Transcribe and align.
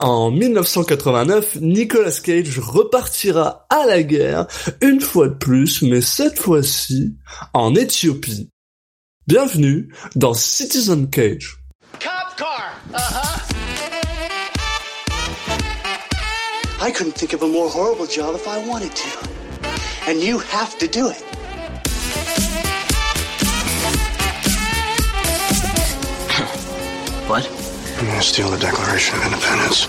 En 0.00 0.30
1989, 0.30 1.56
Nicolas 1.60 2.20
Cage 2.22 2.60
repartira 2.60 3.66
à 3.68 3.84
la 3.84 4.04
guerre, 4.04 4.46
une 4.80 5.00
fois 5.00 5.26
de 5.26 5.34
plus, 5.34 5.82
mais 5.82 6.00
cette 6.00 6.38
fois-ci 6.38 7.16
en 7.52 7.74
Éthiopie. 7.74 8.48
Bienvenue 9.26 9.92
dans 10.14 10.34
Citizen 10.34 11.10
Cage. 11.10 11.58
Cop 11.98 12.36
car. 12.36 12.80
Uh-huh. 12.94 13.38
I 16.80 16.92
couldn't 16.92 17.16
think 17.16 17.32
of 17.32 17.42
a 17.42 17.48
more 17.48 17.68
horrible 17.68 18.06
job 18.06 18.36
if 18.36 18.46
I 18.46 18.64
wanted 18.68 18.94
to. 18.94 19.08
And 20.08 20.22
you 20.22 20.38
have 20.38 20.78
to 20.78 20.86
do 20.86 21.10
it. 21.10 21.37
I'm 27.98 28.06
gonna 28.06 28.22
steal 28.22 28.48
the 28.48 28.56
Declaration 28.56 29.18
of 29.18 29.24
Independence. 29.24 29.88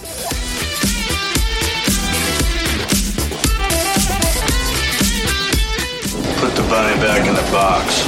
Put 6.39 6.55
the 6.55 6.67
bunny 6.67 6.99
back 6.99 7.27
in 7.27 7.35
the 7.35 7.51
box. 7.51 8.07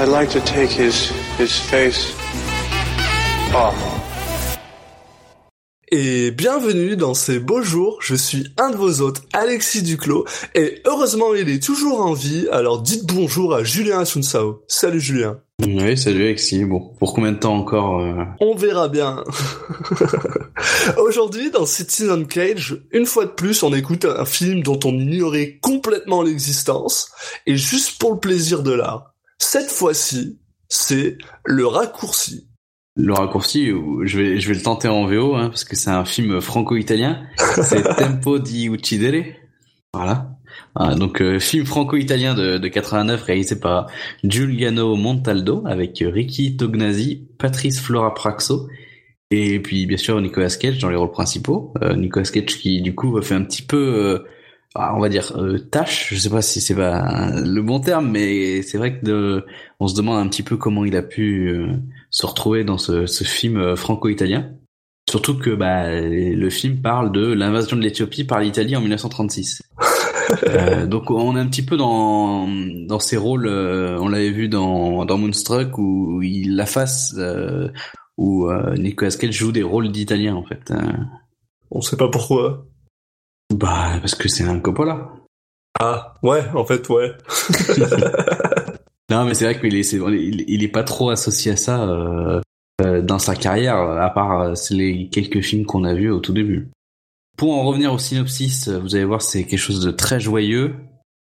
I'd 0.00 0.08
like 0.08 0.30
to 0.30 0.40
take 0.40 0.70
his 0.70 1.10
his 1.38 1.56
face 1.60 2.12
off. 3.54 3.95
Et 5.98 6.30
bienvenue 6.30 6.94
dans 6.94 7.14
ces 7.14 7.38
beaux 7.38 7.62
jours, 7.62 7.96
je 8.02 8.14
suis 8.14 8.52
un 8.58 8.68
de 8.68 8.76
vos 8.76 9.00
hôtes, 9.00 9.22
Alexis 9.32 9.82
Duclos, 9.82 10.26
et 10.54 10.82
heureusement 10.84 11.34
il 11.34 11.48
est 11.48 11.62
toujours 11.62 12.02
en 12.02 12.12
vie, 12.12 12.46
alors 12.52 12.82
dites 12.82 13.06
bonjour 13.06 13.54
à 13.54 13.64
Julien 13.64 14.00
Asunsao. 14.00 14.62
Salut 14.68 15.00
Julien. 15.00 15.40
Oui, 15.62 15.96
salut 15.96 16.24
Alexis. 16.24 16.66
Bon, 16.66 16.92
pour 16.98 17.14
combien 17.14 17.32
de 17.32 17.38
temps 17.38 17.56
encore 17.56 18.00
euh, 18.02 18.24
On 18.40 18.54
verra 18.54 18.88
bien. 18.88 19.24
Aujourd'hui, 20.98 21.50
dans 21.50 21.64
Citizen 21.64 22.26
Cage, 22.26 22.78
une 22.92 23.06
fois 23.06 23.24
de 23.24 23.30
plus, 23.30 23.62
on 23.62 23.72
écoute 23.72 24.04
un 24.04 24.26
film 24.26 24.62
dont 24.62 24.78
on 24.84 24.92
ignorait 24.92 25.58
complètement 25.62 26.20
l'existence, 26.20 27.10
et 27.46 27.56
juste 27.56 27.98
pour 27.98 28.12
le 28.12 28.18
plaisir 28.18 28.62
de 28.62 28.72
l'art. 28.72 29.14
Cette 29.38 29.70
fois-ci, 29.70 30.38
c'est 30.68 31.16
Le 31.46 31.66
Raccourci. 31.66 32.45
Le 32.96 33.12
raccourci, 33.12 33.70
je 34.04 34.18
vais, 34.18 34.40
je 34.40 34.48
vais 34.48 34.54
le 34.54 34.62
tenter 34.62 34.88
en 34.88 35.06
VO, 35.06 35.34
hein, 35.34 35.48
parce 35.48 35.64
que 35.64 35.76
c'est 35.76 35.90
un 35.90 36.04
film 36.04 36.40
franco-italien. 36.40 37.26
C'est 37.62 37.82
Tempo 37.96 38.38
di 38.38 38.66
Uccidere. 38.68 39.36
Voilà. 39.92 40.30
Ah, 40.74 40.94
donc 40.94 41.20
euh, 41.22 41.38
film 41.38 41.66
franco-italien 41.66 42.34
de, 42.34 42.58
de 42.58 42.68
89 42.68 43.22
réalisé 43.22 43.58
par 43.58 43.88
Giuliano 44.24 44.94
Montaldo 44.96 45.62
avec 45.66 46.02
Ricky 46.06 46.56
Tognazzi, 46.56 47.28
Patrice 47.38 47.80
Flora 47.80 48.14
Praxo 48.14 48.68
et 49.30 49.60
puis 49.60 49.86
bien 49.86 49.96
sûr 49.96 50.20
Nicolas 50.20 50.50
Cage 50.60 50.78
dans 50.78 50.90
les 50.90 50.96
rôles 50.96 51.10
principaux. 51.10 51.72
Euh, 51.82 51.94
Nicolas 51.94 52.26
Cage 52.26 52.58
qui 52.58 52.82
du 52.82 52.94
coup 52.94 53.20
fait 53.22 53.34
un 53.34 53.42
petit 53.42 53.62
peu, 53.62 53.76
euh, 53.76 54.18
ah, 54.74 54.94
on 54.94 55.00
va 55.00 55.08
dire 55.08 55.32
euh, 55.36 55.58
tâche. 55.58 56.08
Je 56.12 56.18
sais 56.18 56.30
pas 56.30 56.42
si 56.42 56.60
c'est 56.60 56.74
pas 56.74 57.30
le 57.32 57.62
bon 57.62 57.80
terme, 57.80 58.10
mais 58.10 58.62
c'est 58.62 58.78
vrai 58.78 58.98
que 58.98 59.04
de, 59.04 59.44
on 59.80 59.88
se 59.88 59.96
demande 59.96 60.24
un 60.24 60.28
petit 60.28 60.42
peu 60.42 60.56
comment 60.56 60.84
il 60.84 60.96
a 60.96 61.02
pu 61.02 61.48
euh, 61.48 61.72
se 62.16 62.24
retrouver 62.24 62.64
dans 62.64 62.78
ce, 62.78 63.04
ce 63.04 63.24
film 63.24 63.58
euh, 63.58 63.76
franco-italien. 63.76 64.52
Surtout 65.08 65.36
que 65.38 65.50
bah, 65.50 66.00
le 66.00 66.48
film 66.50 66.80
parle 66.80 67.12
de 67.12 67.30
l'invasion 67.30 67.76
de 67.76 67.82
l'Éthiopie 67.82 68.24
par 68.24 68.40
l'Italie 68.40 68.74
en 68.74 68.80
1936. 68.80 69.62
Euh, 70.48 70.86
donc 70.88 71.12
on 71.12 71.36
est 71.36 71.40
un 71.40 71.46
petit 71.46 71.64
peu 71.64 71.76
dans 71.76 72.48
dans 72.88 72.98
ses 72.98 73.16
rôles. 73.16 73.46
euh, 73.46 73.96
on 74.00 74.08
l'avait 74.08 74.32
vu 74.32 74.48
dans 74.48 75.04
dans 75.04 75.18
Moonstruck 75.18 75.78
où 75.78 76.20
il 76.20 76.56
la 76.56 76.66
face 76.66 77.14
euh, 77.16 77.68
où 78.18 78.50
Nicolas 78.76 79.12
Cage 79.12 79.30
joue 79.30 79.52
des 79.52 79.62
rôles 79.62 79.92
d'Italien 79.92 80.34
en 80.34 80.42
fait. 80.42 80.72
Euh, 80.72 80.82
On 81.70 81.80
sait 81.80 81.96
pas 81.96 82.08
pourquoi. 82.08 82.66
bah 83.54 83.98
parce 84.00 84.16
que 84.16 84.28
c'est 84.28 84.42
un 84.42 84.58
Coppola. 84.58 85.12
Ah, 85.78 86.14
ouais, 86.24 86.42
en 86.56 86.64
fait, 86.64 86.88
ouais. 86.88 87.12
Non 89.10 89.24
mais 89.24 89.34
c'est 89.34 89.44
vrai 89.44 89.60
qu'il 89.60 89.74
est 89.76 89.82
c'est- 89.84 89.98
il, 89.98 90.64
est 90.64 90.68
pas 90.68 90.82
trop 90.82 91.10
associé 91.10 91.52
à 91.52 91.56
ça 91.56 91.88
euh, 91.88 92.40
euh, 92.82 93.02
dans 93.02 93.18
sa 93.20 93.36
carrière 93.36 93.76
à 93.76 94.10
part 94.10 94.40
euh, 94.40 94.54
les 94.70 95.08
quelques 95.08 95.40
films 95.42 95.64
qu'on 95.64 95.84
a 95.84 95.94
vus 95.94 96.10
au 96.10 96.18
tout 96.20 96.32
début. 96.32 96.70
Pour 97.36 97.54
en 97.54 97.64
revenir 97.64 97.92
au 97.92 97.98
synopsis, 97.98 98.68
euh, 98.68 98.78
vous 98.80 98.96
allez 98.96 99.04
voir 99.04 99.22
c'est 99.22 99.44
quelque 99.44 99.58
chose 99.58 99.80
de 99.80 99.90
très 99.90 100.18
joyeux. 100.18 100.74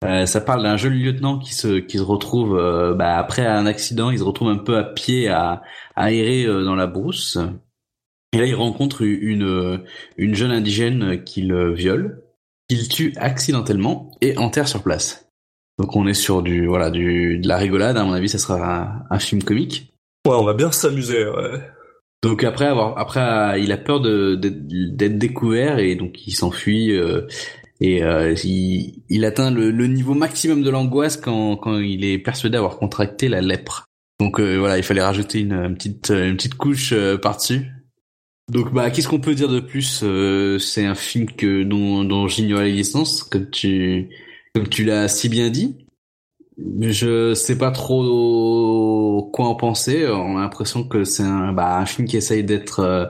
Euh, 0.03 0.25
ça 0.25 0.41
parle 0.41 0.63
d'un 0.63 0.77
jeune 0.77 0.93
lieutenant 0.93 1.37
qui 1.37 1.53
se 1.53 1.77
qui 1.79 1.97
se 1.97 2.03
retrouve 2.03 2.57
euh, 2.57 2.93
bah, 2.95 3.17
après 3.17 3.45
un 3.45 3.66
accident, 3.67 4.09
il 4.09 4.19
se 4.19 4.23
retrouve 4.23 4.49
un 4.49 4.57
peu 4.57 4.77
à 4.77 4.83
pied 4.83 5.27
à, 5.27 5.61
à 5.95 6.11
errer 6.11 6.45
dans 6.45 6.75
la 6.75 6.87
brousse. 6.87 7.37
Et 8.33 8.39
là 8.39 8.45
il 8.45 8.55
rencontre 8.55 9.03
une 9.03 9.83
une 10.17 10.33
jeune 10.35 10.51
indigène 10.51 11.23
qui 11.23 11.43
le 11.43 11.73
viole, 11.73 12.23
qu'il 12.69 12.87
tue 12.89 13.13
accidentellement 13.17 14.11
et 14.21 14.35
enterre 14.37 14.67
sur 14.67 14.81
place. 14.81 15.26
Donc 15.79 15.95
on 15.95 16.07
est 16.07 16.13
sur 16.13 16.41
du 16.41 16.65
voilà 16.65 16.89
du 16.89 17.38
de 17.39 17.47
la 17.47 17.57
rigolade. 17.57 17.97
À 17.97 18.03
mon 18.03 18.13
avis, 18.13 18.29
ça 18.29 18.38
sera 18.39 18.81
un, 18.83 19.03
un 19.09 19.19
film 19.19 19.43
comique. 19.43 19.93
Ouais, 20.27 20.35
on 20.35 20.43
va 20.43 20.53
bien 20.53 20.71
s'amuser, 20.71 21.25
ouais. 21.25 21.61
Donc 22.23 22.43
après 22.43 22.65
avoir 22.65 22.97
après 22.97 23.19
euh, 23.19 23.57
il 23.59 23.71
a 23.71 23.77
peur 23.77 24.01
de 24.01 24.35
d'être 24.35 24.67
d'être 24.67 25.17
découvert 25.19 25.77
et 25.77 25.95
donc 25.95 26.25
il 26.25 26.31
s'enfuit 26.31 26.91
euh, 26.91 27.21
et 27.79 28.03
euh, 28.03 28.33
il, 28.43 29.03
il 29.07 29.23
atteint 29.23 29.51
le, 29.51 29.69
le 29.69 29.85
niveau 29.87 30.16
maximum 30.16 30.63
de 30.63 30.69
l'angoisse 30.71 31.16
quand 31.16 31.57
quand 31.57 31.77
il 31.77 32.03
est 32.03 32.17
persuadé 32.17 32.53
d'avoir 32.53 32.77
contracté 32.79 33.27
la 33.29 33.41
lèpre. 33.41 33.85
Donc 34.19 34.39
euh, 34.39 34.57
voilà, 34.57 34.77
il 34.77 34.83
fallait 34.83 35.03
rajouter 35.03 35.41
une, 35.41 35.53
une 35.53 35.75
petite 35.75 36.09
une 36.09 36.35
petite 36.35 36.55
couche 36.55 36.91
euh, 36.91 37.19
par-dessus. 37.19 37.67
Donc 38.51 38.73
bah 38.73 38.89
qu'est-ce 38.89 39.07
qu'on 39.07 39.19
peut 39.19 39.35
dire 39.35 39.49
de 39.49 39.59
plus 39.59 40.01
Euh, 40.03 40.57
C'est 40.57 40.85
un 40.85 40.95
film 40.95 41.27
que 41.27 41.61
dont 41.61 42.03
dont 42.03 42.27
j'ignore 42.27 42.61
l'existence 42.61 43.21
comme 43.21 43.47
tu 43.51 44.09
comme 44.57 44.69
tu 44.69 44.84
l'as 44.84 45.07
si 45.07 45.29
bien 45.29 45.50
dit. 45.51 45.85
Je 46.79 47.35
sais 47.35 47.56
pas 47.57 47.69
trop 47.69 49.29
quoi 49.31 49.45
en 49.45 49.53
penser. 49.56 50.07
On 50.07 50.38
a 50.38 50.41
l'impression 50.41 50.84
que 50.84 51.03
c'est 51.03 51.22
un, 51.22 51.53
bah, 51.53 51.85
film 51.85 52.07
qui 52.07 52.18
essaye 52.18 52.44
d'être, 52.44 52.79
euh, 52.79 53.06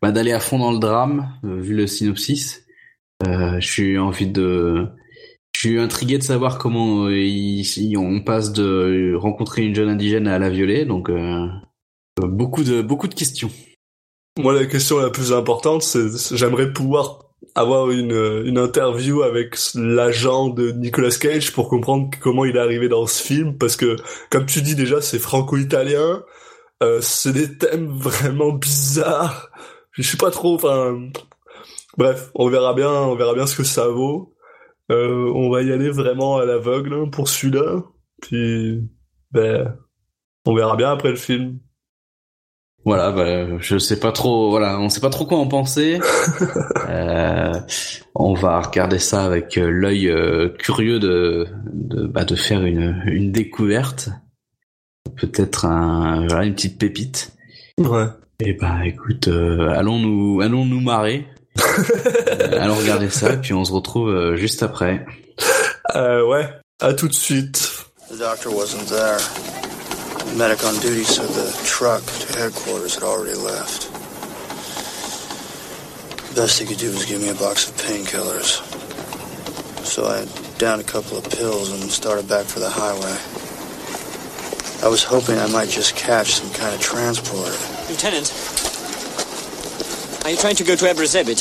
bah, 0.00 0.10
d'aller 0.12 0.32
à 0.32 0.40
fond 0.40 0.58
dans 0.58 0.72
le 0.72 0.78
drame, 0.78 1.28
euh, 1.44 1.60
vu 1.60 1.74
le 1.74 1.86
synopsis. 1.86 2.64
Euh, 3.26 3.60
je 3.60 3.66
suis 3.66 3.98
envie 3.98 4.26
de, 4.26 4.86
je 5.54 5.60
suis 5.60 5.78
intrigué 5.78 6.16
de 6.16 6.22
savoir 6.22 6.56
comment 6.56 7.04
euh, 7.04 7.14
il- 7.18 7.96
on 7.98 8.20
passe 8.22 8.52
de 8.54 9.14
rencontrer 9.14 9.66
une 9.66 9.74
jeune 9.74 9.90
indigène 9.90 10.26
à 10.28 10.38
la 10.38 10.48
violer. 10.48 10.86
Donc 10.86 11.10
beaucoup 12.22 12.64
de 12.64 12.80
beaucoup 12.80 13.08
de 13.08 13.14
questions. 13.14 13.50
Moi, 14.38 14.54
la 14.54 14.64
question 14.64 14.98
la 14.98 15.10
plus 15.10 15.32
importante, 15.34 15.82
c'est- 15.82 16.34
j'aimerais 16.34 16.72
pouvoir 16.72 17.25
avoir 17.54 17.90
une, 17.90 18.44
une 18.44 18.58
interview 18.58 19.22
avec 19.22 19.56
l'agent 19.74 20.48
de 20.48 20.72
Nicolas 20.72 21.10
Cage 21.10 21.52
pour 21.52 21.68
comprendre 21.68 22.10
comment 22.20 22.44
il 22.44 22.56
est 22.56 22.60
arrivé 22.60 22.88
dans 22.88 23.06
ce 23.06 23.22
film, 23.22 23.56
parce 23.58 23.76
que, 23.76 23.96
comme 24.30 24.46
tu 24.46 24.62
dis 24.62 24.74
déjà, 24.74 25.00
c'est 25.00 25.18
franco-italien, 25.18 26.22
euh, 26.82 27.00
c'est 27.00 27.32
des 27.32 27.56
thèmes 27.56 27.88
vraiment 27.88 28.52
bizarres, 28.52 29.50
je 29.92 30.02
sais 30.02 30.16
pas 30.18 30.30
trop, 30.30 30.54
enfin... 30.54 30.98
Bref, 31.98 32.30
on 32.34 32.48
verra 32.50 32.74
bien, 32.74 32.90
on 32.90 33.14
verra 33.16 33.32
bien 33.32 33.46
ce 33.46 33.56
que 33.56 33.64
ça 33.64 33.88
vaut. 33.88 34.34
Euh, 34.90 35.32
on 35.34 35.48
va 35.50 35.62
y 35.62 35.72
aller 35.72 35.88
vraiment 35.88 36.36
à 36.36 36.44
l'aveugle 36.44 36.92
hein, 36.92 37.08
pour 37.10 37.28
celui-là, 37.28 37.82
puis... 38.20 38.82
Ben... 39.30 39.76
On 40.48 40.54
verra 40.54 40.76
bien 40.76 40.92
après 40.92 41.10
le 41.10 41.16
film. 41.16 41.58
Voilà, 42.86 43.10
bah, 43.10 43.58
je 43.58 43.78
sais 43.78 43.98
pas 43.98 44.12
trop. 44.12 44.48
Voilà, 44.48 44.78
on 44.78 44.88
sait 44.88 45.00
pas 45.00 45.10
trop 45.10 45.26
quoi 45.26 45.38
en 45.38 45.48
penser. 45.48 46.00
Euh, 46.88 47.52
on 48.14 48.34
va 48.34 48.60
regarder 48.60 49.00
ça 49.00 49.24
avec 49.24 49.58
euh, 49.58 49.68
l'œil 49.68 50.08
euh, 50.08 50.50
curieux 50.50 51.00
de 51.00 51.48
de, 51.64 52.06
bah, 52.06 52.24
de 52.24 52.36
faire 52.36 52.64
une 52.64 53.02
une 53.06 53.32
découverte, 53.32 54.10
peut-être 55.16 55.64
un 55.64 56.26
voilà 56.28 56.44
une 56.44 56.54
petite 56.54 56.78
pépite. 56.78 57.32
Ouais. 57.78 58.06
Et 58.38 58.52
bah 58.52 58.86
écoute, 58.86 59.26
euh, 59.26 59.68
allons 59.70 59.98
nous 59.98 60.40
allons 60.40 60.64
nous 60.64 60.80
marrer. 60.80 61.26
Euh, 61.58 62.60
allons 62.60 62.76
regarder 62.76 63.10
ça 63.10 63.32
et 63.32 63.38
puis 63.38 63.52
on 63.52 63.64
se 63.64 63.72
retrouve 63.72 64.10
euh, 64.10 64.36
juste 64.36 64.62
après. 64.62 65.04
Euh, 65.96 66.24
ouais, 66.24 66.48
à 66.80 66.94
tout 66.94 67.08
de 67.08 67.14
suite. 67.14 67.86
The 68.10 68.18
doctor 68.18 68.54
wasn't 68.54 68.86
there. 68.86 69.18
The 70.26 70.34
medic 70.36 70.64
on 70.64 70.74
duty 70.80 71.04
said 71.04 71.28
the 71.28 71.50
truck 71.64 72.02
to 72.04 72.38
headquarters 72.38 72.94
had 72.94 73.04
already 73.04 73.36
left. 73.38 73.92
The 76.28 76.42
Best 76.42 76.58
he 76.58 76.66
could 76.66 76.78
do 76.78 76.90
was 76.90 77.06
give 77.06 77.22
me 77.22 77.28
a 77.28 77.34
box 77.34 77.68
of 77.70 77.76
painkillers. 77.76 78.60
So 79.84 80.04
I 80.04 80.26
downed 80.58 80.82
a 80.82 80.84
couple 80.84 81.16
of 81.16 81.24
pills 81.30 81.70
and 81.70 81.90
started 81.90 82.28
back 82.28 82.44
for 82.44 82.60
the 82.60 82.68
highway. 82.68 83.16
I 84.84 84.88
was 84.88 85.02
hoping 85.02 85.38
I 85.38 85.46
might 85.46 85.70
just 85.70 85.96
catch 85.96 86.34
some 86.34 86.52
kind 86.52 86.74
of 86.74 86.80
transport. 86.80 87.56
Lieutenant, 87.88 88.30
are 90.24 90.30
you 90.30 90.36
trying 90.36 90.56
to 90.56 90.64
go 90.64 90.74
to 90.74 90.84
Ebrazebit? 90.84 91.38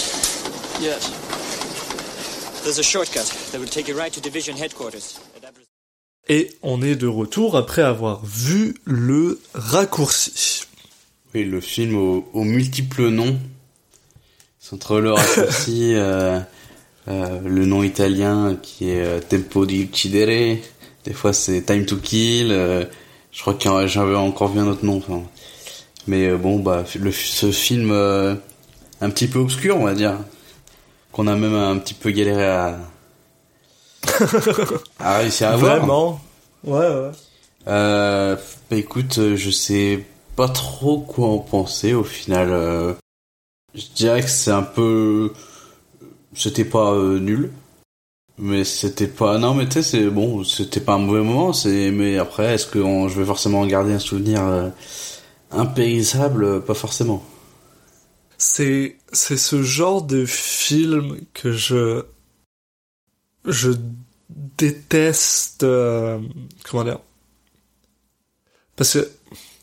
Yes. 0.80 1.10
There's 2.64 2.78
a 2.78 2.84
shortcut 2.84 3.26
that 3.52 3.60
will 3.60 3.68
take 3.68 3.88
you 3.88 3.98
right 3.98 4.14
to 4.14 4.22
division 4.22 4.56
headquarters. 4.56 5.20
Et 6.28 6.52
on 6.64 6.82
est 6.82 6.96
de 6.96 7.08
retour 7.08 7.56
après 7.56 7.84
avoir 7.84 8.26
vu 8.26 8.76
le 8.86 9.40
raccourci. 9.54 10.64
Oui, 11.34 11.44
le 11.44 11.62
film 11.62 11.96
aux, 11.96 12.28
aux 12.34 12.44
multiples 12.44 13.10
noms. 13.10 13.38
C'est 14.60 14.74
entre 14.74 15.00
le 15.00 15.12
raccourci, 15.14 15.94
euh, 15.96 16.40
euh, 17.08 17.40
le 17.46 17.66
nom 17.66 17.84
italien 17.84 18.58
qui 18.62 18.90
est 18.90 19.04
euh, 19.04 19.20
Tempo 19.20 19.66
di 19.68 19.84
Uccidere. 19.84 20.58
Des 21.04 21.14
fois 21.14 21.34
c'est 21.34 21.62
Time 21.62 21.86
to 21.86 21.98
Kill. 21.98 22.52
euh, 22.52 22.86
je 23.32 23.42
crois 23.42 23.54
que 23.54 23.88
j'avais 23.88 24.16
encore 24.16 24.52
vu 24.52 24.60
un 24.60 24.68
autre 24.68 24.86
nom. 24.86 24.98
Enfin. 24.98 25.22
Mais 26.08 26.28
euh, 26.28 26.38
bon, 26.38 26.60
bah, 26.60 26.86
le, 27.00 27.12
ce 27.12 27.52
film 27.52 27.92
euh, 27.92 28.36
un 29.02 29.10
petit 29.10 29.28
peu 29.28 29.40
obscur, 29.40 29.78
on 29.78 29.86
va 29.86 29.94
dire. 29.94 30.18
Qu'on 31.12 31.28
a 31.28 31.36
même 31.36 31.54
un 31.54 31.78
petit 31.78 31.94
peu 31.94 32.12
galéré 32.12 32.46
à, 32.46 32.80
à 35.00 35.18
réussir 35.20 35.50
à 35.50 35.58
voir. 35.58 35.78
Vraiment. 35.78 36.22
Ouais, 36.64 36.80
ouais. 36.80 37.12
Euh, 37.68 38.36
bah 38.70 38.78
écoute, 38.78 39.18
euh, 39.18 39.36
je 39.36 39.50
sais 39.50 40.06
pas 40.36 40.50
trop 40.50 41.00
quoi 41.00 41.28
en 41.30 41.40
penser 41.40 41.94
au 41.94 42.04
final. 42.04 42.50
euh, 42.52 42.94
je 43.74 43.86
dirais 43.96 44.22
que 44.22 44.30
c'est 44.30 44.52
un 44.52 44.62
peu, 44.64 45.34
c'était 46.36 46.66
pas 46.66 46.94
euh, 46.94 47.20
nul, 47.20 47.52
mais 48.38 48.64
c'était 48.64 49.08
pas. 49.08 49.38
Non, 49.38 49.54
mais 49.54 49.66
tu 49.66 49.74
sais, 49.74 49.84
c'est 49.84 50.10
bon, 50.10 50.44
c'était 50.44 50.80
pas 50.82 50.94
un 50.94 51.00
mauvais 51.00 51.24
moment. 51.24 51.54
C'est, 51.54 51.92
mais 51.92 52.18
après, 52.18 52.54
est-ce 52.56 52.68
que 52.68 52.80
on- 52.80 53.08
je 53.10 53.20
vais 53.20 53.26
forcément 53.26 53.62
en 53.62 53.68
garder 53.68 53.94
un 53.94 54.00
souvenir 54.00 54.44
euh, 54.44 54.70
impérissable? 55.52 56.62
Pas 56.64 56.74
forcément. 56.74 57.24
C'est 58.38 58.98
c'est 59.14 59.38
ce 59.38 59.64
genre 59.64 60.02
de 60.02 60.26
film 60.26 61.18
que 61.34 61.52
je 61.54 62.04
je 63.46 63.72
déteste 64.30 65.64
euh, 65.64 66.20
comment 66.70 66.84
dire? 66.84 67.00
Parce 68.76 68.94
que 68.94 69.12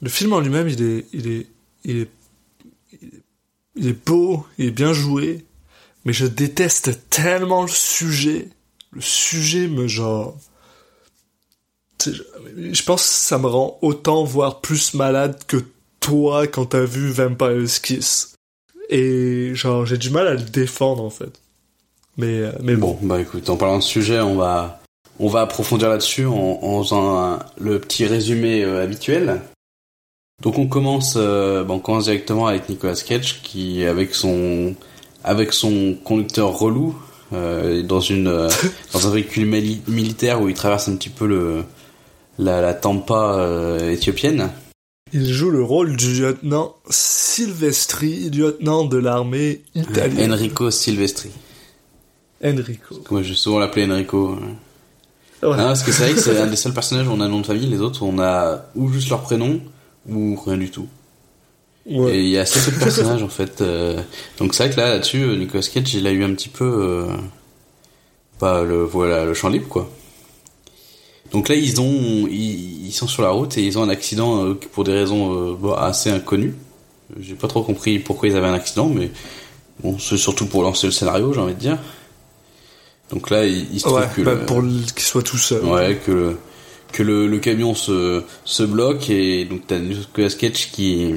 le 0.01 0.09
film 0.09 0.33
en 0.33 0.41
lui-même 0.41 0.69
il 0.69 0.83
est 0.83 1.07
il 1.13 1.29
est 1.29 1.47
il 1.85 1.99
est 1.99 2.11
il 3.75 3.89
est 3.89 4.07
beau 4.07 4.47
il 4.59 4.67
est 4.67 4.71
bien 4.71 4.93
joué 4.93 5.45
mais 6.05 6.13
je 6.13 6.27
déteste 6.27 7.09
tellement 7.11 7.63
le 7.63 7.69
sujet. 7.69 8.49
Le 8.91 9.01
sujet 9.01 9.69
me 9.69 9.87
genre 9.87 10.37
je 12.05 12.83
pense 12.83 13.03
que 13.03 13.09
ça 13.09 13.39
me 13.39 13.47
rend 13.47 13.79
autant 13.81 14.25
voire 14.25 14.61
plus 14.61 14.95
malade 14.95 15.41
que 15.47 15.65
toi 16.01 16.49
quand 16.49 16.67
t'as 16.67 16.85
vu 16.85 17.11
Vampire's 17.11 17.79
Kiss. 17.79 18.35
Et 18.89 19.55
genre 19.55 19.87
j'ai 19.87 19.99
du 19.99 20.11
mal 20.11 20.27
à 20.27 20.35
le 20.35 20.43
défendre 20.43 21.05
en 21.05 21.11
fait 21.11 21.42
mais 22.17 22.41
euh, 22.41 22.53
mais 22.63 22.77
bon 22.77 22.99
Bon, 23.01 23.07
bah 23.07 23.21
écoute, 23.21 23.49
en 23.51 23.57
parlant 23.57 23.79
de 23.79 23.83
sujet, 23.83 24.21
on 24.21 24.37
va 24.37 24.81
on 25.19 25.29
va 25.29 25.43
approfondir 25.43 25.89
là-dessus 25.89 26.27
en, 26.27 26.59
en 26.63 26.83
faisant 26.83 27.17
un- 27.19 27.39
le 27.59 27.79
petit 27.79 28.07
résumé 28.07 28.65
euh, 28.65 28.83
habituel. 28.83 29.41
Donc 30.43 30.59
on 30.59 30.67
commence, 30.67 31.15
euh, 31.17 31.63
bah, 31.65 31.75
on 31.75 31.79
commence 31.79 32.05
directement 32.05 32.47
avec 32.49 32.69
Nicolas 32.69 32.95
Cage 32.97 33.43
qui 33.43 33.85
avec 33.85 34.15
son 34.15 34.75
avec 35.23 35.53
son 35.53 35.95
conducteur 36.03 36.59
relou 36.59 36.97
euh, 37.33 37.83
dans 37.83 38.01
une 38.01 38.49
dans 38.93 39.07
un 39.07 39.11
véhicule 39.11 39.47
mili- 39.47 39.83
militaire 39.87 40.41
où 40.43 40.49
il 40.49 40.55
traverse 40.55 40.89
un 40.89 40.97
petit 40.97 41.11
peu 41.11 41.27
le 41.27 41.65
la, 42.39 42.61
la 42.63 42.75
Tampa 42.75 43.47
éthiopienne. 43.91 44.51
il 45.13 45.27
joue 45.33 45.51
le 45.51 45.63
rôle 45.63 45.97
du 45.97 46.15
lieutenant 46.21 46.75
Silvestri 46.89 48.31
lieutenant 48.31 48.85
de 48.85 48.97
l'armée 48.97 49.61
italienne 49.75 50.33
Enrico 50.33 50.71
Silvestri. 50.71 51.31
Enrico 52.45 52.97
Moi, 53.11 53.23
je 53.23 53.35
souvent 53.35 53.59
l'appeler 53.59 53.87
Enrico. 53.91 54.37
Ouais. 55.43 55.49
Non, 55.49 55.57
parce 55.57 55.83
que 55.83 55.91
c'est 55.93 56.05
vrai 56.05 56.15
que 56.15 56.21
c'est 56.21 56.39
un 56.41 56.47
des 56.47 56.57
seuls 56.57 56.73
personnages 56.75 57.09
où 57.09 57.13
on 57.13 57.21
a 57.21 57.25
un 57.25 57.29
nom 57.29 57.41
de 57.41 57.47
famille, 57.47 57.67
les 57.67 57.81
autres 57.81 58.03
on 58.05 58.19
a 58.21 58.65
ou 58.77 58.89
juste 58.93 59.09
leur 59.11 59.23
prénom 59.23 59.61
ou 60.09 60.37
rien 60.37 60.57
du 60.57 60.71
tout. 60.71 60.87
Ouais. 61.85 62.17
Et 62.17 62.21
il 62.23 62.29
y 62.29 62.39
a 62.39 62.43
assez 62.43 62.61
peu 62.71 62.77
de 62.77 62.83
personnages 62.85 63.25
en 63.25 63.29
fait. 63.29 63.61
euh, 63.61 64.01
Donc 64.39 64.55
c'est 64.55 64.65
vrai 64.67 64.75
que 64.75 64.81
là 64.81 64.91
là-dessus, 64.91 65.23
euh, 65.23 65.37
Nicolas 65.37 65.63
Cage 65.65 65.95
il 65.95 66.07
a 66.07 66.13
eu 66.13 66.23
un 66.23 66.33
petit 66.35 66.49
peu, 66.49 66.65
euh, 66.65 67.07
pas 68.39 68.63
le 68.63 68.85
voilà 68.85 69.25
le 69.25 69.35
champ 69.35 69.49
libre 69.49 69.67
quoi. 69.69 69.91
Donc 71.33 71.49
là 71.49 71.57
ils 71.57 71.81
ont 71.81 72.29
ils, 72.31 72.87
ils 72.87 72.93
sont 72.93 73.09
sur 73.09 73.23
la 73.23 73.31
route 73.31 73.59
et 73.59 73.65
ils 73.65 73.79
ont 73.79 73.83
un 73.83 73.89
accident 73.89 74.45
euh, 74.45 74.55
pour 74.55 74.85
des 74.85 74.93
raisons 74.93 75.55
bon, 75.55 75.73
assez 75.73 76.11
inconnues. 76.11 76.55
J'ai 77.19 77.35
pas 77.35 77.49
trop 77.49 77.63
compris 77.65 77.99
pourquoi 77.99 78.29
ils 78.29 78.37
avaient 78.37 78.47
un 78.47 78.55
accident, 78.55 78.89
mais 78.89 79.11
bon 79.83 79.99
c'est 79.99 80.17
surtout 80.17 80.47
pour 80.47 80.63
lancer 80.63 80.87
le 80.87 80.93
scénario 80.93 81.33
j'ai 81.33 81.41
envie 81.41 81.55
de 81.55 81.59
dire. 81.59 81.79
Donc 83.13 83.31
là 83.31 83.45
il, 83.45 83.67
il 83.73 83.79
se 83.81 83.85
trouve 83.85 83.99
Ouais, 83.99 84.07
que 84.17 84.23
bah, 84.23 84.35
le- 84.35 84.47
pour 84.47 84.61
qu'il 84.63 85.05
soit 85.05 85.23
tout 85.23 85.37
seul 85.39 85.65
Ouais, 85.65 86.01
que 86.05 86.11
le, 86.13 86.37
que 86.93 87.03
le, 87.03 87.27
le 87.27 87.39
camion 87.39 87.75
se, 87.75 88.23
se 88.45 88.63
bloque 88.63 89.11
et 89.11 89.45
donc 89.45 89.63
t'as 89.67 89.79
Nicolas 89.79 90.31
Cage 90.31 90.71
qui, 90.73 91.11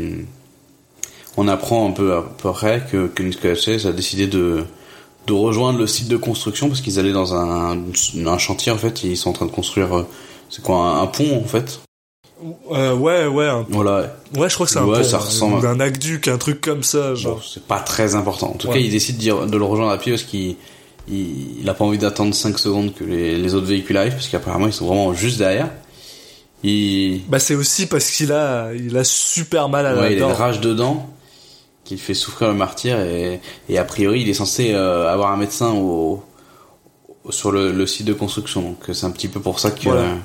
on 1.38 1.48
apprend 1.48 1.88
un 1.90 1.92
peu 1.92 2.14
après 2.44 2.84
que, 2.92 3.08
que 3.08 3.24
Nicolas 3.24 3.56
Cage 3.56 3.86
a 3.86 3.92
décidé 3.92 4.28
de, 4.28 4.64
de 5.28 5.34
rejoindre 5.34 5.80
le 5.80 5.88
site 5.88 6.08
de 6.08 6.18
construction 6.18 6.68
parce 6.70 6.82
qu'ils 6.82 7.00
allaient 7.00 7.12
dans 7.12 7.34
un, 7.36 7.78
un 8.26 8.38
chantier 8.38 8.72
en 8.72 8.78
fait, 8.78 9.04
ils 9.04 9.18
sont 9.18 9.30
en 9.32 9.34
train 9.34 9.46
de 9.46 9.52
construire, 9.52 9.98
euh, 9.98 10.08
c'est 10.50 10.64
quoi, 10.64 10.78
un, 10.78 11.02
un 11.04 11.08
pont 11.08 11.38
en 11.44 11.48
fait. 11.48 11.80
Euh, 12.72 12.94
ouais 12.96 13.26
ouais 13.28 13.48
un- 13.48 13.66
Voilà, 13.70 14.16
ouais 14.38 14.50
je 14.50 14.54
crois 14.54 14.66
que 14.66 14.72
c'est 14.72 14.80
un 14.80 14.86
Ouais, 14.86 15.00
pont, 15.00 15.04
ça 15.04 15.18
ressemble 15.20 15.66
un 15.66 15.80
aqueduc 15.80 16.28
un 16.28 16.38
truc 16.38 16.62
comme 16.62 16.84
ça 16.84 17.14
Bon, 17.24 17.40
c'est 17.42 17.64
pas 17.64 17.80
très 17.80 18.16
important. 18.16 18.48
En 18.52 18.54
tout 18.58 18.68
Ouais. 18.68 18.74
cas, 18.76 18.80
il 18.80 18.92
décide 18.92 19.18
d'y- 19.18 19.30
de 19.30 19.58
le 19.58 19.64
rejoindre 19.64 19.92
à 19.92 19.98
pied 19.98 20.12
parce 20.12 20.24
qu'il 20.24 20.56
il, 21.07 21.62
il 21.62 21.69
a 21.69 21.74
pas 21.74 21.86
envie 21.86 21.98
d'attendre 21.98 22.34
5 22.34 22.57
secondes 22.60 22.94
que 22.94 23.04
les, 23.04 23.38
les 23.38 23.54
autres 23.56 23.68
véhicules 23.68 23.98
arrivent 23.98 24.13
parce 24.13 24.28
qu'apparemment 24.28 24.68
ils 24.68 24.74
sont 24.74 24.86
vraiment 24.88 25.13
juste 25.13 25.38
derrière. 25.38 25.69
Il, 26.63 27.22
bah 27.28 27.40
c'est 27.40 27.54
aussi 27.56 27.86
parce 27.86 28.10
qu'il 28.12 28.31
a 28.31 28.72
il 28.74 28.96
a 28.98 29.04
super 29.04 29.69
mal 29.69 29.86
à 29.86 29.94
la 29.94 30.02
Ouais, 30.02 30.13
il 30.13 30.18
a 30.18 30.22
dent 30.22 30.30
une 30.30 30.36
rage 30.36 30.62
dedans 30.62 31.10
qui 31.84 31.98
fait 31.98 32.16
souffrir 32.16 32.48
le 32.48 32.56
martyr 32.56 33.00
et, 33.00 33.40
et 33.69 33.78
a 33.78 33.84
priori 33.84 34.22
il 34.22 34.30
est 34.30 34.34
censé 34.34 34.74
euh, 34.74 35.07
avoir 35.12 35.31
un 35.31 35.38
médecin 35.38 35.72
au, 35.74 36.24
au- 37.24 37.31
sur 37.31 37.51
le, 37.51 37.72
le 37.72 37.86
site 37.86 38.08
de 38.08 38.13
construction 38.13 38.62
donc 38.62 38.78
c'est 38.94 39.06
un 39.06 39.12
petit 39.12 39.28
peu 39.28 39.40
pour 39.40 39.60
ça 39.60 39.69
Voilà. 39.84 40.01
euh, 40.01 40.16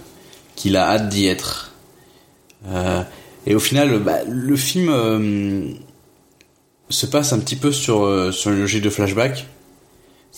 qu'il 0.56 0.76
a 0.76 0.88
hâte 0.88 1.08
d'y 1.10 1.26
être. 1.26 1.72
Euh, 2.68 3.02
et 3.46 3.54
au 3.54 3.60
final, 3.60 3.98
bah, 4.00 4.18
le 4.28 4.54
film 4.56 4.88
euh, 4.90 5.62
se 6.90 7.06
passe 7.06 7.32
un 7.32 7.38
petit 7.38 7.56
peu 7.56 7.72
sur 7.72 8.32
sur 8.32 8.50
une 8.52 8.60
logique 8.60 8.82
de 8.82 8.90
flashback. 8.90 9.46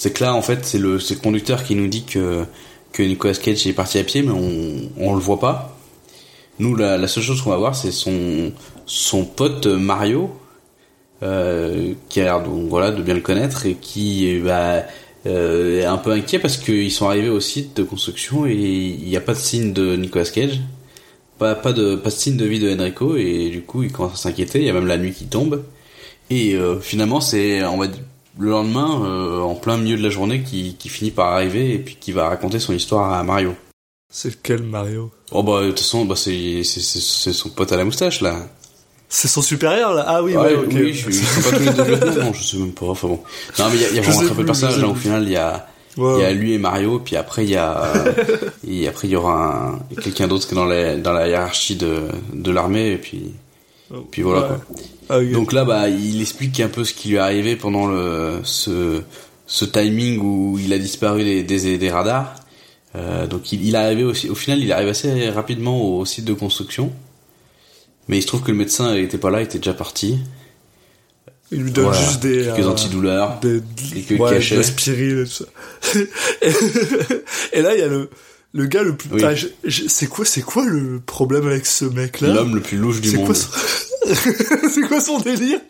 C'est 0.02 0.12
que 0.12 0.25
là 0.25 0.34
en 0.34 0.43
fait 0.43 0.64
c'est 0.64 0.78
le 0.78 0.96
le 0.96 1.14
conducteur 1.20 1.62
qui 1.62 1.76
nous 1.76 1.87
dit 1.87 2.02
que 2.02 2.44
que 2.93 3.04
Nicolas 3.04 3.34
Cage 3.34 3.64
est 3.69 3.72
parti 3.72 4.00
à 4.00 4.02
pied 4.02 4.22
mais 4.22 4.32
on 4.32 4.90
on 4.99 5.14
le 5.14 5.20
voit 5.20 5.38
pas. 5.38 5.78
Nous 6.58 6.75
la, 6.75 6.99
la 6.99 7.06
seule 7.06 7.22
chose 7.22 7.40
qu'on 7.40 7.50
va 7.50 7.56
voir 7.56 7.76
c'est 7.76 7.93
son 7.93 8.50
son 8.84 9.24
pote 9.24 9.67
Mario 9.69 10.32
euh, 11.22 11.94
qui 12.08 12.20
a 12.20 12.24
l'air 12.24 12.43
donc 12.43 12.69
voilà 12.69 12.91
de 12.91 13.00
bien 13.00 13.15
le 13.15 13.20
connaître 13.20 13.65
et 13.65 13.74
qui 13.76 14.41
bah, 14.41 14.82
euh, 15.26 15.82
est 15.82 15.84
un 15.84 15.98
peu 15.98 16.10
inquiet 16.10 16.41
parce 16.41 16.56
qu'ils 16.56 16.91
sont 16.91 17.06
arrivés 17.06 17.29
au 17.31 17.38
site 17.38 17.76
de 17.76 17.84
construction 17.84 18.44
et 18.44 18.55
il 18.55 19.08
n'y 19.08 19.17
a 19.17 19.20
pas 19.20 19.34
de 19.34 19.38
signe 19.38 19.72
de 19.72 19.94
Nicolas 19.94 20.24
Cage, 20.24 20.62
pas 21.38 21.55
pas 21.55 21.72
de 21.72 21.94
pas 21.94 22.10
de 22.10 22.15
signe 22.17 22.36
de 22.36 22.44
vie 22.44 22.58
de 22.58 22.74
Enrico 22.76 23.15
et 23.17 23.50
du 23.50 23.62
coup 23.62 23.84
il 23.84 23.93
commence 23.93 24.15
à 24.15 24.17
s'inquiéter. 24.17 24.58
Il 24.58 24.65
y 24.65 24.70
a 24.70 24.72
même 24.72 24.88
la 24.88 24.98
nuit 24.98 25.12
qui 25.12 25.26
tombe 25.26 25.62
et 26.29 26.56
euh, 26.56 26.81
finalement 26.81 27.20
c'est 27.20 27.65
on 27.65 27.79
va 27.79 27.86
le 28.39 28.51
lendemain 28.51 29.03
euh, 29.05 29.41
en 29.41 29.55
plein 29.55 29.77
milieu 29.77 29.96
de 29.96 30.03
la 30.03 30.10
journée 30.10 30.43
qui 30.43 30.77
qui 30.79 30.89
finit 30.89 31.10
par 31.10 31.29
arriver 31.34 31.74
et 31.74 31.79
puis 31.79 31.96
qui 32.01 32.12
va 32.12 32.29
raconter 32.29 32.58
son 32.60 32.72
histoire 32.72 33.12
à 33.12 33.22
Mario. 33.22 33.55
c'est 34.10 34.31
lequel 34.31 34.62
Mario? 34.62 35.10
Oh 35.32 35.43
bah 35.43 35.62
de 35.62 35.69
toute 35.69 35.81
façon 35.81 36.05
bah 36.05 36.17
c'est 36.17 36.62
son 36.65 37.48
pote 37.51 37.72
à 37.72 37.77
la 37.77 37.84
moustache 37.84 38.20
là. 38.20 38.36
c'est 39.08 39.29
son 39.29 39.43
supérieur 39.43 39.93
là 39.94 40.05
ah 40.06 40.22
oui 40.22 40.36
Ouais, 40.36 40.55
ok 40.55 40.67
oui, 40.72 40.93
je, 40.94 41.10
sont 41.10 41.51
pas 41.51 41.56
tous 41.56 41.62
les 41.65 41.70
deux 41.72 41.84
lieutenants, 41.84 42.24
non, 42.27 42.32
je 42.32 42.43
sais 42.43 42.56
même 42.56 42.72
pas. 42.72 42.86
Enfin 42.86 43.08
bon. 43.08 43.20
Non, 43.58 43.67
mais 43.70 43.77
il 43.77 43.82
y 43.82 43.84
a, 43.84 43.89
il 43.91 43.96
y 43.96 43.98
a 43.98 44.03
Je 44.03 44.10
vraiment 44.10 44.27
très 44.27 44.34
peu 44.34 44.43
de 44.43 44.46
personnages. 44.46 44.77
je 44.77 44.81
Là, 44.81 44.89
au 44.89 44.94
final, 44.94 45.22
il 45.24 45.31
y 45.32 45.36
a, 45.36 45.67
il 45.98 46.19
y 46.20 46.24
a 46.24 46.32
lui 46.32 46.55
et 46.55 46.58
Mario, 46.58 46.98
puis 47.01 47.17
après 47.17 47.44
il 47.44 47.51
y 47.51 47.56
a, 47.56 47.93
et 48.67 48.89
après 48.89 49.08
il 49.08 49.10
y 49.10 49.17
aura 49.17 49.69
un, 49.69 49.79
quelqu'un 50.03 50.27
d'autre 50.29 50.46
qui 50.48 50.55
est 50.55 50.56
dans 50.56 50.65
la, 50.65 50.96
dans 50.96 51.12
la 51.12 51.29
hiérarchie 51.29 51.77
de, 51.77 52.05
de 52.32 52.51
l'armée, 52.51 52.93
et 52.93 52.96
puis, 52.98 53.34
puis 54.10 54.22
voilà 54.22 54.41
Ouais. 54.43 54.48
quoi. 54.48 54.77
Ah. 55.12 55.24
Donc 55.32 55.52
là, 55.52 55.64
bah, 55.64 55.88
il 55.88 56.20
explique 56.20 56.58
un 56.60 56.69
peu 56.69 56.84
ce 56.84 56.94
qui 56.94 57.08
lui 57.10 57.16
est 57.16 57.19
arrivé 57.20 57.56
pendant 57.56 57.86
le, 57.86 58.40
ce, 58.44 59.02
ce 59.46 59.64
timing 59.64 60.19
où 60.20 60.58
il 60.58 60.72
a 60.72 60.78
disparu 60.78 61.22
des, 61.24 61.42
des, 61.42 61.78
des 61.78 61.90
radars. 61.90 62.34
Euh, 62.94 63.26
donc 63.26 63.52
il, 63.52 63.64
il 63.66 63.74
arrivé 63.76 64.04
aussi, 64.04 64.28
au 64.28 64.34
final, 64.34 64.60
il 64.62 64.70
arrive 64.72 64.88
assez 64.88 65.28
rapidement 65.31 65.81
au 65.82 66.04
site 66.04 66.24
de 66.24 66.32
construction. 66.34 66.92
Mais 68.08 68.19
il 68.19 68.22
se 68.22 68.26
trouve 68.26 68.42
que 68.42 68.50
le 68.50 68.56
médecin 68.58 68.94
était 68.96 69.19
pas 69.19 69.31
là, 69.31 69.40
il 69.40 69.44
était 69.44 69.58
déjà 69.58 69.74
parti. 69.74 70.19
il 71.52 71.62
lui 71.62 71.70
donne 71.72 71.84
Voilà. 71.84 72.00
juste 72.00 72.20
des 72.22 72.44
Quelques 72.44 72.58
euh, 72.66 72.70
antidouleurs. 72.70 73.38
des, 73.40 73.62
Et 73.96 74.02
que 74.02 74.14
ouais, 74.14 74.31
cachait. 74.31 74.54
de 74.56 74.60
l'aspirine 74.60 75.20
et 75.20 75.24
tout 75.24 75.31
ça. 75.31 75.44
et 77.52 77.62
là, 77.62 77.74
il 77.74 77.78
y 77.81 77.82
a 77.82 77.88
le, 77.88 78.10
le 78.52 78.66
gars 78.66 78.82
le 78.82 78.94
plus, 78.96 79.08
Oui. 79.12 79.22
Ah, 79.24 79.32
c'est 79.88 80.06
quoi, 80.06 80.24
c'est 80.24 80.42
quoi 80.42 80.64
le 80.66 81.00
problème 81.00 81.46
avec 81.46 81.66
ce 81.66 81.84
mec-là? 81.84 82.34
L'homme 82.34 82.54
le 82.54 82.60
plus 82.60 82.76
louche 82.76 83.00
du 83.00 83.16
monde. 83.16 83.34
son... 83.34 83.48
c'est 84.74 84.82
quoi 84.82 85.00
son 85.00 85.18
délire? 85.20 85.60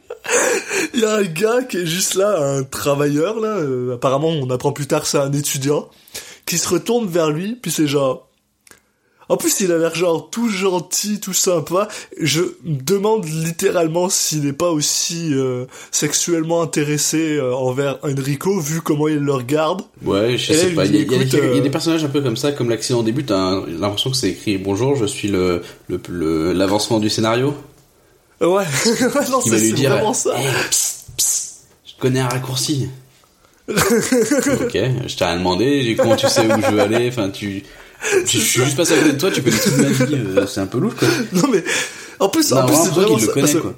Il 0.95 1.01
y 1.01 1.05
a 1.05 1.17
un 1.17 1.23
gars 1.23 1.63
qui 1.63 1.79
est 1.79 1.87
juste 1.87 2.15
là, 2.15 2.39
un 2.41 2.63
travailleur, 2.63 3.41
là, 3.41 3.57
euh, 3.57 3.95
apparemment, 3.95 4.29
on 4.29 4.51
apprend 4.51 4.73
plus 4.73 4.87
tard, 4.87 5.07
c'est 5.07 5.19
un 5.19 5.33
étudiant, 5.33 5.89
qui 6.47 6.59
se 6.59 6.69
retourne 6.69 7.07
vers 7.07 7.31
lui, 7.31 7.57
puis 7.61 7.71
c'est 7.71 7.87
genre, 7.87 8.29
En 9.33 9.37
plus, 9.39 9.61
il 9.61 9.73
a 9.73 9.79
l'air 9.79 9.95
genre 9.95 10.29
tout 10.31 10.49
gentil, 10.51 11.19
tout 11.21 11.33
sympa. 11.33 11.89
Je 12.21 12.41
me 12.65 12.81
demande 12.83 13.25
littéralement 13.25 14.09
s'il 14.11 14.45
n'est 14.45 14.53
pas 14.53 14.71
aussi 14.71 15.31
euh, 15.33 15.65
sexuellement 15.91 16.61
intéressé 16.63 17.37
euh, 17.37 17.55
envers 17.55 17.99
Enrico, 18.03 18.61
vu 18.61 18.83
comment 18.83 19.09
il 19.09 19.19
le 19.21 19.33
regarde. 19.33 19.83
Ouais, 20.05 20.37
je 20.37 20.53
Et 20.53 20.57
sais 20.57 20.67
pas. 20.71 20.85
Il 20.85 20.95
y, 20.95 20.99
a- 20.99 21.01
y 21.01 21.07
des- 21.25 21.37
y 21.37 21.41
a 21.41 21.45
euh, 21.45 21.61
des 21.61 21.71
personnages 21.71 22.05
un 22.05 22.09
peu 22.09 22.21
comme 22.21 22.37
ça, 22.37 22.53
comme 22.53 22.69
l'accident 22.69 23.01
au 23.01 23.03
début. 23.03 23.25
T'as 23.25 23.37
un- 23.39 23.67
l'impression 23.67 24.11
que 24.11 24.17
c'est 24.17 24.31
écrit 24.31 24.59
bonjour, 24.59 24.97
je 24.97 25.07
suis 25.07 25.29
le 25.29 25.63
le- 25.89 26.01
le- 26.09 26.53
l'avancement 26.53 26.99
du 26.99 27.09
scénario. 27.09 27.55
Ouais, 28.41 28.65
non, 29.31 29.41
c'est 29.41 29.73
vraiment 29.73 30.13
ça. 30.13 30.39
Hey, 30.39 30.47
psst, 30.69 31.07
psst, 31.17 31.55
je 31.87 31.93
connais 32.01 32.21
un 32.21 32.29
raccourci. 32.29 32.89
ok, 33.69 33.77
je 33.77 35.17
t'ai 35.17 35.25
rien 35.25 35.37
demandé. 35.37 35.95
Comment 35.97 36.17
tu 36.17 36.27
sais 36.29 36.45
où 36.47 36.61
je 36.61 36.71
veux 36.73 36.81
aller? 36.81 37.09
Enfin, 37.09 37.31
tu. 37.31 37.63
Je 38.25 38.39
suis 38.39 38.65
juste 38.65 38.77
passé 38.77 38.95
à 38.95 38.99
côté 38.99 39.13
de 39.13 39.19
toi, 39.19 39.31
tu 39.31 39.43
connais 39.43 39.59
toute 39.59 39.77
ma 39.79 39.89
vie, 40.07 40.15
euh, 40.15 40.47
c'est 40.47 40.61
un 40.61 40.67
peu 40.67 40.79
louche 40.79 40.95
quoi. 40.95 41.09
Non 41.33 41.49
mais 41.53 41.63
en 42.19 42.29
plus, 42.29 42.51
Non, 42.51 42.59
en 42.59 42.67
plus 42.67 42.77
c'est 42.77 42.91
vraiment 42.91 43.17
le 43.17 43.61
quoi. 43.61 43.75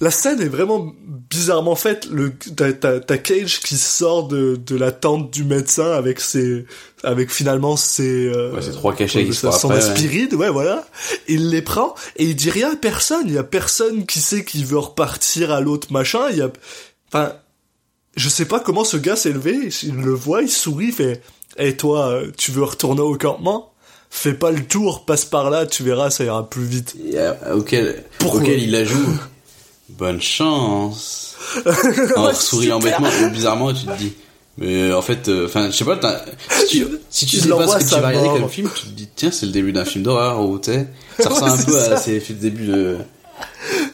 La 0.00 0.10
scène 0.10 0.40
est 0.40 0.48
vraiment 0.48 0.92
bizarrement 1.30 1.76
faite. 1.76 2.08
Le 2.10 2.32
t'as 2.34 3.16
Cage 3.18 3.60
qui 3.60 3.76
sort 3.76 4.26
de 4.28 4.56
de 4.56 4.76
la 4.76 4.92
tente 4.92 5.30
du 5.30 5.44
médecin 5.44 5.92
avec 5.92 6.20
ses 6.20 6.66
avec 7.04 7.30
finalement 7.30 7.76
ses 7.76 8.26
euh, 8.26 8.52
Ouais, 8.52 8.60
c'est 8.60 8.72
trois 8.72 8.94
cachets 8.94 9.24
qui 9.24 9.32
se 9.32 9.40
son 9.40 9.48
après, 9.48 9.68
ouais. 9.68 9.76
aspirine, 9.76 10.34
ouais 10.34 10.50
voilà. 10.50 10.84
Il 11.28 11.50
les 11.50 11.62
prend 11.62 11.94
et 12.16 12.24
il 12.24 12.34
dit 12.34 12.50
rien 12.50 12.72
à 12.72 12.76
personne. 12.76 13.24
Il 13.26 13.34
y 13.34 13.38
a 13.38 13.44
personne 13.44 14.04
qui 14.04 14.18
sait 14.20 14.44
qu'il 14.44 14.66
veut 14.66 14.78
repartir 14.78 15.52
à 15.52 15.60
l'autre 15.60 15.92
machin. 15.92 16.28
Il 16.30 16.38
y 16.38 16.42
a 16.42 16.50
enfin 17.08 17.32
je 18.16 18.28
sais 18.28 18.44
pas 18.44 18.60
comment 18.60 18.84
ce 18.84 18.96
gars 18.96 19.16
s'est 19.16 19.32
levé. 19.32 19.70
Il 19.84 19.96
le 19.96 20.12
voit, 20.12 20.42
il 20.42 20.50
sourit, 20.50 20.86
il 20.86 20.92
fait 20.92 21.22
"Et 21.58 21.76
toi, 21.76 22.06
euh, 22.08 22.30
tu 22.36 22.50
veux 22.52 22.64
retourner 22.64 23.00
au 23.02 23.16
campement? 23.16 23.70
Fais 24.10 24.34
pas 24.34 24.50
le 24.52 24.64
tour, 24.64 25.04
passe 25.04 25.24
par 25.24 25.50
là, 25.50 25.66
tu 25.66 25.82
verras, 25.82 26.10
ça 26.10 26.24
ira 26.24 26.48
plus 26.48 26.64
vite." 26.64 26.94
Euh, 27.14 27.32
auquel, 27.56 28.04
Pourquoi 28.18 28.40
auquel 28.40 28.62
il 28.62 28.74
ajoute 28.76 29.18
bonne 29.90 30.20
chance. 30.20 31.36
En 32.16 32.32
souriant 32.32 32.78
bêtement 32.80 33.08
bizarrement 33.30 33.72
tu 33.74 33.84
te 33.84 33.96
dis 33.98 34.14
mais 34.56 34.92
en 34.92 35.02
fait 35.02 35.28
euh, 35.28 35.46
enfin 35.46 35.66
je 35.70 35.76
sais 35.76 35.84
pas 35.84 36.24
si 36.48 36.66
tu, 36.78 36.86
si 37.10 37.26
tu 37.26 37.36
sais 37.38 37.48
pas 37.48 37.66
ce 37.68 37.84
que 37.84 37.94
tu 37.94 38.00
vas 38.00 38.08
regarder 38.08 38.40
comme 38.40 38.48
film 38.48 38.70
tu 38.74 38.84
te 38.86 38.90
dis 38.90 39.08
tiens 39.14 39.30
c'est 39.30 39.46
le 39.46 39.52
début 39.52 39.72
d'un 39.72 39.84
film 39.84 40.04
d'horreur 40.04 40.40
ou 40.40 40.58
tu 40.58 40.72
sais. 40.72 40.88
Ça 41.20 41.28
ressemble 41.28 41.52
Ouais, 41.52 41.58
un 41.60 41.64
peu 41.66 41.72
c'est 41.72 41.78
à 41.78 41.84
ça. 41.84 41.96
ces 41.98 42.20
films 42.20 42.38
de 42.38 42.42
début 42.42 42.66
de 42.66 42.96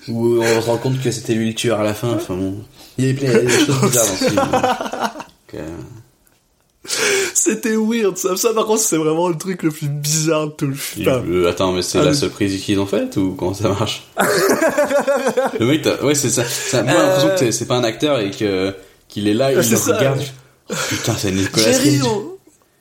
où 0.09 0.39
on 0.43 0.61
se 0.63 0.67
rend 0.67 0.77
compte 0.79 1.01
que 1.03 1.11
c'était 1.11 1.35
lui 1.35 1.49
le 1.49 1.55
tueur 1.55 1.81
à 1.81 1.83
la 1.83 1.93
fin 1.95 2.15
enfin 2.15 2.35
bon. 2.37 2.55
Il 2.99 3.07
y 3.07 3.09
avait 3.11 3.19
plein 3.19 3.33
des 3.43 3.49
choses 3.51 3.81
bizarres 3.83 4.07
dans 4.07 4.15
ce 4.17 4.25
film 4.25 4.37
Donc, 4.37 5.55
euh, 5.55 5.77
C'était 7.35 7.77
weird, 7.77 8.17
ça, 8.17 8.37
ça 8.37 8.55
par 8.55 8.65
contre 8.67 8.81
c'est 8.81 8.97
vraiment 8.97 9.29
le 9.29 9.37
truc 9.37 9.63
le 9.63 9.71
plus 9.71 9.89
bizarre 9.89 10.47
de 10.47 10.53
tout 10.53 10.67
le 10.67 10.73
il- 10.73 10.79
film. 10.79 11.09
euh, 11.31 11.51
attends 11.51 11.73
mais 11.73 11.83
c'est 11.83 11.99
Ah, 11.99 12.05
la 12.05 12.15
seule 12.15 12.31
prise 12.31 12.59
qu'ils 12.63 12.79
ont 12.81 12.87
faite 12.87 13.17
ou 13.19 13.35
comment 13.39 13.53
ça 13.55 13.69
marche 13.69 14.05
le 15.61 15.67
mec 15.67 15.87
ouais 16.03 16.15
c'est 16.15 16.31
ça, 16.31 16.43
ça 16.45 16.83
moi 16.83 16.93
j'ai 16.93 16.99
l'impression 16.99 17.29
que 17.31 17.39
c'est- 17.39 17.53
c'est 17.53 17.67
pas 17.67 17.77
un 17.77 17.85
acteur 17.85 18.19
et 18.21 18.31
que 18.31 18.75
qu'il 19.09 19.29
est 19.29 19.35
là 19.35 19.53
il 19.53 19.59
Euh. 19.59 19.63
C'est 19.63 19.75
le 19.91 19.97
regarde 19.97 20.21
Oh, 20.71 20.75
putain 20.89 21.15
c'est 21.19 21.33
Nicolas 21.33 21.65
Cage 21.65 22.01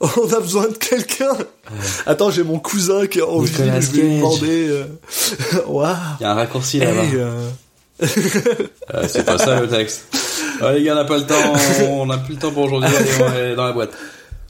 on, 0.01 0.33
a 0.33 0.39
besoin 0.39 0.67
de 0.69 0.75
quelqu'un. 0.77 1.35
Attends, 2.05 2.31
j'ai 2.31 2.43
mon 2.43 2.57
cousin 2.57 3.05
qui 3.07 3.19
est 3.19 3.21
en 3.21 3.39
vie, 3.41 3.51
Nicolas 3.51 3.81
je 3.81 3.91
vais 3.91 4.01
lui 4.01 4.15
demander. 4.15 4.67
Euh... 4.69 4.85
Waouh. 5.67 5.95
il 6.19 6.23
y 6.23 6.25
a 6.25 6.31
un 6.31 6.35
raccourci 6.35 6.79
là-bas 6.79 7.03
Hey, 7.03 7.15
euh, 7.15 7.49
Euh, 8.93 9.05
c'est 9.09 9.25
pas 9.25 9.37
ça 9.37 9.59
le 9.59 9.67
texte. 9.67 10.05
Ah, 10.61 10.73
les 10.73 10.83
gars, 10.83 10.93
on 10.93 10.95
n'a 10.95 11.05
pas 11.05 11.17
le 11.17 11.25
temps, 11.25 11.35
on 11.89 12.05
n'a 12.05 12.17
plus 12.17 12.33
le 12.35 12.39
temps 12.39 12.51
pour 12.51 12.63
aujourd'hui, 12.65 12.89
allez, 12.95 13.09
on 13.21 13.25
aller 13.27 13.55
dans 13.55 13.65
la 13.65 13.71
boîte. 13.73 13.91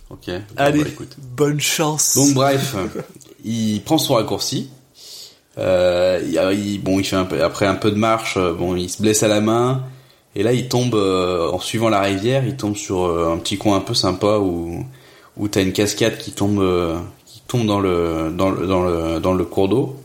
Ok. 0.09 0.21
bon, 0.27 0.41
allez, 0.57 0.83
bah, 0.83 0.89
écoute. 0.89 1.15
bonne 1.35 1.59
chance. 1.59 2.15
Donc 2.15 2.33
bref, 2.33 2.75
il 3.45 3.81
prend 3.83 3.97
son 3.97 4.15
raccourci. 4.15 4.69
Euh, 5.57 6.19
il, 6.25 6.57
il- 6.59 6.79
bon, 6.81 6.99
il 6.99 7.03
fait 7.05 7.15
un 7.15 7.25
peu, 7.25 7.43
après 7.43 7.65
un 7.65 7.75
peu 7.75 7.91
de 7.91 7.97
marche, 7.97 8.35
euh, 8.37 8.53
bon, 8.53 8.75
il 8.75 8.89
se 8.89 9.01
blesse 9.01 9.23
à 9.23 9.27
la 9.27 9.41
main. 9.41 9.83
Et 10.35 10.43
là, 10.43 10.53
il 10.53 10.67
tombe, 10.67 10.95
euh, 10.95 11.49
en 11.51 11.59
suivant 11.59 11.89
la 11.89 12.01
rivière, 12.01 12.45
il 12.45 12.55
tombe 12.55 12.75
sur 12.75 13.05
euh, 13.05 13.33
un 13.33 13.37
petit 13.37 13.57
coin 13.57 13.77
un 13.77 13.81
peu 13.81 13.93
sympa 13.93 14.37
où, 14.37 14.85
où 15.37 15.47
t'as 15.47 15.61
une 15.61 15.73
cascade 15.73 16.17
qui 16.17 16.31
tombe, 16.31 16.59
euh, 16.59 16.95
qui 17.25 17.41
tombe 17.47 17.65
dans 17.65 17.79
le, 17.79 18.31
dans 18.35 18.49
le, 18.51 18.67
dans 18.67 18.83
le, 18.83 19.19
dans 19.19 19.33
le 19.33 19.43
cours 19.45 19.67
d'eau. 19.69 19.95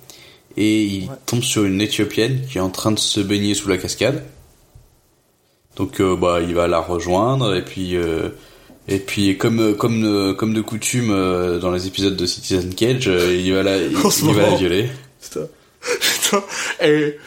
Et 0.56 0.82
il 0.84 1.10
tombe 1.26 1.42
sur 1.42 1.64
une 1.64 1.80
éthiopienne 1.80 2.40
qui 2.50 2.58
est 2.58 2.60
en 2.60 2.70
train 2.70 2.92
de 2.92 2.98
se 2.98 3.20
baigner 3.20 3.54
sous 3.54 3.68
la 3.68 3.76
cascade. 3.76 4.22
Donc, 5.76 6.00
euh, 6.00 6.16
bah, 6.16 6.40
il 6.40 6.54
va 6.54 6.68
la 6.68 6.78
rejoindre 6.80 7.54
et 7.54 7.64
puis, 7.64 7.96
euh, 7.96 8.28
et 8.88 8.98
puis 8.98 9.36
comme, 9.38 9.60
euh, 9.60 9.74
comme, 9.74 10.36
comme 10.36 10.54
de 10.54 10.60
coutume 10.60 11.10
euh, 11.10 11.58
dans 11.58 11.70
les 11.72 11.86
épisodes 11.86 12.16
de 12.16 12.26
Citizen 12.26 12.74
Cage, 12.74 13.06
il 13.06 13.52
va 13.54 13.62
la, 13.62 13.76
il, 13.82 13.92
il 13.92 14.34
va 14.34 14.42
la 14.50 14.56
violer. 14.56 14.88
Putain. 15.22 15.46
Putain. 15.80 16.42
Et... 16.82 17.18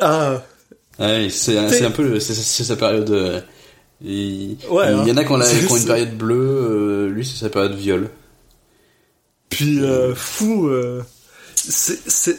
Ah, 0.00 0.42
Ouais, 0.98 1.28
c'est 1.30 1.56
un- 1.56 1.68
T'es- 1.68 1.78
c'est 1.78 1.84
un 1.84 1.92
peu 1.92 2.02
le- 2.02 2.18
c'est 2.20 2.34
sa 2.64 2.74
période. 2.74 3.44
il, 4.04 4.56
Ouais, 4.68 4.86
il 5.02 5.06
y 5.06 5.10
hein. 5.10 5.14
en 5.14 5.16
a 5.16 5.24
qui 5.24 5.30
ont, 5.32 5.36
la- 5.36 5.46
C'est- 5.46 5.64
qui 5.64 5.72
ont 5.72 5.76
une 5.76 5.86
période 5.86 6.16
bleue, 6.18 6.36
euh, 6.36 7.08
lui 7.08 7.24
c'est 7.24 7.36
sa 7.38 7.48
période 7.50 7.74
viol. 7.76 8.10
puis 9.48 9.80
euh, 9.80 10.14
fou. 10.16 10.68
Euh... 10.68 11.02
C'est... 11.54 11.98
c'est... 12.10 12.38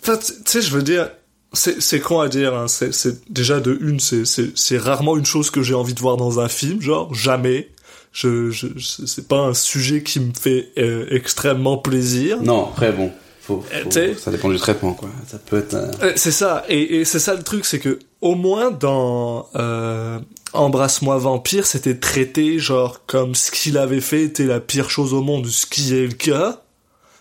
Enfin, 0.00 0.16
tu 0.18 0.32
sais, 0.44 0.62
je 0.62 0.70
veux 0.70 0.82
dire... 0.82 1.10
C'est, 1.54 1.80
c'est 1.80 2.00
con 2.00 2.20
à 2.20 2.28
dire, 2.28 2.54
hein. 2.54 2.68
c'est, 2.68 2.92
c'est 2.92 3.30
déjà 3.32 3.58
de 3.60 3.76
une, 3.80 4.00
c'est, 4.00 4.24
c'est, 4.26 4.50
c'est 4.56 4.76
rarement 4.78 5.16
une 5.16 5.24
chose 5.24 5.50
que 5.50 5.62
j'ai 5.62 5.74
envie 5.74 5.94
de 5.94 6.00
voir 6.00 6.16
dans 6.18 6.40
un 6.40 6.48
film, 6.48 6.80
genre 6.82 7.14
jamais. 7.14 7.70
Je, 8.12 8.50
je, 8.50 8.66
je- 8.76 9.06
c'est 9.06 9.28
pas 9.28 9.38
un 9.40 9.54
sujet 9.54 10.02
qui 10.02 10.20
me 10.20 10.32
fait 10.38 10.68
euh, 10.78 11.06
extrêmement 11.10 11.78
plaisir. 11.78 12.42
Non, 12.42 12.68
après 12.70 12.92
bon, 12.92 13.10
faut, 13.40 13.64
Euh, 13.72 13.82
faut- 13.84 14.18
ça 14.18 14.30
dépend 14.30 14.48
du 14.50 14.56
traitement 14.58 14.92
quoi. 14.92 15.08
Ça 15.26 15.38
peut 15.38 15.58
être. 15.58 15.74
euh, 15.74 15.90
Euh, 16.02 16.12
C'est 16.16 16.32
ça, 16.32 16.64
et, 16.68 16.96
et 17.00 17.04
c'est 17.04 17.18
ça 17.18 17.34
le 17.34 17.42
truc, 17.42 17.64
c'est 17.64 17.78
que 17.78 17.98
au 18.20 18.34
moins 18.34 18.70
dans 18.70 19.48
euh, 19.56 20.18
Embrasse-moi 20.54 21.18
vampire, 21.18 21.66
c'était 21.66 21.96
traité 21.98 22.58
genre 22.58 23.02
comme 23.06 23.34
ce 23.34 23.50
qu'il 23.50 23.76
avait 23.78 24.00
fait 24.00 24.22
était 24.22 24.46
la 24.46 24.60
pire 24.60 24.88
chose 24.90 25.12
au 25.14 25.20
monde, 25.22 25.46
ce 25.46 25.66
qui 25.66 25.94
est 25.94 26.06
le 26.06 26.14
cas. 26.14 26.62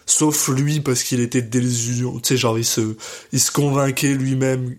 Sauf 0.09 0.47
lui 0.47 0.79
parce 0.79 1.03
qu'il 1.03 1.19
était 1.19 1.41
désillusion, 1.41 2.19
tu 2.19 2.29
sais 2.29 2.37
genre 2.37 2.57
il 2.57 2.65
se 2.65 2.95
il 3.33 3.39
se 3.41 3.51
convainquait 3.51 4.13
lui-même. 4.13 4.77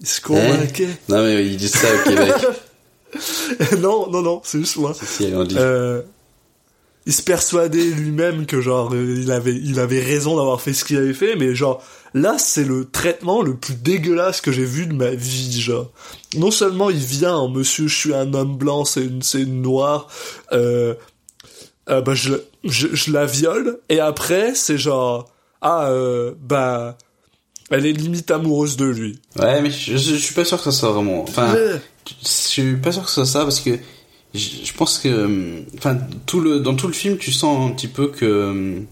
Il 0.00 0.06
se 0.06 0.20
convainquait. 0.20 0.88
Non 1.08 1.24
mais 1.24 1.44
ils 1.44 1.56
disent 1.56 1.74
ça 1.74 1.88
au 1.92 2.08
Québec. 2.08 2.34
non 3.80 4.08
non 4.08 4.22
non, 4.22 4.40
c'est 4.44 4.60
juste 4.60 4.76
moi. 4.76 4.94
si, 4.94 5.04
si, 5.04 5.32
on 5.34 5.42
dit. 5.42 5.56
Euh, 5.58 6.02
il 7.06 7.12
se 7.12 7.22
persuadait 7.22 7.82
lui-même 7.84 8.46
que 8.46 8.60
genre 8.60 8.94
euh, 8.94 9.16
il 9.18 9.32
avait 9.32 9.54
il 9.54 9.80
avait 9.80 10.00
raison 10.00 10.36
d'avoir 10.36 10.60
fait 10.60 10.74
ce 10.74 10.84
qu'il 10.84 10.98
avait 10.98 11.14
fait 11.14 11.34
mais 11.34 11.54
genre 11.54 11.82
là 12.12 12.36
c'est 12.38 12.64
le 12.64 12.88
traitement 12.88 13.42
le 13.42 13.56
plus 13.56 13.74
dégueulasse 13.74 14.40
que 14.40 14.52
j'ai 14.52 14.64
vu 14.64 14.86
de 14.86 14.92
ma 14.92 15.10
vie 15.10 15.60
genre 15.60 15.90
non 16.36 16.50
seulement 16.50 16.90
il 16.90 16.98
vient 16.98 17.34
en 17.34 17.48
monsieur 17.48 17.88
je 17.88 17.96
suis 17.96 18.14
un 18.14 18.34
homme 18.34 18.56
blanc 18.56 18.84
c'est 18.84 19.02
une 19.02 19.22
c'est 19.22 19.40
une 19.40 19.62
noire 19.62 20.08
euh, 20.52 20.94
euh, 21.90 22.00
bah 22.00 22.14
je, 22.14 22.34
je 22.64 22.88
je 22.92 23.12
la 23.12 23.26
viole 23.26 23.78
et 23.88 24.00
après 24.00 24.54
c'est 24.54 24.78
genre 24.78 25.28
ah 25.60 25.86
euh, 25.88 26.32
bah 26.40 26.96
elle 27.70 27.86
est 27.86 27.92
limite 27.92 28.30
amoureuse 28.30 28.76
de 28.76 28.86
lui 28.86 29.20
Ouais, 29.38 29.62
mais 29.62 29.70
je, 29.70 29.96
je, 29.96 30.14
je 30.14 30.16
suis 30.16 30.34
pas 30.34 30.44
sûr 30.44 30.58
que 30.58 30.64
ça 30.64 30.72
soit 30.72 30.90
vraiment. 30.90 31.22
Enfin, 31.22 31.54
je 31.54 32.28
suis 32.28 32.76
pas 32.76 32.90
sûr 32.92 33.02
que 33.02 33.08
ce 33.08 33.14
soit 33.14 33.26
ça 33.26 33.42
parce 33.44 33.60
que 33.60 33.70
je, 34.34 34.48
je 34.64 34.72
pense 34.74 34.98
que, 34.98 35.62
enfin, 35.76 35.98
tout 36.26 36.40
le 36.40 36.60
dans 36.60 36.74
tout 36.74 36.88
le 36.88 36.92
film, 36.92 37.16
tu 37.16 37.30
sens 37.32 37.70
un 37.70 37.74
petit 37.74 37.88
peu 37.88 38.08
que 38.08 38.82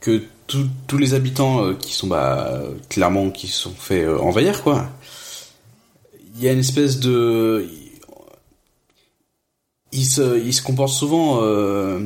que 0.00 0.22
tous 0.46 0.66
tous 0.86 0.98
les 0.98 1.14
habitants 1.14 1.64
euh, 1.64 1.74
qui 1.74 1.92
sont 1.92 2.06
bah 2.06 2.62
clairement 2.88 3.30
qui 3.30 3.48
se 3.48 3.58
sont 3.62 3.74
fait 3.76 4.04
euh, 4.04 4.18
envahir 4.18 4.62
quoi. 4.62 4.88
Il 6.36 6.42
y 6.42 6.48
a 6.48 6.52
une 6.52 6.60
espèce 6.60 7.00
de 7.00 7.66
ils 9.92 10.04
se 10.06 10.38
ils 10.44 10.52
se 10.54 10.62
comportent 10.62 10.92
souvent 10.92 11.40
euh, 11.42 11.98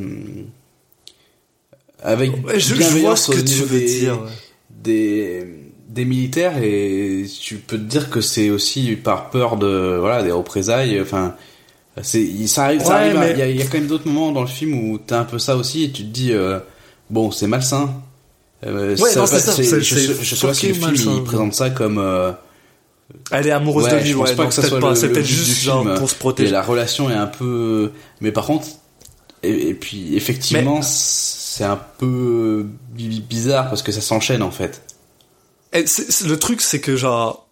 avec 2.03 2.33
je, 2.55 2.59
je 2.59 2.69
vois 2.75 2.79
bienveillance 2.79 3.23
ce 3.27 3.33
au 3.33 3.35
que 3.35 3.41
tu 3.41 3.55
veux 3.63 3.79
des- 3.81 3.87
dire 4.01 4.15
ouais. 4.23 4.29
des 4.71 5.47
des 5.89 6.05
militaires 6.05 6.59
et 6.63 7.25
tu 7.41 7.57
peux 7.57 7.79
te 7.79 7.83
dire 7.83 8.11
que 8.11 8.21
c'est 8.21 8.51
aussi 8.51 8.97
par 8.97 9.31
peur 9.31 9.57
de 9.57 9.97
voilà 9.99 10.23
des 10.23 10.33
représailles 10.33 11.01
enfin 11.01 11.35
c'est 12.03 12.47
ça 12.47 12.65
arrive 12.67 12.83
ça 12.83 12.89
Ouais, 12.89 12.95
arrive 12.97 13.17
à- 13.17 13.21
mais- 13.21 13.33
il 13.33 13.39
y, 13.39 13.43
a, 13.43 13.49
il 13.49 13.57
y 13.57 13.63
a 13.63 13.67
quand 13.67 13.79
même 13.79 13.87
d'autres 13.87 14.07
moments 14.09 14.33
dans 14.33 14.43
le 14.43 14.47
film 14.47 14.75
où 14.91 14.99
t'as 14.99 15.21
un 15.21 15.25
peu 15.25 15.39
ça 15.39 15.57
aussi 15.57 15.85
et 15.85 15.91
tu 15.91 16.03
te 16.03 16.09
dis 16.09 16.33
euh, 16.33 16.59
bon 17.09 17.31
c'est 17.31 17.47
malsain 17.47 17.95
euh, 18.65 18.91
Ouais, 18.97 19.11
ça 19.11 19.21
non, 19.21 19.27
pas- 19.27 19.39
ça, 19.39 19.53
je, 19.57 19.63
sais- 19.63 19.81
je 20.23 20.35
sais 20.35 20.47
pas 20.47 20.55
si 20.55 20.69
le 20.69 20.75
film 20.75 20.93
il 20.95 21.23
présente 21.25 21.55
ça 21.55 21.71
comme 21.71 21.99
euh, 21.99 22.33
elle 23.31 23.47
est 23.47 23.51
amoureuse 23.53 23.85
ouais, 23.85 23.93
de 23.93 23.97
lui 24.03 24.11
je 24.11 24.17
pense 24.17 24.31
ouais 24.31 24.37
pas 24.37 24.47
que 24.47 24.55
ça 24.55 24.63
soit 24.63 24.81
pas 24.81 24.95
c'est 24.95 25.11
peut-être 25.11 25.25
juste 25.25 25.63
genre 25.63 25.83
film. 25.85 25.99
pour 25.99 26.11
se 26.11 26.15
et 26.15 26.19
protéger 26.19 26.51
la 26.53 26.63
relation 26.63 27.09
est 27.11 27.15
un 27.15 27.27
peu 27.27 27.93
mais 28.21 28.33
par 28.33 28.47
contre 28.47 28.67
et, 29.43 29.69
et 29.69 29.75
puis 29.75 30.17
effectivement 30.17 30.81
c'est 30.83 31.65
un 31.65 31.81
peu 31.99 32.67
bi- 32.91 33.21
bizarre 33.21 33.69
parce 33.69 33.83
que 33.83 33.93
ça 33.93 34.01
s'enchaîne 34.01 34.43
en 34.43 34.51
fait. 34.51 34.83
Le 35.73 36.35
truc, 36.37 36.61
c'est 36.61 36.81
que 36.81 36.97
genre, 36.97 37.49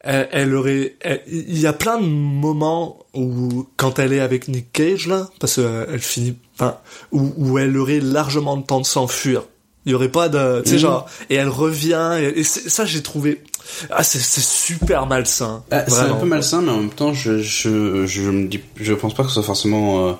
elle, 0.00 0.28
elle 0.32 0.54
aurait, 0.54 0.96
il 1.28 1.58
y 1.58 1.66
a 1.66 1.72
plein 1.72 2.00
de 2.00 2.06
moments 2.06 2.98
où, 3.14 3.66
quand 3.76 3.98
elle 3.98 4.12
est 4.12 4.20
avec 4.20 4.48
Nick 4.48 4.72
Cage 4.72 5.06
là, 5.06 5.28
parce 5.38 5.56
qu'elle 5.56 5.86
elle 5.92 6.00
finit, 6.00 6.36
enfin, 6.54 6.78
où, 7.12 7.32
où 7.36 7.58
elle 7.58 7.76
aurait 7.76 8.00
largement 8.00 8.56
le 8.56 8.62
temps 8.62 8.80
de 8.80 8.86
s'enfuir. 8.86 9.44
Il 9.84 9.92
y 9.92 9.94
aurait 9.94 10.10
pas 10.10 10.28
de, 10.28 10.60
tu 10.62 10.68
sais, 10.70 10.74
Mhm. 10.76 10.80
genre, 10.80 11.08
et 11.28 11.34
elle 11.34 11.48
revient, 11.48 12.10
et, 12.36 12.44
ça, 12.44 12.84
j'ai 12.84 13.02
trouvé, 13.02 13.42
ah, 13.90 14.04
c'est, 14.04 14.20
c'est 14.20 14.40
super 14.40 15.06
malsain. 15.06 15.64
Ah, 15.72 15.84
c'est 15.88 16.00
un 16.00 16.14
peu 16.14 16.26
malsain, 16.26 16.62
mais 16.62 16.70
en 16.70 16.78
même 16.78 16.90
temps, 16.90 17.12
je, 17.12 17.38
je, 17.42 18.06
je 18.06 18.22
me 18.30 18.46
dis, 18.46 18.60
je 18.76 18.92
pense 18.94 19.12
pas 19.14 19.22
que 19.24 19.28
ce 19.30 19.34
soit 19.34 19.42
forcément 19.42 20.08
euh, 20.08 20.12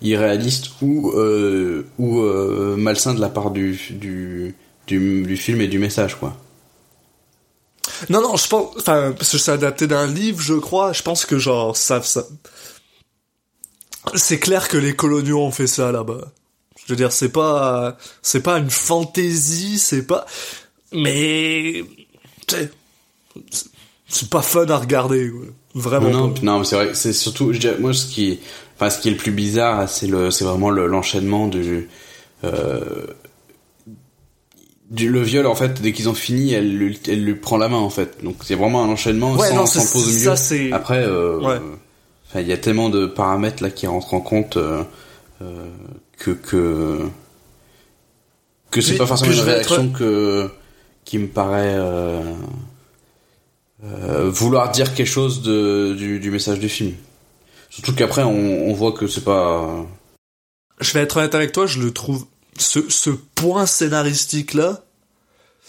irréaliste 0.00 0.68
ou 0.80 1.10
euh, 1.12 1.84
ou 1.98 2.20
euh, 2.20 2.76
malsain 2.76 3.12
de 3.12 3.20
la 3.20 3.28
part 3.28 3.50
du, 3.50 3.78
du 3.90 4.54
du 4.86 5.22
du 5.24 5.36
film 5.36 5.60
et 5.60 5.68
du 5.68 5.78
message, 5.78 6.14
quoi. 6.18 6.34
Non, 8.08 8.22
non, 8.22 8.36
je 8.36 8.48
pense, 8.48 8.74
enfin, 8.78 9.12
parce 9.16 9.30
que 9.30 9.36
c'est 9.38 9.52
adapté 9.52 9.86
d'un 9.86 10.06
livre, 10.06 10.40
je 10.40 10.54
crois, 10.54 10.92
je 10.94 11.02
pense 11.02 11.26
que 11.26 11.38
genre, 11.38 11.76
ça, 11.76 12.00
ça, 12.02 12.24
c'est 14.14 14.38
clair 14.38 14.68
que 14.68 14.78
les 14.78 14.94
coloniaux 14.96 15.40
ont 15.40 15.50
fait 15.50 15.66
ça 15.66 15.92
là-bas. 15.92 16.22
Je 16.90 16.94
veux 16.94 16.96
dire, 16.96 17.12
c'est 17.12 17.28
pas, 17.28 17.96
c'est 18.20 18.42
pas 18.42 18.58
une 18.58 18.68
fantaisie, 18.68 19.78
c'est 19.78 20.04
pas, 20.08 20.26
mais, 20.92 21.84
tu 22.48 22.56
sais, 22.56 22.68
c'est- 24.08 24.28
pas 24.28 24.42
fun 24.42 24.66
à 24.66 24.76
regarder, 24.76 25.30
quoi. 25.30 25.46
Vraiment. 25.76 26.10
non, 26.10 26.34
non, 26.42 26.58
mais 26.58 26.64
c'est 26.64 26.74
vrai, 26.74 26.90
c'est 26.94 27.12
surtout, 27.12 27.52
je 27.52 27.60
dirais, 27.60 27.76
moi, 27.78 27.92
ce 27.94 28.06
qui, 28.06 28.40
enfin, 28.74 28.90
ce 28.90 28.98
qui 28.98 29.06
est 29.06 29.12
le 29.12 29.16
plus 29.16 29.30
bizarre, 29.30 29.88
c'est 29.88 30.08
le, 30.08 30.32
c'est 30.32 30.44
vraiment 30.44 30.70
le- 30.70 30.88
l'enchaînement 30.88 31.46
du, 31.46 31.88
euh, 32.42 33.06
du, 34.90 35.08
le 35.08 35.22
viol, 35.22 35.46
en 35.46 35.54
fait, 35.54 35.80
dès 35.80 35.92
qu'ils 35.92 36.08
ont 36.08 36.14
fini, 36.14 36.52
elle, 36.52 36.76
lui- 36.76 36.98
elle 37.06 37.24
lui 37.24 37.36
prend 37.36 37.56
la 37.56 37.68
main, 37.68 37.76
en 37.76 37.90
fait. 37.90 38.24
Donc, 38.24 38.38
c'est 38.42 38.56
vraiment 38.56 38.82
un 38.82 38.88
enchaînement 38.88 39.34
Ouais, 39.36 39.50
sans, 39.50 39.54
non, 39.54 39.66
sans 39.66 39.80
c'est- 39.80 39.92
pause 39.92 40.08
au 40.08 40.12
milieu. 40.58 40.74
Après, 40.74 41.04
euh, 41.04 41.38
Ouais. 41.38 41.60
euh, 42.34 42.40
il 42.40 42.48
y 42.48 42.52
a 42.52 42.56
tellement 42.58 42.88
de 42.88 43.06
paramètres 43.06 43.62
là 43.62 43.70
qui 43.70 43.86
rentrent 43.86 44.14
en 44.14 44.20
compte 44.20 44.56
euh, 44.56 44.82
euh, 45.42 45.66
que 46.20 46.30
que 46.30 47.08
que 48.70 48.80
c'est 48.80 48.96
pas 48.96 49.06
forcément 49.06 49.32
une 49.32 49.38
être- 49.38 49.44
réaction 49.46 49.90
que 49.90 50.48
qui 51.04 51.18
me 51.18 51.26
paraît 51.26 51.74
euh, 51.76 52.22
euh, 53.82 54.30
vouloir 54.30 54.70
dire 54.70 54.94
quelque 54.94 55.08
chose 55.08 55.42
de, 55.42 55.94
du, 55.98 56.20
du 56.20 56.30
message 56.30 56.60
du 56.60 56.68
film. 56.68 56.94
Surtout 57.70 57.94
qu'après, 57.94 58.22
on, 58.22 58.68
on 58.68 58.72
voit 58.74 58.92
que 58.92 59.06
c'est 59.06 59.24
pas. 59.24 59.86
Je 60.80 60.92
vais 60.92 61.00
être 61.00 61.16
honnête 61.16 61.34
avec 61.34 61.52
toi, 61.52 61.66
je 61.66 61.80
le 61.80 61.90
trouve, 61.92 62.26
ce, 62.58 62.88
ce 62.90 63.10
point 63.10 63.66
scénaristique 63.66 64.54
là, 64.54 64.84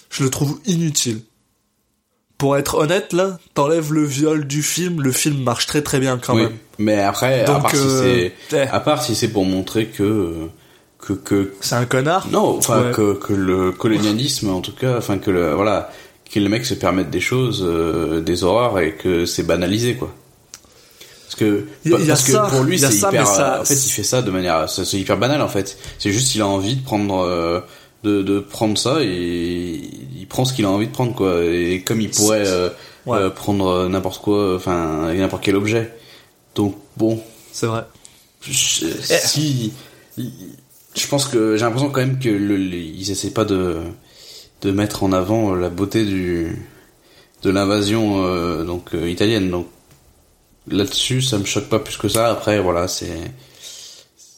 je 0.10 0.24
le 0.24 0.30
trouve 0.30 0.60
inutile. 0.66 1.22
Pour 2.42 2.58
être 2.58 2.74
honnête 2.74 3.14
là, 3.14 3.38
t'enlèves 3.54 3.94
le 3.94 4.04
viol 4.04 4.48
du 4.48 4.64
film, 4.64 5.00
le 5.04 5.12
film 5.12 5.44
marche 5.44 5.68
très 5.68 5.84
très 5.84 6.00
bien 6.00 6.18
quand 6.18 6.34
oui. 6.36 6.42
même. 6.42 6.54
Mais 6.80 7.00
après, 7.00 7.42
à 7.46 7.60
part 7.60 7.70
si 7.70 7.78
euh, 7.78 8.30
c'est, 8.50 8.58
eh, 8.58 8.68
à 8.68 8.80
part 8.80 9.04
si 9.04 9.14
c'est 9.14 9.28
pour 9.28 9.46
montrer 9.46 9.86
que 9.86 10.34
que 10.98 11.14
que 11.14 11.54
c'est 11.62 11.76
un 11.76 11.86
connard? 11.86 12.28
non, 12.32 12.58
enfin 12.58 12.86
Ouais. 12.88 12.92
que 12.94 13.14
que 13.14 13.34
le 13.34 13.72
colonialisme, 13.72 14.50
en 14.50 14.62
tout 14.62 14.72
cas, 14.74 14.98
enfin 14.98 15.20
que 15.20 15.30
le 15.30 15.54
voilà, 15.54 15.92
que 16.34 16.40
les 16.40 16.50
mecs 16.50 16.66
se 16.66 16.74
permettent 16.74 17.12
des 17.12 17.20
choses, 17.22 17.64
euh, 17.64 18.22
des 18.22 18.44
horreurs 18.44 18.80
et 18.80 18.94
que 18.96 19.28
c'est 19.28 19.44
banalisé 19.44 19.94
quoi. 19.96 20.12
Parce 21.26 21.36
que 21.36 21.66
Il 21.86 21.92
y 21.92 21.94
a- 21.94 21.98
il 22.00 22.06
y 22.06 22.06
a 22.06 22.14
parce 22.14 22.24
que 22.24 22.32
ça, 22.32 22.48
pour 22.52 22.64
lui 22.64 22.80
c'est 22.80 22.90
ça, 22.92 23.10
hyper 23.10 23.28
ça- 23.28 23.60
en 23.62 23.66
fait 23.66 23.76
il 23.86 23.90
fait 23.92 24.04
ça 24.04 24.24
de 24.24 24.32
manière 24.32 24.68
c'est 24.68 24.98
hyper 24.98 25.18
banal 25.18 25.42
en 25.44 25.48
fait 25.48 25.78
c'est 26.00 26.12
juste 26.12 26.34
il 26.34 26.42
a 26.42 26.48
envie 26.48 26.76
de 26.76 26.84
prendre 26.84 27.20
euh, 27.24 27.60
de, 28.04 28.24
de 28.24 28.40
prendre 28.40 28.78
ça 28.80 28.98
et 29.02 29.82
prend 30.32 30.46
ce 30.46 30.54
qu'il 30.54 30.66
a 30.66 30.70
envie 30.70 30.88
de 30.88 30.92
prendre 30.94 31.14
quoi. 31.16 31.44
Et 31.44 31.82
comme 31.86 32.02
il 32.02 32.10
pourrait 32.10 32.48
euh, 32.48 32.70
Ouais. 33.06 33.18
euh, 33.18 33.30
prendre 33.32 33.88
n'importe 33.88 34.22
quoi 34.22 34.56
enfin 34.56 35.14
n'importe 35.14 35.44
quel 35.44 35.56
objet. 35.56 35.92
Donc 36.56 36.76
bon. 36.98 37.22
C'est 37.52 37.66
vrai. 37.68 37.84
je, 38.42 38.86
si 39.08 39.74
je 40.96 41.08
pense 41.08 41.26
que 41.26 41.56
j'ai 41.58 41.64
l'impression 41.64 41.90
quand 41.90 42.02
même 42.02 42.20
que 42.20 42.30
le, 42.30 42.56
les- 42.58 42.80
ils 42.84 43.10
essaient 43.12 43.32
pas 43.32 43.46
de 43.46 43.78
de 44.62 44.72
mettre 44.72 45.04
en 45.04 45.12
avant 45.14 45.56
la 45.56 45.70
beauté 45.70 46.06
du 46.06 46.68
de 47.44 47.50
l'invasion 47.50 48.24
euh, 48.26 48.64
donc 48.64 48.94
euh, 48.94 49.10
italienne. 49.10 49.50
Donc 49.50 49.68
là-dessus 50.68 51.22
ça 51.24 51.38
me 51.40 51.46
choque 51.46 51.70
pas 51.70 51.80
plus 51.80 51.98
que 51.98 52.08
ça. 52.08 52.30
Après 52.30 52.60
voilà 52.62 52.88
c'est 52.88 53.10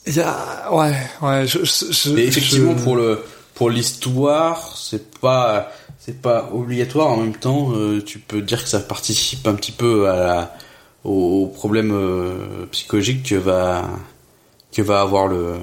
Il 0.07 0.15
y 0.15 0.21
a, 0.21 0.69
ouais, 0.73 0.95
ouais, 1.21 1.45
je, 1.47 1.59
je, 1.63 2.17
effectivement 2.17 2.75
je- 2.77 2.83
pour 2.83 2.95
le 2.95 3.19
pour 3.55 3.69
l'histoire 3.69 4.75
c'est 4.77 5.19
pas 5.19 5.71
c'est 6.05 6.21
pas 6.21 6.49
obligatoire 6.51 7.09
en 7.09 7.17
même 7.17 7.35
temps 7.35 7.71
euh, 7.73 8.01
tu 8.03 8.19
peux 8.19 8.41
dire 8.41 8.63
que 8.63 8.69
ça 8.69 8.79
participe 8.79 9.47
un 9.47 9.55
petit 9.55 9.71
peu 9.71 10.09
au, 11.03 11.47
problème 11.47 11.91
euh, 11.93 12.65
psychologique 12.71 13.23
que 13.29 13.35
va 13.35 13.89
que 14.71 14.81
va 14.81 15.01
avoir 15.01 15.27
le 15.27 15.57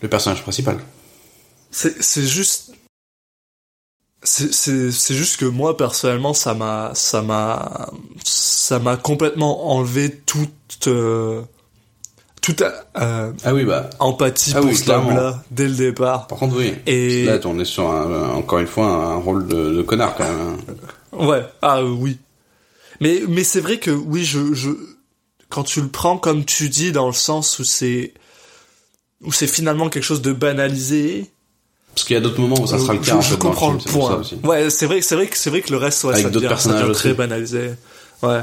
le 0.00 0.08
personnage 0.08 0.42
principal. 0.42 0.78
C'est, 1.70 2.24
juste, 2.24 2.72
c'est 4.24 5.14
juste 5.14 5.36
que 5.36 5.44
moi 5.44 5.76
personnellement 5.76 6.34
ça 6.34 6.54
m'a, 6.54 6.92
ça 6.94 7.22
m'a, 7.22 7.90
ça 8.24 8.78
m'a 8.78 8.96
complètement 8.96 9.70
enlevé 9.70 10.10
toute, 10.10 10.86
euh, 10.86 11.42
toute 12.54 12.62
euh, 12.62 13.32
ah 13.44 13.54
oui 13.54 13.64
bah 13.64 13.90
empathie 13.98 14.52
Ah 14.54 14.60
pour 14.60 14.70
oui, 14.70 14.76
ce 14.76 14.90
homme-là 14.90 15.42
dès 15.50 15.68
le 15.68 15.74
départ. 15.74 16.26
Par 16.26 16.38
contre, 16.38 16.56
oui. 16.56 16.74
Et- 16.86 17.24
Là, 17.24 17.38
on 17.44 17.58
est 17.58 17.64
sur 17.64 17.90
un, 17.90 18.30
encore 18.30 18.58
une 18.58 18.66
fois 18.66 18.86
un 18.86 19.16
rôle 19.16 19.46
de, 19.46 19.74
de 19.74 19.82
connard 19.82 20.14
quand 20.16 20.24
même. 20.24 20.56
hein. 21.12 21.26
Ouais, 21.26 21.42
ah 21.62 21.78
euh, 21.78 21.88
oui. 21.90 22.18
Mais 23.00 23.22
mais 23.28 23.44
c'est 23.44 23.60
vrai 23.60 23.78
que 23.78 23.90
oui, 23.90 24.24
je 24.24 24.54
je 24.54 24.70
quand 25.50 25.62
tu 25.62 25.80
le 25.80 25.88
prends 25.88 26.16
comme 26.18 26.44
tu 26.44 26.68
dis 26.68 26.90
dans 26.92 27.06
le 27.06 27.12
sens 27.12 27.58
où 27.58 27.64
c'est 27.64 28.12
où 29.22 29.32
c'est 29.32 29.46
finalement 29.46 29.88
quelque 29.88 30.04
chose 30.04 30.22
de 30.22 30.32
banalisé. 30.32 31.30
Parce 31.94 32.06
qu'il 32.06 32.14
y 32.14 32.16
a 32.16 32.20
d'autres 32.22 32.40
moments 32.40 32.60
où 32.60 32.66
ça 32.66 32.78
sera 32.78 32.92
euh, 32.92 32.96
le 32.96 33.02
cas. 33.04 33.12
je, 33.12 33.16
en 33.16 33.22
fait, 33.22 33.38
comprends 33.38 33.78
film, 33.78 33.82
le 33.86 33.90
point. 33.92 34.22
Ouais, 34.44 34.70
c'est 34.70 34.86
vrai, 34.86 35.00
c'est 35.02 35.16
vrai 35.16 35.26
que 35.26 35.36
c'est 35.36 35.50
vrai 35.50 35.60
que 35.62 35.70
le 35.70 35.78
reste 35.78 36.04
ouais, 36.04 36.12
Avec 36.14 36.24
ça 36.26 36.30
devient 36.30 36.48
personnages 36.48 36.92
très 36.92 37.12
banalisé. 37.14 37.70
Ouais. 38.22 38.40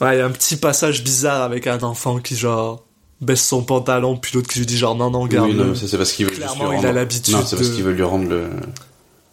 Ouais, 0.00 0.16
il 0.16 0.18
y 0.18 0.20
a 0.20 0.26
un 0.26 0.30
petit 0.30 0.56
passage 0.56 1.02
bizarre 1.02 1.42
avec 1.42 1.66
un 1.66 1.82
enfant 1.82 2.18
qui 2.18 2.36
genre 2.36 2.85
baisse 3.20 3.46
son 3.46 3.62
pantalon 3.62 4.16
puis 4.16 4.32
l'autre 4.34 4.48
qui 4.48 4.58
lui 4.58 4.66
dit 4.66 4.76
genre 4.76 4.94
non 4.94 5.10
non 5.10 5.26
garde. 5.26 5.48
Oui, 5.48 5.54
non, 5.54 5.64
mais 5.66 5.74
ça, 5.74 5.86
c'est 5.88 5.96
parce 5.96 6.12
qu'il 6.12 6.26
veut 6.26 6.32
Clairement, 6.32 6.70
lui 6.70 6.76
il 6.78 6.84
a 6.84 6.88
rendre. 6.88 6.92
l'habitude 6.94 7.34
Non, 7.34 7.42
c'est 7.46 7.56
parce 7.56 7.70
de- 7.70 7.74
qu'il 7.74 7.84
veut 7.84 7.92
lui 7.92 8.02
rendre 8.02 8.28
le 8.28 8.44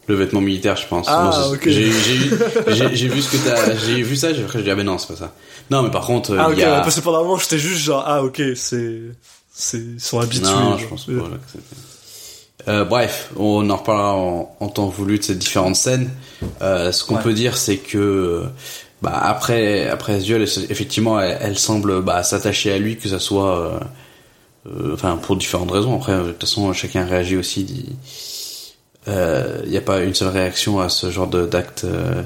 le 0.06 0.14
vêtement 0.16 0.42
militaire, 0.42 0.76
je 0.76 0.86
pense. 0.86 1.06
Ah, 1.08 1.22
Moi, 1.24 1.32
c'est- 1.32 1.54
ok. 1.56 1.68
J'ai 1.68 3.08
vu- 3.08 3.22
ce 3.22 3.30
que 3.30 3.36
t'as, 3.48 3.74
j'ai 3.76 4.02
vu 4.02 4.16
ça. 4.16 4.34
j'ai- 4.34 4.42
Après, 4.44 4.58
j'ai 4.58 4.64
dit 4.64 4.70
ah 4.70 4.74
ben 4.74 4.84
non, 4.84 4.98
c'est 4.98 5.08
pas 5.08 5.16
ça. 5.16 5.32
Non, 5.70 5.82
mais 5.82 5.90
par 5.90 6.04
contre, 6.06 6.36
Ah 6.38 6.46
il 6.50 6.52
ok, 6.54 6.58
y 6.58 6.62
a. 6.64 6.80
parce 6.80 6.96
que 6.96 7.00
pendant 7.00 7.20
un 7.20 7.22
moment 7.22 7.38
j'étais 7.38 7.58
juste 7.58 7.80
genre 7.82 8.04
ah 8.06 8.22
ok 8.22 8.40
c'est 8.54 9.00
c'est 9.52 9.78
ils 9.78 10.00
sont 10.00 10.18
habitués. 10.20 10.44
Non, 10.44 10.76
je 10.78 10.86
pense 10.86 11.06
pas. 11.06 11.12
voilà, 11.12 11.36
que 11.36 11.42
c'était- 11.52 11.64
Euh, 12.70 12.84
bref, 12.84 13.30
on 13.36 13.68
en 13.68 13.76
reparlera 13.76 14.14
en, 14.14 14.56
en 14.60 14.68
temps 14.68 14.86
voulu 14.88 15.18
de 15.18 15.22
ces 15.22 15.34
différentes 15.34 15.76
scènes. 15.76 16.10
Euh, 16.62 16.92
ce 16.92 17.04
qu'on 17.04 17.16
Ouais. 17.16 17.22
peut 17.22 17.34
dire, 17.34 17.56
c'est 17.58 17.76
que 17.76 18.44
bah, 19.04 19.18
après 19.22 19.88
après 19.88 20.18
effectivement, 20.30 21.20
elle, 21.20 21.38
elle 21.40 21.58
semble 21.58 22.02
bah, 22.02 22.22
s'attacher 22.22 22.72
à 22.72 22.78
lui, 22.78 22.96
que 22.96 23.08
ça 23.08 23.18
soit, 23.20 23.58
euh, 23.58 23.78
euh, 24.66 24.94
enfin, 24.94 25.16
pour 25.16 25.36
différentes 25.36 25.70
raisons. 25.70 25.94
Après, 25.96 26.16
de 26.18 26.24
toute 26.32 26.40
façon, 26.40 26.72
chacun 26.72 27.04
réagit 27.04 27.36
aussi. 27.36 27.64
dit- 27.64 27.96
euh, 29.08 29.60
Il 29.64 29.70
n'y 29.70 29.76
a 29.76 29.80
pas 29.82 30.00
une 30.02 30.14
seule 30.14 30.28
réaction 30.28 30.80
à 30.80 30.88
ce 30.88 31.10
genre 31.10 31.28
d'acte 31.28 31.84
euh, 31.84 32.22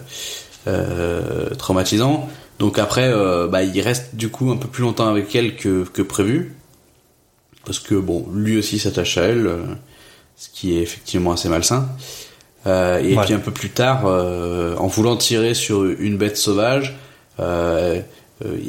euh, 0.68 1.50
traumatisant. 1.56 2.28
Donc 2.58 2.78
après, 2.78 3.12
bah, 3.48 3.62
il 3.62 3.80
reste 3.80 4.16
du 4.16 4.30
coup 4.30 4.50
un 4.50 4.56
peu 4.56 4.68
plus 4.68 4.82
longtemps 4.82 5.08
avec 5.08 5.34
elle 5.36 5.56
que, 5.56 5.84
que 5.84 6.02
prévu 6.02 6.54
parce 7.64 7.78
que 7.78 7.94
bon, 7.94 8.26
lui 8.34 8.58
aussi 8.58 8.78
s'attache 8.78 9.18
à 9.18 9.22
elle, 9.24 9.48
ce 10.36 10.48
qui 10.48 10.76
est 10.76 10.82
effectivement 10.82 11.32
assez 11.32 11.48
malsain. 11.48 11.88
Euh, 12.68 12.98
et 13.00 13.16
Ouais. 13.16 13.24
puis 13.24 13.34
un 13.34 13.38
peu 13.38 13.50
plus 13.50 13.70
tard, 13.70 14.02
euh, 14.06 14.76
en 14.76 14.86
voulant 14.88 15.16
tirer 15.16 15.54
sur 15.54 15.84
une 15.84 16.16
bête 16.16 16.36
sauvage, 16.36 16.96
euh, 17.40 18.00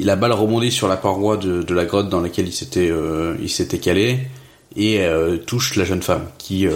la 0.00 0.16
balle 0.16 0.32
rebondit 0.32 0.72
sur 0.72 0.88
la 0.88 0.96
paroi 0.96 1.36
de, 1.36 1.62
de 1.62 1.74
la 1.74 1.84
grotte 1.84 2.08
dans 2.08 2.20
laquelle 2.20 2.48
il 2.48 2.52
s'était 2.52 2.90
il 3.40 3.48
s'était 3.50 3.78
calé 3.78 4.18
et 4.76 5.00
touche 5.46 5.76
la 5.76 5.84
jeune 5.84 6.02
femme 6.02 6.24
qui 6.38 6.66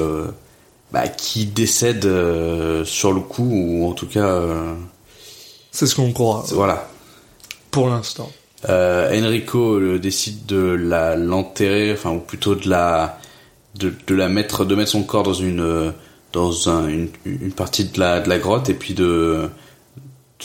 bah, 0.93 1.09
qui 1.09 1.47
décède 1.47 2.03
sur 2.85 3.13
le 3.13 3.21
coup 3.21 3.51
ou 3.53 3.89
en 3.89 3.95
tout 3.95 4.07
cas 4.07 4.41
C'est 5.73 5.89
ce 5.89 5.97
qu'on 5.97 6.13
croit 6.13 6.45
voilà 6.53 6.89
pour 7.73 7.89
l'instant. 7.89 8.31
Enrico 8.69 9.99
décide 9.99 10.47
de 10.47 10.63
la 10.75 11.17
l'enterrer, 11.17 11.93
enfin 11.93 12.13
ou 12.13 12.21
plutôt 12.21 12.55
de 12.55 12.69
la 12.69 13.19
de, 13.75 13.93
de 14.07 14.15
la 14.15 14.29
mettre 14.29 14.65
de 14.65 14.75
mettre 14.77 14.93
son 14.93 15.03
corps 15.03 15.25
dans 15.25 15.35
une 15.35 15.93
dans 16.35 16.69
un, 16.69 16.89
une, 16.89 17.09
une 17.25 17.53
partie 17.53 17.85
de 17.85 17.99
la 17.99 18.21
de 18.21 18.29
la 18.29 18.39
grotte 18.39 18.69
et 18.69 18.75
puis 18.75 18.93
de 18.93 19.49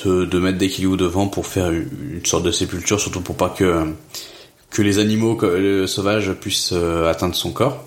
de, 0.05 0.23
de 0.23 0.39
mettre 0.39 0.57
des 0.57 0.69
cailloux 0.69 0.95
devant 0.95 1.27
pour 1.27 1.45
faire 1.47 1.71
une, 1.71 1.89
une 2.13 2.25
sorte 2.25 2.43
de 2.43 2.51
sépulture, 2.51 2.99
surtout 3.01 3.19
pour 3.21 3.35
pas 3.35 3.49
que 3.49 3.85
que 4.69 4.81
les 4.83 4.99
animaux 4.99 5.35
que- 5.35 5.85
sauvages 5.87 6.31
puissent 6.33 6.71
euh, 6.73 7.09
atteindre 7.09 7.35
son 7.35 7.51
corps. 7.51 7.83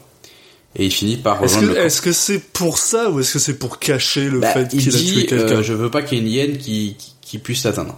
Et 0.74 0.86
il 0.86 0.90
finit 0.90 1.16
par 1.18 1.42
Est-ce 1.44 1.56
rejoindre 1.56 1.78
est-ce 1.78 2.00
que 2.02 2.12
c'est 2.12 2.38
pour 2.52 2.78
ça 2.78 3.10
ou 3.10 3.20
est-ce 3.20 3.34
que 3.34 3.38
c'est 3.38 3.58
pour 3.58 3.78
cacher 3.78 4.28
le 4.28 4.40
Bah, 4.40 4.48
fait 4.52 4.68
il 4.72 4.80
qu'il 4.80 4.88
a 4.96 4.98
tué 4.98 5.04
dit 5.20 5.26
quelqu'un? 5.26 5.56
euh, 5.58 5.62
je 5.62 5.72
veux 5.74 5.90
pas 5.90 6.02
qu'il 6.02 6.18
y 6.18 6.20
ait 6.20 6.24
une 6.24 6.30
hyène 6.50 6.58
qui, 6.58 6.96
qui, 6.98 7.14
qui 7.20 7.38
puisse 7.38 7.62
l'atteindre. 7.64 7.96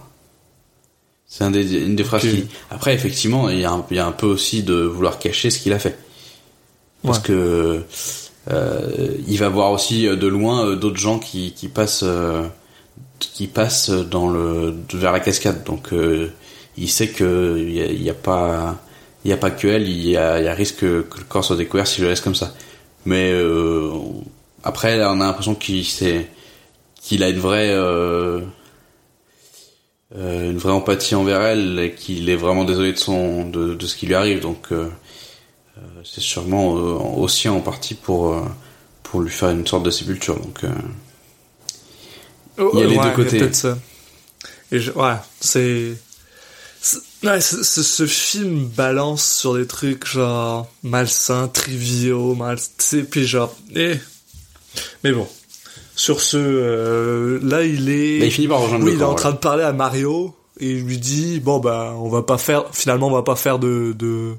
C'est 1.27 1.43
un 1.45 1.51
une 1.53 1.95
des 1.95 2.03
phrases 2.03 2.23
Ok. 2.23 2.29
qu'il 2.29 2.41
dit. 2.43 2.47
Après, 2.69 2.93
effectivement, 2.93 3.49
il 3.49 3.59
y, 3.59 3.65
a 3.65 3.71
un, 3.71 3.85
il 3.89 3.97
y 3.97 3.99
a 3.99 4.05
un 4.05 4.11
peu 4.11 4.27
aussi 4.27 4.61
de 4.63 4.75
vouloir 4.75 5.17
cacher 5.19 5.49
ce 5.49 5.57
qu'il 5.59 5.73
a 5.73 5.79
fait. 5.79 5.97
parce 7.03 7.17
Ouais. 7.19 7.23
que 7.23 7.33
euh, 7.33 7.79
il 8.47 9.37
va 9.39 9.49
voir 9.49 9.71
aussi 9.71 10.07
euh, 10.07 10.15
de 10.15 10.27
loin 10.27 10.65
euh, 10.65 10.75
d'autres 10.75 10.97
gens 10.97 11.19
qui, 11.19 11.53
qui 11.53 11.67
passent 11.67 12.03
euh, 12.03 12.43
qui 13.19 13.47
passent 13.47 13.89
dans 13.89 14.29
le 14.29 14.75
vers 14.93 15.11
la 15.11 15.19
cascade. 15.19 15.63
Donc 15.63 15.93
euh, 15.93 16.31
il 16.77 16.89
sait 16.89 17.09
que 17.09 17.57
il 17.59 18.01
y 18.01 18.03
y 18.03 18.09
a 18.09 18.13
pas 18.13 18.77
il 19.23 19.31
y 19.31 19.33
a 19.33 19.37
pas 19.37 19.51
que 19.51 19.67
elle, 19.67 19.89
il 19.89 20.05
y 20.05 20.11
y 20.11 20.17
a 20.17 20.53
risque 20.53 20.77
que, 20.79 20.85
le 21.17 21.23
corps 21.27 21.43
soit 21.43 21.55
découvert 21.55 21.87
si 21.87 21.97
je 21.99 22.03
le 22.03 22.09
laisse 22.09 22.21
comme 22.21 22.35
ça. 22.35 22.53
Mais 23.05 23.31
euh, 23.31 23.91
après, 24.63 25.03
on 25.05 25.21
a 25.21 25.25
l'impression 25.25 25.55
qu'il 25.55 25.85
qu'il 27.01 27.23
a 27.23 27.29
une 27.29 27.39
vraie 27.39 27.71
euh, 27.71 28.41
euh, 30.17 30.51
une 30.51 30.57
vraie 30.57 30.71
empathie 30.71 31.15
envers 31.15 31.41
elle 31.41 31.79
et 31.79 31.93
qu'il 31.93 32.29
est 32.29 32.35
vraiment 32.35 32.63
désolé 32.63 32.93
de 32.93 32.97
son 32.97 33.47
de, 33.49 33.73
de 33.75 33.85
ce 33.85 33.95
qui 33.95 34.05
lui 34.07 34.15
arrive. 34.15 34.41
Donc 34.41 34.71
euh, 34.71 34.75
euh, 34.85 34.89
c'est 36.03 36.21
sûrement 36.21 36.75
euh, 36.77 36.93
aussi 37.19 37.49
en 37.49 37.59
partie 37.61 37.95
pour 37.95 38.33
euh, 38.33 38.41
pour 39.03 39.21
lui 39.21 39.29
faire 39.31 39.49
une 39.49 39.65
sorte 39.67 39.83
de 39.83 39.91
sépulture. 39.91 40.39
Donc 40.39 40.63
euh, 40.63 40.69
Il 42.73 42.79
y 42.79 42.83
a 42.83 42.87
les 42.87 42.97
deux 42.97 43.11
côtés. 43.15 43.37
peut-être 43.39 43.55
ça. 43.55 43.77
Et 44.71 44.79
je- 44.79 44.91
ouais, 44.91 45.15
c'est. 45.39 45.93
Ouais, 47.23 47.41
c'est- 47.41 47.63
ce 47.63 48.05
film 48.05 48.67
balance 48.67 49.25
sur 49.25 49.55
des 49.55 49.65
trucs 49.65 50.05
genre 50.05 50.67
malsains, 50.83 51.47
triviaux, 51.47 52.35
mal, 52.35 52.57
puis 53.09 53.25
genre, 53.25 53.55
eh. 53.75 53.95
Mais 55.03 55.11
bon, 55.11 55.27
sur 55.95 56.21
ce, 56.21 56.37
euh, 56.37 57.39
là 57.41 57.63
il 57.63 57.89
est. 57.89 58.19
il 58.19 58.31
finit 58.31 58.47
par 58.47 58.59
rejoindre 58.61 58.85
oui, 58.85 58.91
le 58.91 58.97
il 58.97 59.01
est 59.01 59.05
en 59.05 59.15
train 59.15 59.31
de 59.31 59.37
parler 59.37 59.63
à 59.63 59.73
Mario 59.73 60.35
et 60.59 60.69
il 60.71 60.83
lui 60.83 60.97
dit 60.99 61.39
bon 61.39 61.59
bah 61.59 61.93
on 61.97 62.07
va 62.09 62.21
pas 62.21 62.37
faire 62.37 62.65
finalement 62.73 63.07
on 63.07 63.11
va 63.11 63.23
pas 63.23 63.35
faire 63.35 63.57
de 63.59 63.93
de 63.97 64.33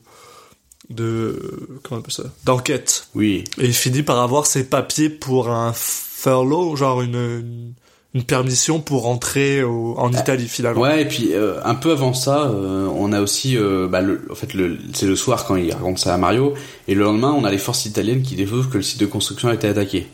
de 0.91 1.79
comment 1.83 1.99
on 1.99 2.01
appelle 2.01 2.13
ça? 2.13 2.25
D'enquête 2.45 3.09
Oui. 3.15 3.45
et 3.59 3.67
il 3.67 3.75
finit 3.75 4.03
par 4.03 4.21
avoir 4.21 4.47
ses 4.47 4.65
papiers 4.65 5.09
pour 5.11 5.49
un 5.51 5.73
furlough, 5.75 6.77
genre 6.77 7.03
une, 7.03 7.15
une, 7.17 7.73
une 8.15 8.23
permission 8.25 8.81
pour 8.81 9.03
rentrer 9.03 9.63
au- 9.63 9.95
en 9.99 10.13
Italie 10.13 10.49
finalement. 10.49 10.81
Ouais, 10.83 11.03
et 11.03 11.05
puis 11.05 11.31
euh, 11.35 11.61
un 11.65 11.75
peu 11.75 11.91
avant 11.93 12.15
ça, 12.15 12.45
euh, 12.45 12.87
on 12.95 13.13
a 13.13 13.21
aussi, 13.21 13.57
euh, 13.57 13.89
bah, 13.89 14.01
le, 14.01 14.23
en 14.31 14.35
fait, 14.35 14.55
le, 14.55 14.79
c'est 14.95 15.07
le 15.07 15.17
soir 15.17 15.45
quand 15.45 15.57
il 15.57 15.73
raconte 15.73 15.99
ça 15.99 16.15
à 16.15 16.19
Mario, 16.19 16.55
et 16.89 16.95
le 16.95 17.03
lendemain, 17.05 17.33
on 17.37 17.45
a 17.45 17.51
les 17.51 17.59
forces 17.59 17.85
italiennes 17.87 18.23
qui 18.23 18.37
découvrent 18.37 18.71
que 18.71 18.77
le 18.79 18.83
site 18.83 19.01
de 19.01 19.07
construction 19.07 19.49
a 19.49 19.55
été 19.55 19.67
attaqué. 19.69 20.07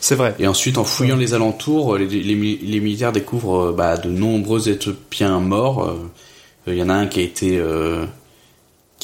C'est 0.00 0.14
vrai. 0.14 0.34
et 0.38 0.46
ensuite, 0.46 0.78
en 0.78 0.84
fouillant 0.84 1.16
les 1.16 1.34
alentours, 1.34 1.96
les, 1.98 2.06
les, 2.06 2.34
mi- 2.36 2.56
les 2.62 2.78
militaires 2.80 3.10
découvrent 3.10 3.72
bah, 3.72 3.96
de 3.96 4.08
nombreux 4.08 4.68
Éthiopiens 4.68 5.40
morts. 5.40 5.92
Il 6.68 6.74
y 6.76 6.82
en 6.82 6.88
a 6.88 6.94
un 6.94 7.06
qui 7.08 7.18
a 7.20 7.22
été 7.24 7.60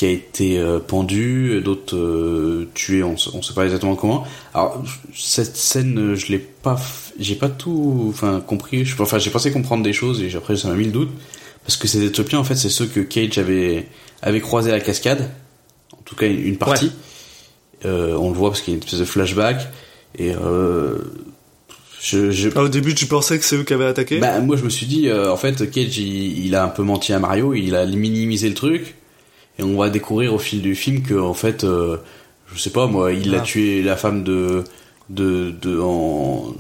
qui 0.01 0.07
a 0.07 0.11
été 0.13 0.59
euh, 0.59 0.79
pendu, 0.79 1.61
d'autres 1.63 1.95
euh, 1.95 2.71
tués, 2.73 3.03
on, 3.03 3.17
on 3.35 3.43
sait 3.43 3.53
pas 3.53 3.65
exactement 3.65 3.97
comment. 3.97 4.25
Alors 4.55 4.83
cette 5.15 5.59
scène, 5.59 5.99
euh, 5.99 6.15
je 6.15 6.29
l'ai 6.33 6.39
pas, 6.39 6.77
f- 6.77 7.13
j'ai 7.19 7.35
pas 7.35 7.51
tout, 7.51 8.07
enfin 8.09 8.41
compris. 8.41 8.87
Je, 8.87 8.95
enfin, 9.03 9.19
j'ai 9.19 9.29
pensé 9.29 9.53
comprendre 9.53 9.83
des 9.83 9.93
choses 9.93 10.23
et 10.23 10.35
après 10.35 10.57
ça 10.57 10.69
m'a 10.69 10.75
mis 10.75 10.87
le 10.87 10.91
doute. 10.91 11.11
Parce 11.67 11.77
que 11.77 11.87
ces 11.87 12.03
Éthiopiens, 12.03 12.39
en 12.39 12.45
fait, 12.45 12.55
c'est 12.55 12.71
ceux 12.71 12.87
que 12.87 13.01
Cage 13.01 13.37
avait 13.37 13.89
avait 14.23 14.41
croisé 14.41 14.71
à 14.71 14.73
la 14.75 14.81
cascade, 14.81 15.31
en 15.93 16.01
tout 16.07 16.17
cas 16.17 16.27
une, 16.29 16.41
une 16.47 16.57
partie. 16.57 16.93
Euh, 17.85 18.15
on 18.17 18.31
le 18.31 18.35
voit 18.35 18.49
parce 18.49 18.63
qu'il 18.63 18.73
y 18.73 18.77
a 18.77 18.79
une 18.79 18.83
espèce 18.85 19.01
de 19.01 19.05
flashback. 19.05 19.69
Et 20.19 20.33
euh, 20.35 20.97
je, 22.01 22.31
je 22.31 22.49
Ah, 22.57 22.63
au 22.63 22.69
début, 22.69 22.95
tu 22.95 23.05
pensais 23.05 23.39
que 23.39 23.45
c'est 23.45 23.57
eux 23.57 23.65
qui 23.65 23.75
avaient 23.75 23.85
attaqué? 23.85 24.19
Bah, 24.19 24.41
moi, 24.41 24.57
je 24.57 24.65
me 24.65 24.71
suis 24.71 24.87
dit, 24.87 25.09
euh, 25.09 25.31
en 25.31 25.37
fait, 25.37 25.71
Cage, 25.71 25.99
il, 25.99 26.47
il 26.47 26.55
a 26.55 26.65
un 26.65 26.69
peu 26.69 26.83
menti 26.83 27.13
à 27.13 27.19
Mario, 27.19 27.53
il 27.53 27.75
a 27.75 27.85
minimisé 27.85 28.49
le 28.49 28.55
truc, 28.55 28.95
et 29.59 29.63
on 29.63 29.77
va 29.77 29.91
découvrir 29.91 30.33
au 30.35 30.39
fil 30.39 30.63
du 30.63 30.75
film 30.75 31.03
que, 31.03 31.15
en 31.15 31.35
fait, 31.35 31.65
euh, 31.65 31.99
je 32.53 32.59
sais 32.61 32.71
pas, 32.71 32.87
moi, 32.87 33.13
il 33.13 33.35
a 33.35 33.41
tué 33.41 33.83
la 33.83 33.97
femme 33.97 34.25
de, 34.25 34.65
de, 35.09 35.51
de, 35.51 35.79
en, 35.81 36.55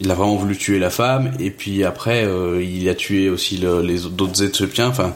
il 0.00 0.10
a 0.10 0.14
vraiment 0.14 0.36
voulu 0.36 0.56
tuer 0.56 0.78
la 0.78 0.90
femme, 0.90 1.32
et 1.38 1.50
puis 1.50 1.84
après, 1.84 2.24
euh, 2.24 2.62
il 2.62 2.88
a 2.88 2.94
tué 2.94 3.28
aussi 3.30 3.58
le- 3.58 3.82
les 3.82 4.06
autres 4.06 4.14
d'autres 4.16 4.42
Éthiopiens, 4.42 4.88
enfin, 4.88 5.14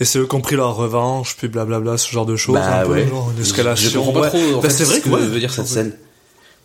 Et 0.00 0.04
c'est 0.04 0.18
eux 0.20 0.26
qui 0.28 0.34
ont 0.36 0.40
pris 0.40 0.54
leur 0.56 0.76
revanche, 0.76 1.36
puis 1.36 1.48
blablabla, 1.48 1.96
ce 1.98 2.10
genre 2.10 2.26
de 2.26 2.36
choses. 2.36 2.54
bah 2.54 2.82
un 2.82 2.84
peu, 2.86 2.92
ouais. 2.92 3.08
genre 3.08 3.30
une 3.30 3.36
Je- 3.38 3.42
escalation. 3.42 3.90
Je, 3.90 3.98
comprends 3.98 4.14
ouais. 4.20 4.30
pas 4.30 4.38
trop, 4.38 4.54
en 4.54 4.60
Bah, 4.60 4.68
fait, 4.68 4.70
c'est 4.70 4.84
vrai 4.84 5.00
que 5.00 5.08
ouais. 5.08 5.20
veut 5.20 5.40
dire 5.40 5.52
cette 5.52 5.66
scène. 5.66 5.92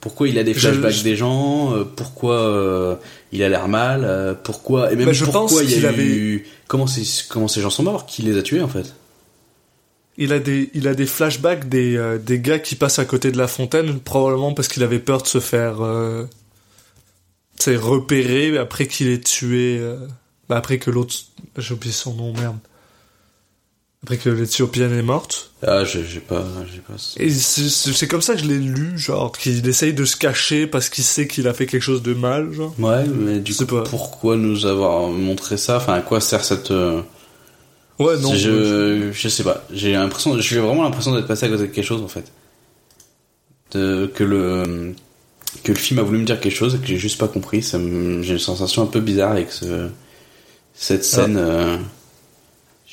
Pourquoi 0.04 0.28
il 0.28 0.38
a 0.38 0.44
des 0.44 0.54
flashbacks 0.54 0.92
je- 0.92 1.04
des 1.04 1.16
gens 1.16 1.74
euh, 1.74 1.86
Pourquoi 1.86 2.36
euh, 2.42 2.96
il 3.32 3.42
a 3.42 3.48
l'air 3.48 3.70
mal 3.70 4.04
euh, 4.04 4.34
Pourquoi 4.36 4.92
et 4.92 4.98
même 4.98 5.06
Bah, 5.06 5.13
je 5.13 5.24
pourquoi 5.24 5.42
pense 5.44 5.62
il 5.62 5.70
y 5.70 5.74
a 5.74 5.76
qu'il 5.78 5.86
avait- 5.86 6.04
eu 6.06 6.46
comment 6.68 6.88
ces 6.88 7.04
comment 7.30 7.48
ces 7.48 7.62
gens 7.62 7.70
sont 7.70 7.84
morts 7.84 8.06
Qui 8.06 8.22
les 8.24 8.38
a 8.38 8.42
tués 8.44 8.62
en 8.62 8.68
fait? 8.68 8.94
Il 10.18 10.34
a 10.34 10.39
des, 10.39 10.70
il 10.74 10.89
a 10.89 10.94
des 10.94 11.06
flashbacks 11.06 11.70
des, 11.70 11.96
euh, 11.96 12.18
des 12.18 12.39
gars 12.39 12.60
qui 12.60 12.76
passent 12.76 13.00
à 13.00 13.06
côté 13.06 13.32
de 13.32 13.38
la 13.38 13.48
fontaine, 13.48 14.00
probablement 14.02 14.54
parce 14.54 14.68
qu'il 14.68 14.84
avait 14.84 15.00
peur 15.00 15.22
de 15.22 15.28
se 15.28 15.39
faire, 15.39 15.82
euh, 15.82 16.26
tu 17.58 17.63
sais, 17.63 17.76
repérer 17.78 18.58
après 18.58 18.86
qu'il 18.88 19.08
ait 19.08 19.22
tué, 19.22 19.78
euh, 19.80 19.96
bah, 20.50 20.58
après 20.58 20.78
que 20.80 20.92
l'autre, 20.92 21.16
j'ai 21.58 21.74
oublié 21.74 21.94
son 21.94 22.13
nom, 22.13 22.34
merde. 22.34 22.58
Après 24.04 24.18
que 24.18 24.30
l'Éthiopienne 24.30 24.92
est 24.92 25.02
morte. 25.02 25.52
Ah, 25.66 25.86
j'ai 25.86 26.02
pas 26.20 26.44
j'ai 26.74 26.80
pas. 26.82 26.94
Et 27.18 27.30
c'est- 27.30 28.08
comme 28.08 28.22
ça 28.22 28.34
que 28.36 28.42
je 28.42 28.46
l'ai 28.48 28.60
lu, 28.60 28.98
genre, 29.00 29.32
qu'il 29.32 29.66
essaye 29.68 29.94
de 29.94 30.04
se 30.04 30.18
cacher 30.18 30.68
parce 30.68 30.89
qu'il 30.89 31.06
sait 31.06 31.26
qu'il 31.26 31.48
a 31.48 31.54
fait 31.54 31.66
quelque 31.68 31.82
chose 31.82 32.04
de 32.04 32.13
mal, 32.13 32.52
genre. 32.52 32.76
Ouais, 32.80 33.06
mais 33.08 33.39
du 33.39 33.56
coup, 33.56 33.66
pas. 33.66 33.84
pourquoi 33.84 34.36
nous 34.36 34.66
avoir 34.66 35.08
montré 35.08 35.56
ça? 35.56 35.78
Enfin, 35.78 35.94
à 35.94 36.02
quoi 36.02 36.20
sert 36.20 36.44
cette 36.44 36.72
euh, 36.72 37.02
Ouais, 37.98 38.18
non. 38.18 38.34
je 38.36 39.12
je 39.13 39.28
sais 39.30 39.44
pas. 39.44 39.63
J'ai 39.72 39.94
l'impression, 39.94 40.38
j'ai 40.38 40.60
vraiment 40.60 40.84
l'impression 40.84 41.16
d'être 41.16 41.28
passé 41.28 41.46
à 41.46 41.50
côté 41.50 41.62
de 41.62 41.68
quelque 41.68 41.86
chose 41.86 42.02
en 42.02 42.08
fait. 42.10 42.26
De, 43.72 44.12
que 44.13 44.24
le 44.26 44.94
que 45.63 45.72
le 45.72 45.78
film 45.78 46.00
a 46.00 46.04
voulu 46.04 46.18
me 46.20 46.26
dire 46.26 46.39
quelque 46.42 46.56
chose 46.56 46.76
et 46.76 46.78
que 46.80 46.88
j'ai 46.88 46.98
juste 46.98 47.18
pas 47.20 47.28
compris. 47.30 47.62
J'ai 47.62 47.78
une 47.78 48.39
sensation 48.39 48.84
un 48.84 48.88
peu 48.88 49.00
bizarre 49.00 49.32
avec 49.32 49.52
ce 49.52 49.88
cette 50.74 51.06
scène. 51.06 51.38
euh, 51.38 51.78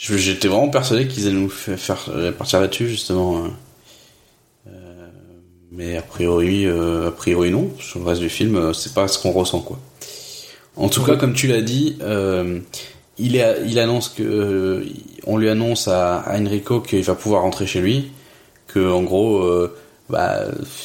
J'étais 0.02 0.48
vraiment 0.48 0.70
persuadé 0.70 1.06
qu'ils 1.06 1.26
allaient 1.26 1.34
nous 1.36 1.50
fa- 1.50 1.76
faire 1.76 2.08
partir 2.38 2.60
là-dessus 2.60 2.88
justement. 2.88 3.44
euh. 3.44 3.48
Euh, 4.68 5.08
mais 5.72 5.96
a 5.98 6.02
priori, 6.02 6.64
euh, 6.66 7.08
a 7.08 7.10
priori 7.10 7.50
non. 7.50 7.70
Sur 7.78 7.98
le 8.00 8.06
reste 8.06 8.20
du 8.22 8.30
film, 8.30 8.72
c'est 8.72 8.94
pas 8.94 9.08
ce 9.08 9.18
qu'on 9.18 9.32
ressent 9.32 9.60
quoi. 9.60 9.78
En 10.76 10.88
tout 10.88 11.02
cas, 11.02 11.16
comme 11.16 11.34
tu 11.34 11.48
l'as 11.48 11.60
dit, 11.60 11.98
euh, 12.00 12.60
il, 13.18 13.36
est, 13.36 13.62
il 13.66 13.78
annonce 13.78 14.08
que 14.08 14.22
euh, 14.22 14.84
on 15.26 15.36
lui 15.36 15.50
annonce 15.50 15.86
à, 15.88 16.16
à 16.20 16.40
Enrico 16.40 16.80
qu'il 16.80 17.02
va 17.04 17.14
pouvoir 17.14 17.42
rentrer 17.42 17.66
chez 17.66 17.80
lui, 17.82 18.10
que 18.68 18.90
en 18.90 19.02
gros, 19.02 19.44
bah, 20.08 20.44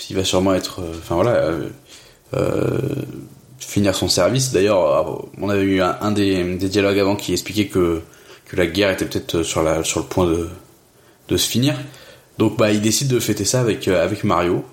il 0.10 0.16
va 0.18 0.26
sûrement 0.26 0.54
être, 0.54 0.82
enfin 1.00 1.16
voilà, 1.16 1.52
finir 3.60 3.96
son 3.96 4.10
service. 4.10 4.52
D'ailleurs, 4.52 5.26
on 5.40 5.50
avait 5.50 5.62
eu 5.64 5.82
un, 5.82 5.96
un 6.02 6.12
des, 6.12 6.56
des 6.56 6.68
dialogues 6.68 7.00
avant 7.00 7.16
qui 7.16 7.32
expliquait 7.32 7.68
que 7.68 8.02
que 8.46 8.56
la 8.56 8.68
guerre 8.68 8.92
était 8.92 9.06
peut-être 9.06 9.44
sur 9.44 9.64
la 9.64 9.84
sur 9.84 10.00
le 10.00 10.06
point 10.06 10.26
de 10.28 10.48
de 11.30 11.38
se 11.38 11.48
finir. 11.48 11.76
Donc 12.38 12.58
bah, 12.58 12.72
il 12.72 12.82
décide 12.82 13.08
de 13.08 13.20
fêter 13.20 13.46
ça 13.46 13.62
avec 13.62 13.88
euh, 13.88 14.04
avec 14.04 14.24
Mario 14.24 14.64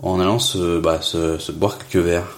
en 0.00 0.20
allant 0.20 0.38
se 0.38 0.78
bah 0.80 1.00
se, 1.02 1.38
se 1.38 1.52
boire 1.52 1.78
quelques 1.78 2.04
verres. 2.04 2.36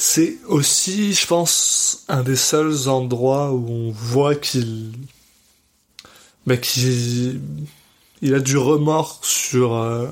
C'est 0.00 0.36
aussi, 0.46 1.12
je 1.12 1.26
pense, 1.26 2.04
un 2.06 2.22
des 2.22 2.36
seuls 2.36 2.88
endroits 2.88 3.52
où 3.52 3.68
on 3.68 3.90
voit 3.90 4.36
qu'il, 4.36 4.92
bah, 6.46 6.56
qu'il, 6.56 7.40
il 8.22 8.32
a 8.32 8.38
du 8.38 8.56
remords 8.56 9.18
sur, 9.22 9.74
euh, 9.74 10.06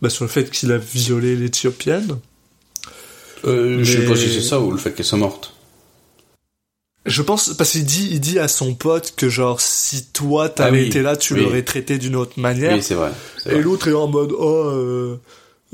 bah, 0.00 0.08
sur 0.08 0.22
le 0.24 0.30
fait 0.30 0.48
qu'il 0.52 0.70
a 0.70 0.78
violé 0.78 1.34
l'Éthiopienne. 1.34 2.16
Euh, 3.44 3.82
Je 3.82 3.92
sais 3.92 3.98
Mais- 4.02 4.08
pas 4.08 4.14
si 4.16 4.32
c'est 4.32 4.40
ça 4.40 4.60
ou 4.60 4.70
le 4.70 4.78
fait 4.78 4.92
qu'elle 4.92 5.04
soit 5.04 5.18
morte. 5.18 5.53
Je 7.06 7.20
pense, 7.22 7.52
parce 7.58 7.72
qu'il 7.72 7.84
dit, 7.84 8.08
il 8.12 8.20
dit 8.20 8.38
à 8.38 8.48
son 8.48 8.74
pote 8.74 9.12
que 9.16 9.28
genre, 9.28 9.60
si 9.60 10.06
toi 10.06 10.48
t'avais 10.48 10.78
Ah 10.78 10.80
oui, 10.82 10.86
été 10.86 11.02
là, 11.02 11.16
tu 11.16 11.34
oui. 11.34 11.40
l'aurais 11.42 11.62
traité 11.62 11.98
d'une 11.98 12.16
autre 12.16 12.38
manière. 12.40 12.72
Oui, 12.74 12.82
c'est 12.82 12.94
vrai. 12.94 13.10
et 13.46 13.60
l'autre 13.60 13.88
est 13.88 13.92
en 13.92 14.06
mode, 14.06 14.32
oh, 14.32 14.64
euh, 14.72 15.20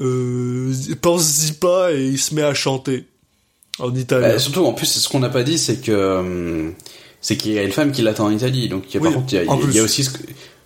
euh, 0.01 0.73
pense-y 1.01 1.53
pas, 1.53 1.93
et 1.93 2.05
il 2.05 2.19
se 2.19 2.35
met 2.35 2.43
à 2.43 2.55
chanter. 2.55 3.07
En 3.79 3.95
italien. 3.95 4.29
Bah, 4.29 4.39
surtout, 4.39 4.65
en 4.67 4.73
plus, 4.75 4.87
ce 4.87 5.09
qu'on 5.09 5.21
n'a 5.21 5.29
pas 5.31 5.43
dit, 5.45 5.57
c'est 5.57 5.77
que 5.81 5.93
euh, 5.93 6.71
c'est 7.21 7.37
qu'il 7.37 7.53
y 7.53 7.59
a 7.59 7.63
une 7.63 7.73
femme 7.73 7.93
qui 7.93 8.03
l'attend 8.03 8.27
en 8.27 8.31
Italie. 8.31 8.69
Donc, 8.69 8.85
il 8.91 8.95
y 8.95 8.97
a, 8.99 9.01
par 9.01 9.13
contre, 9.15 9.33
il 9.33 9.37
y 9.37 9.39
a, 9.47 9.51
en 9.51 9.57
il 9.59 9.61
y 9.61 9.63
a 9.63 9.71
plus. 9.71 9.81
aussi 9.81 10.05
ce, 10.05 10.11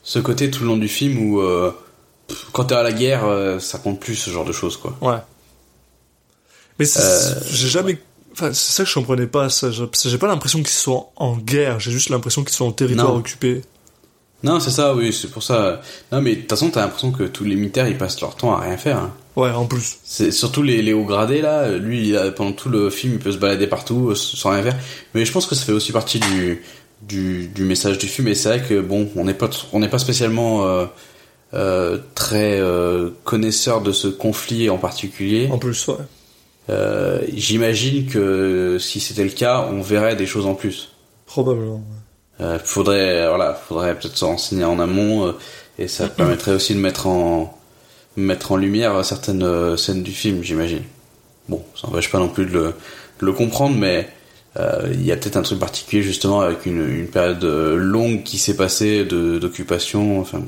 ce 0.02 0.18
côté 0.18 0.50
tout 0.50 0.62
le 0.62 0.68
long 0.68 0.76
du 0.78 0.88
film 0.88 1.18
où 1.30 1.40
euh, 1.40 1.72
quand 2.52 2.64
t'es 2.64 2.74
à 2.74 2.82
la 2.82 2.92
guerre, 2.92 3.24
euh, 3.26 3.58
ça 3.60 3.78
compte 3.78 4.00
plus 4.00 4.16
ce 4.16 4.30
genre 4.30 4.44
de 4.46 4.52
choses, 4.52 4.76
quoi. 4.78 4.96
Ouais. 5.02 5.18
Mais 6.78 6.86
c'est- 6.86 7.00
Euh, 7.02 7.34
j'ai 7.50 7.68
jamais. 7.68 7.98
Enfin, 8.34 8.52
c'est 8.52 8.72
ça 8.72 8.82
que 8.84 8.88
je 8.90 8.94
comprenais 8.94 9.26
pas. 9.26 9.48
Ça, 9.48 9.70
j'ai 9.70 10.18
pas 10.18 10.26
l'impression 10.26 10.58
qu'ils 10.58 10.68
sont 10.68 11.06
en 11.16 11.36
guerre. 11.36 11.80
J'ai 11.80 11.90
juste 11.92 12.08
l'impression 12.10 12.42
qu'ils 12.44 12.54
sont 12.54 12.66
en 12.66 12.72
territoire 12.72 13.08
Non. 13.12 13.16
occupé. 13.18 13.62
Non, 14.42 14.60
c'est 14.60 14.70
ça, 14.72 14.94
oui, 14.94 15.10
c'est 15.12 15.30
pour 15.30 15.42
ça. 15.42 15.80
Non, 16.12 16.20
mais 16.20 16.34
de 16.34 16.40
toute 16.42 16.50
façon, 16.50 16.68
t'as 16.70 16.82
l'impression 16.82 17.12
que 17.12 17.22
tous 17.24 17.44
les 17.44 17.54
militaires, 17.56 17.88
ils 17.88 17.96
passent 17.96 18.20
leur 18.20 18.36
temps 18.36 18.52
à 18.54 18.60
rien 18.60 18.76
faire. 18.76 18.98
hein. 18.98 19.14
Ouais, 19.36 19.50
en 19.50 19.64
plus. 19.64 19.96
C'est 20.04 20.30
surtout 20.30 20.62
les, 20.62 20.82
les 20.82 20.92
hauts 20.92 21.04
gradés 21.04 21.40
là. 21.40 21.70
Lui, 21.78 22.08
il 22.10 22.16
a- 22.16 22.30
pendant 22.30 22.52
tout 22.52 22.68
le 22.68 22.90
film, 22.90 23.14
il 23.14 23.18
peut 23.20 23.32
se 23.32 23.38
balader 23.38 23.66
partout 23.66 24.10
euh, 24.10 24.14
sans 24.14 24.50
rien 24.50 24.62
faire. 24.62 24.76
Mais 25.14 25.24
je 25.24 25.32
pense 25.32 25.46
que 25.46 25.54
ça 25.54 25.64
fait 25.64 25.72
aussi 25.72 25.92
partie 25.92 26.20
du 26.20 26.62
du, 27.02 27.48
du 27.48 27.64
message 27.64 27.98
du 27.98 28.06
film. 28.06 28.28
Et 28.28 28.34
c'est 28.34 28.48
vrai 28.48 28.62
que 28.62 28.80
bon, 28.80 29.08
on 29.16 29.24
n'est 29.24 29.34
pas 29.34 29.48
on 29.72 29.80
n'est 29.80 29.88
pas 29.88 29.98
spécialement 29.98 30.66
euh, 30.66 30.86
euh, 31.54 31.98
très 32.14 32.60
connaisseur 33.24 33.80
de 33.80 33.92
ce 33.92 34.08
conflit 34.08 34.68
en 34.70 34.78
particulier. 34.78 35.48
En 35.50 35.58
plus, 35.58 35.86
ouais. 35.88 35.96
Euh, 36.70 37.20
J'imagine 37.34 38.06
que 38.06 38.78
si 38.80 39.00
c'était 39.00 39.24
le 39.24 39.30
cas, 39.30 39.68
on 39.70 39.82
verrait 39.82 40.16
des 40.16 40.26
choses 40.26 40.46
en 40.46 40.54
plus. 40.54 40.90
Probablement. 41.26 41.82
Euh, 42.40 42.58
faudrait 42.58 43.28
voilà, 43.28 43.54
faudrait 43.54 43.94
peut-être 43.94 44.16
se 44.16 44.24
renseigner 44.24 44.64
en 44.64 44.80
amont 44.80 45.28
euh, 45.28 45.32
et 45.78 45.86
ça 45.86 46.08
permettrait 46.08 46.52
aussi 46.52 46.74
de 46.74 46.80
mettre 46.80 47.06
en 47.06 47.56
mettre 48.16 48.52
en 48.52 48.56
lumière 48.56 49.04
certaines 49.04 49.44
euh, 49.44 49.76
scènes 49.76 50.02
du 50.02 50.10
film, 50.10 50.42
j'imagine. 50.42 50.82
Bon, 51.48 51.62
ça 51.80 51.86
n'empêche 51.86 52.10
pas 52.10 52.18
non 52.18 52.28
plus 52.28 52.46
de 52.46 52.52
le, 52.52 52.62
de 53.20 53.26
le 53.26 53.32
comprendre, 53.32 53.76
mais 53.76 54.08
il 54.92 55.04
y 55.04 55.10
a 55.10 55.16
peut-être 55.16 55.36
un 55.36 55.42
truc 55.42 55.58
particulier 55.58 56.00
justement 56.00 56.40
avec 56.40 56.64
une, 56.64 56.88
une 56.88 57.08
période 57.08 57.42
longue 57.42 58.22
qui 58.22 58.38
s'est 58.38 58.56
passée 58.56 59.04
de 59.04 59.38
d'occupation. 59.40 60.20
Enfin, 60.20 60.42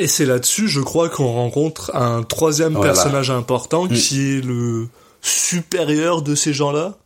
Et 0.00 0.06
c'est 0.06 0.24
là-dessus, 0.26 0.66
je 0.68 0.80
crois, 0.80 1.08
qu'on 1.10 1.30
rencontre 1.32 1.94
un 1.94 2.22
troisième 2.22 2.72
Voilà. 2.74 2.92
personnage 2.92 3.30
important 3.30 3.84
Mm. 3.84 3.88
qui 3.94 4.36
est 4.38 4.40
le 4.44 4.86
supérieur 5.20 6.22
de 6.22 6.34
ces 6.34 6.52
gens-là. 6.52 6.96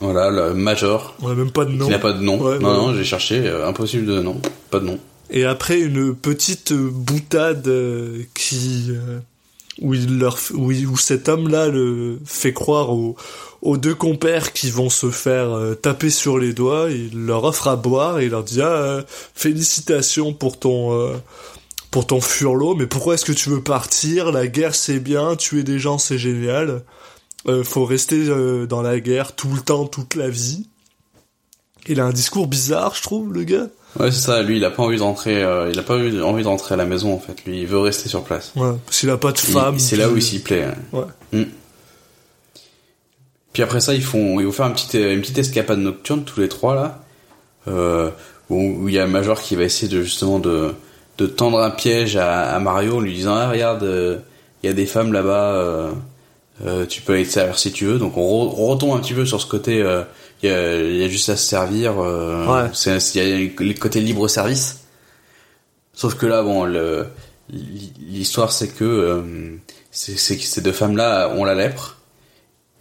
voilà, 0.00 0.30
le 0.30 0.54
major 0.54 1.14
On 1.22 1.28
n'a 1.28 1.34
même 1.34 1.50
pas 1.52 1.64
de 1.66 1.70
nom. 1.72 1.84
qui 1.84 1.90
n'a 1.90 1.98
pas 1.98 2.12
de 2.14 2.20
nom. 2.22 2.40
Ouais, 2.40 2.58
non, 2.58 2.68
ouais. 2.70 2.76
non, 2.76 2.94
j'ai 2.94 3.04
cherché, 3.04 3.46
euh, 3.46 3.68
impossible 3.68 4.06
de 4.06 4.20
nom, 4.20 4.40
pas 4.70 4.80
de 4.80 4.86
nom. 4.86 4.98
Et 5.30 5.44
après 5.44 5.78
une 5.78 6.14
petite 6.14 6.72
boutade 6.72 7.68
euh, 7.68 8.22
qui 8.34 8.86
euh, 8.90 9.18
où 9.82 9.92
il 9.94 10.18
leur 10.18 10.38
où, 10.54 10.72
il- 10.72 10.86
où 10.88 10.96
cet 10.96 11.28
homme-là 11.28 11.68
le 11.68 12.18
fait 12.24 12.52
croire 12.54 12.90
aux, 12.90 13.14
aux 13.62 13.76
deux 13.76 13.94
compères 13.94 14.52
qui 14.54 14.70
vont 14.70 14.88
se 14.90 15.10
faire 15.10 15.50
taper 15.82 16.10
sur 16.10 16.38
les 16.38 16.52
doigts. 16.54 16.88
Il 16.90 17.26
leur 17.26 17.44
offre 17.44 17.68
à 17.68 17.76
boire 17.76 18.18
et 18.20 18.24
il 18.24 18.30
leur 18.30 18.42
dit 18.42 18.60
ah, 18.62 19.04
félicitations 19.34 20.32
pour 20.32 20.58
ton 20.58 21.12
pour 21.90 22.06
ton 22.06 22.20
furlot, 22.20 22.74
mais 22.74 22.86
pourquoi 22.86 23.14
est-ce 23.14 23.24
que 23.24 23.32
tu 23.32 23.50
veux 23.50 23.62
partir? 23.62 24.30
La 24.32 24.46
guerre 24.46 24.74
c'est 24.74 25.00
bien, 25.00 25.36
tuer 25.36 25.62
des 25.62 25.78
gens 25.78 25.98
c'est 25.98 26.18
génial. 26.18 26.82
Euh, 27.48 27.64
faut 27.64 27.84
rester 27.84 28.16
euh, 28.28 28.66
dans 28.66 28.82
la 28.82 29.00
guerre 29.00 29.34
tout 29.34 29.52
le 29.54 29.60
temps, 29.60 29.86
toute 29.86 30.14
la 30.14 30.28
vie. 30.28 30.66
Il 31.86 31.98
a 32.00 32.04
un 32.04 32.12
discours 32.12 32.46
bizarre, 32.46 32.94
je 32.94 33.02
trouve, 33.02 33.32
le 33.32 33.42
gars. 33.44 33.66
Ouais, 33.98 34.12
c'est 34.12 34.20
ça. 34.20 34.42
Lui, 34.42 34.58
il 34.58 34.64
a 34.64 34.70
pas 34.70 34.82
envie 34.82 34.98
de 34.98 35.02
rentrer. 35.02 35.42
euh, 35.42 35.70
il 35.72 35.78
a 35.78 35.82
pas 35.82 35.96
envie 35.96 36.42
de 36.42 36.46
rentrer 36.46 36.74
à 36.74 36.76
la 36.76 36.84
maison 36.84 37.12
en 37.14 37.18
fait. 37.18 37.42
Lui, 37.46 37.62
il 37.62 37.66
veut 37.66 37.78
rester 37.78 38.08
sur 38.08 38.22
place. 38.22 38.52
Ouais, 38.54 38.72
parce 38.86 39.00
qu'il 39.00 39.10
a 39.10 39.16
pas 39.16 39.32
de 39.32 39.38
femme. 39.38 39.78
C'est 39.78 39.96
là 39.96 40.08
où 40.10 40.16
il 40.16 40.22
s'y 40.22 40.40
plaît. 40.40 40.64
hein. 40.64 40.74
Ouais. 40.92 41.40
Mm. 41.40 41.44
Puis 43.52 43.62
après 43.64 43.80
ça, 43.80 43.94
ils 43.94 44.04
font, 44.04 44.38
ils 44.38 44.46
vont 44.46 44.52
faire 44.52 44.66
une 44.66 44.74
petite, 44.74 44.94
une 44.94 45.20
petite 45.20 45.38
escapade 45.38 45.78
nocturne 45.80 46.22
tous 46.24 46.38
les 46.38 46.48
trois 46.48 46.74
là, 46.76 47.02
euh, 47.66 48.10
où 48.48 48.88
il 48.88 48.94
y 48.94 48.98
a 48.98 49.06
Major 49.08 49.40
qui 49.40 49.56
va 49.56 49.64
essayer 49.64 49.88
de 49.88 50.02
justement 50.02 50.38
de, 50.38 50.72
de 51.20 51.26
tendre 51.26 51.60
un 51.60 51.70
piège 51.70 52.16
à, 52.16 52.54
à 52.54 52.58
Mario 52.58 52.96
en 52.96 53.00
lui 53.00 53.12
disant 53.14 53.34
ah 53.34 53.48
regarde, 53.50 53.82
euh, 53.84 54.18
il 54.62 54.66
y 54.66 54.70
a 54.70 54.72
des 54.72 54.86
femmes 54.86 55.12
là-bas, 55.12 55.52
euh, 55.54 55.92
euh, 56.66 56.86
tu 56.86 57.02
peux 57.02 57.12
aller 57.14 57.24
te 57.26 57.30
servir 57.32 57.58
si 57.58 57.72
tu 57.72 57.84
veux. 57.86 57.98
Donc 57.98 58.16
on, 58.16 58.22
re- 58.22 58.54
on 58.58 58.66
retombe 58.66 58.96
un 58.96 59.00
petit 59.00 59.14
peu 59.14 59.24
sur 59.26 59.40
ce 59.40 59.46
côté, 59.46 59.82
euh, 59.82 60.02
il 60.42 60.48
y, 60.50 60.52
a, 60.52 60.80
il 60.80 60.96
y 60.96 61.04
a 61.04 61.08
juste 61.08 61.28
à 61.28 61.36
se 61.36 61.46
servir. 61.46 61.94
euh, 62.00 62.46
Ouais. 62.46 62.70
c'est, 62.72 62.96
il 63.14 63.22
y 63.22 63.34
a 63.34 63.64
le 63.64 63.74
côté 63.78 64.00
libre 64.00 64.26
service. 64.28 64.80
Sauf 65.92 66.14
que 66.14 66.24
là, 66.26 66.42
bon, 66.42 66.64
l'histoire 68.00 68.52
c'est 68.52 68.68
que 68.68 68.84
euh, 68.84 69.22
c'est, 69.90 70.16
c'est 70.18 70.36
que 70.36 70.44
ces 70.44 70.60
deux 70.62 70.72
femmes-là 70.72 71.30
ont 71.36 71.44
la 71.44 71.54
lèpre. 71.54 71.96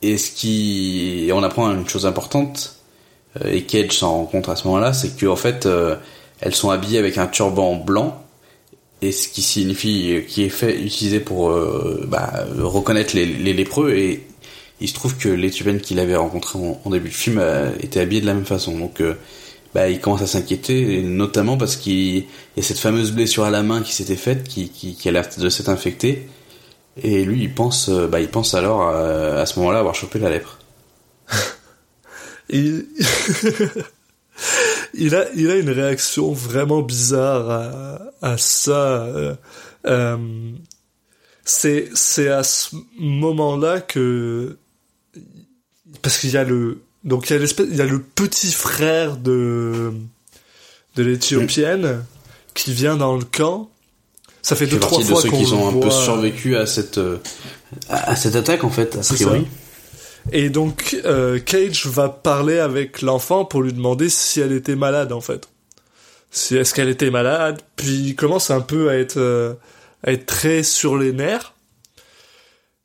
Et 0.01 0.17
ce 0.17 0.31
qui, 0.31 1.25
et 1.27 1.33
on 1.33 1.43
apprend 1.43 1.69
une 1.71 1.87
chose 1.87 2.05
importante, 2.05 2.77
euh, 3.43 3.51
et 3.51 3.63
Cage 3.63 3.91
s'en 3.97 4.11
rend 4.13 4.25
compte 4.25 4.47
à 4.47 4.55
ce 4.55 4.65
moment-là, 4.67 4.93
c'est 4.93 5.17
que 5.17 5.25
en 5.25 5.35
fait, 5.35 5.65
euh, 5.65 5.95
elles 6.39 6.55
sont 6.55 6.69
habillées 6.69 6.99
avec 6.99 7.17
un 7.17 7.27
turban 7.27 7.75
blanc, 7.75 8.23
et 9.01 9.11
ce 9.11 9.27
qui 9.27 9.41
signifie, 9.41 10.23
qui 10.27 10.43
est 10.43 10.49
fait, 10.49 10.79
utilisé 10.79 11.19
pour 11.19 11.51
euh, 11.51 12.05
bah, 12.07 12.45
reconnaître 12.57 13.15
les, 13.15 13.25
les 13.25 13.53
lépreux. 13.53 13.91
Et 13.91 14.23
il 14.81 14.87
se 14.87 14.93
trouve 14.93 15.17
que 15.17 15.29
l'Éthiopienne 15.29 15.79
qu'il 15.79 15.99
avait 15.99 16.15
rencontré 16.15 16.59
en, 16.59 16.81
en 16.83 16.89
début 16.89 17.09
de 17.09 17.13
film 17.13 17.37
euh, 17.39 17.71
était 17.79 17.99
habillée 17.99 18.21
de 18.21 18.25
la 18.25 18.33
même 18.33 18.45
façon. 18.45 18.77
Donc, 18.77 19.01
euh, 19.01 19.15
bah, 19.73 19.89
il 19.89 19.99
commence 19.99 20.21
à 20.21 20.27
s'inquiéter, 20.27 20.97
et 20.97 21.01
notamment 21.01 21.57
parce 21.57 21.75
qu'il 21.75 22.17
y 22.17 22.59
a 22.59 22.61
cette 22.61 22.79
fameuse 22.79 23.11
blessure 23.11 23.43
à 23.43 23.51
la 23.51 23.63
main 23.63 23.81
qui 23.81 23.93
s'était 23.93 24.15
faite, 24.15 24.43
qui, 24.43 24.69
qui, 24.69 24.95
qui 24.95 25.09
a 25.09 25.11
l'air 25.11 25.27
de 25.37 25.49
s'être 25.49 25.69
infectée. 25.69 26.27
Et 27.01 27.23
lui, 27.23 27.43
il 27.43 27.53
pense, 27.53 27.89
euh, 27.89 28.07
bah, 28.07 28.19
il 28.19 28.29
pense 28.29 28.53
alors 28.53 28.89
euh, 28.89 29.41
à 29.41 29.45
ce 29.45 29.59
moment-là 29.59 29.79
avoir 29.79 29.95
chopé 29.95 30.19
la 30.19 30.29
lèpre. 30.29 30.59
il... 32.49 32.87
il 34.93 35.15
a 35.15 35.25
il 35.35 35.49
a 35.49 35.55
une 35.55 35.69
réaction 35.69 36.31
vraiment 36.31 36.81
bizarre 36.81 37.49
à, 37.49 37.99
à 38.21 38.37
ça. 38.37 39.03
euh, 39.05 39.35
euh, 39.85 40.17
c'est 41.45 41.89
c'est 41.93 42.29
à 42.29 42.43
ce 42.43 42.75
moment-là 42.99 43.81
que 43.81 44.57
parce 46.01 46.17
qu'il 46.17 46.31
y 46.31 46.37
a 46.37 46.43
le 46.43 46.81
donc 47.03 47.29
il 47.29 47.33
y 47.33 47.35
a 47.35 47.39
l'espèce 47.39 47.67
il 47.69 47.77
y 47.77 47.81
a 47.81 47.85
le 47.85 47.99
petit 48.01 48.51
frère 48.51 49.17
de 49.17 49.91
de 50.95 51.03
l'éthiopienne 51.03 52.03
qui 52.53 52.73
vient 52.73 52.97
dans 52.97 53.15
le 53.15 53.23
camp. 53.23 53.69
Ça 54.41 54.55
fait 54.55 54.67
deux 54.67 54.79
trois 54.79 54.97
partie 54.99 55.03
de 55.07 55.13
fois 55.13 55.21
ceux 55.21 55.29
qu'on 55.29 55.43
qui 55.43 55.53
ont 55.53 55.67
un 55.67 55.81
peu 55.81 55.89
survécu 55.89 56.55
à 56.55 56.65
cette, 56.65 56.97
euh, 56.97 57.17
à 57.89 58.15
cette 58.15 58.35
attaque 58.35 58.63
en 58.63 58.69
fait, 58.69 58.95
a 58.95 58.99
priori. 59.01 59.45
Et 60.31 60.49
donc 60.49 60.97
euh, 61.05 61.39
Cage 61.39 61.85
va 61.87 62.09
parler 62.09 62.59
avec 62.59 63.01
l'enfant 63.01 63.45
pour 63.45 63.61
lui 63.61 63.73
demander 63.73 64.09
si 64.09 64.39
elle 64.39 64.51
était 64.51 64.75
malade 64.75 65.11
en 65.11 65.21
fait. 65.21 65.47
Si 66.31 66.55
est-ce 66.55 66.73
qu'elle 66.73 66.89
était 66.89 67.09
malade, 67.09 67.61
puis 67.75 68.09
il 68.09 68.15
commence 68.15 68.51
un 68.51 68.61
peu 68.61 68.89
à 68.89 68.97
être 68.97 69.17
euh, 69.17 69.53
à 70.03 70.11
être 70.11 70.25
très 70.25 70.63
sur 70.63 70.97
les 70.97 71.11
nerfs. 71.11 71.53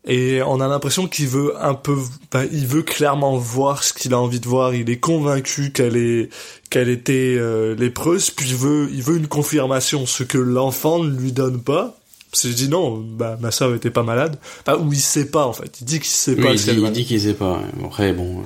Et 0.07 0.42
on 0.42 0.61
a 0.61 0.68
l'impression 0.68 1.09
qu'il 1.09 1.28
veut 1.28 1.54
un 1.62 1.72
peu, 1.72 1.96
enfin, 2.30 2.46
il 2.52 2.66
veut 2.66 2.83
clairement 2.83 3.38
voir 3.38 3.83
ce 3.83 3.94
qu'il 3.94 4.12
a 4.12 4.18
envie 4.18 4.40
de 4.40 4.46
voir. 4.46 4.74
Il 4.74 4.90
est 4.90 4.98
convaincu 4.98 5.72
qu'elle 5.72 5.96
est, 5.96 6.28
qu'elle 6.68 6.90
était 6.90 7.37
euh, 7.38 7.74
lépreuse, 7.74 8.30
puis 8.30 8.50
il 8.50 8.57
veut, 8.57 8.90
il 8.92 9.02
veut 9.02 9.16
une 9.16 9.28
confirmation, 9.28 10.04
ce 10.04 10.22
que 10.22 10.37
l'enfant 10.37 10.98
ne 10.98 11.16
lui 11.16 11.33
donne 11.33 11.62
pas. 11.62 11.96
Parce 12.35 12.42
qu'il 12.42 12.55
dit 12.57 12.68
non, 12.68 12.99
bah 12.99 13.38
ma 13.40 13.53
soeur 13.53 13.73
était 13.77 13.90
pas 13.92 14.03
malade. 14.03 14.38
Enfin, 14.66 14.77
ou 14.83 14.92
il 14.92 14.99
sait 14.99 15.31
pas 15.31 15.47
en 15.47 15.53
fait. 15.53 15.81
Il 15.81 15.85
dit 15.85 16.01
qu'il 16.01 16.09
sait 16.09 16.35
Oui, 16.35 16.42
pas 16.42 16.51
il 16.51 16.57
dit, 16.61 16.70
il 16.73 16.90
dit 16.90 17.05
qu'il 17.05 17.20
sait 17.20 17.35
pas. 17.35 17.61
Après, 17.85 18.12
bon, 18.12 18.42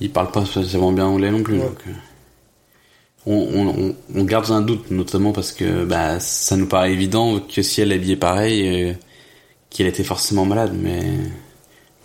il 0.00 0.10
parle 0.10 0.32
pas 0.32 0.44
spécialement 0.44 0.90
bien 0.90 1.06
anglais 1.06 1.30
non 1.30 1.40
plus. 1.44 1.58
Ouais. 1.60 1.66
Donc, 1.66 1.78
euh, 1.86 1.92
on, 3.26 3.34
on, 3.34 3.68
on- 3.90 3.96
on 4.16 4.24
garde 4.24 4.50
un 4.50 4.60
doute, 4.60 4.90
notamment 4.90 5.30
parce 5.30 5.52
que 5.52 5.84
bah, 5.84 6.18
ça 6.18 6.56
nous 6.56 6.66
paraît 6.66 6.92
évident 6.92 7.38
que 7.38 7.62
si 7.62 7.80
elle 7.80 7.92
est 7.92 7.94
habillée 7.94 8.16
pareil, 8.16 8.88
euh, 8.90 8.92
qu'elle 9.70 9.86
était 9.86 10.02
forcément 10.02 10.44
malade. 10.44 10.72
Mais, 10.74 11.02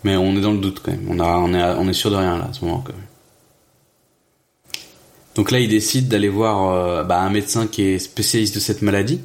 mais 0.04 0.14
on 0.16 0.36
est 0.36 0.40
dans 0.40 0.52
le 0.52 0.58
doute 0.60 0.80
quand 0.84 0.92
même. 0.92 1.04
On, 1.10 1.18
a, 1.18 1.36
on, 1.38 1.52
est, 1.52 1.62
on 1.80 1.88
est 1.88 1.92
sûr 1.94 2.12
de 2.12 2.16
rien 2.16 2.38
là 2.38 2.46
à 2.48 2.52
ce 2.52 2.64
moment. 2.64 2.78
Quand 2.86 2.92
même. 2.92 3.02
Donc 5.34 5.50
là, 5.50 5.58
il 5.58 5.68
décide 5.68 6.06
d'aller 6.06 6.28
voir 6.28 6.70
euh, 6.70 7.02
bah, 7.02 7.20
un 7.20 7.30
médecin 7.30 7.66
qui 7.66 7.82
est 7.82 7.98
spécialiste 7.98 8.54
de 8.54 8.60
cette 8.60 8.82
maladie. 8.82 9.20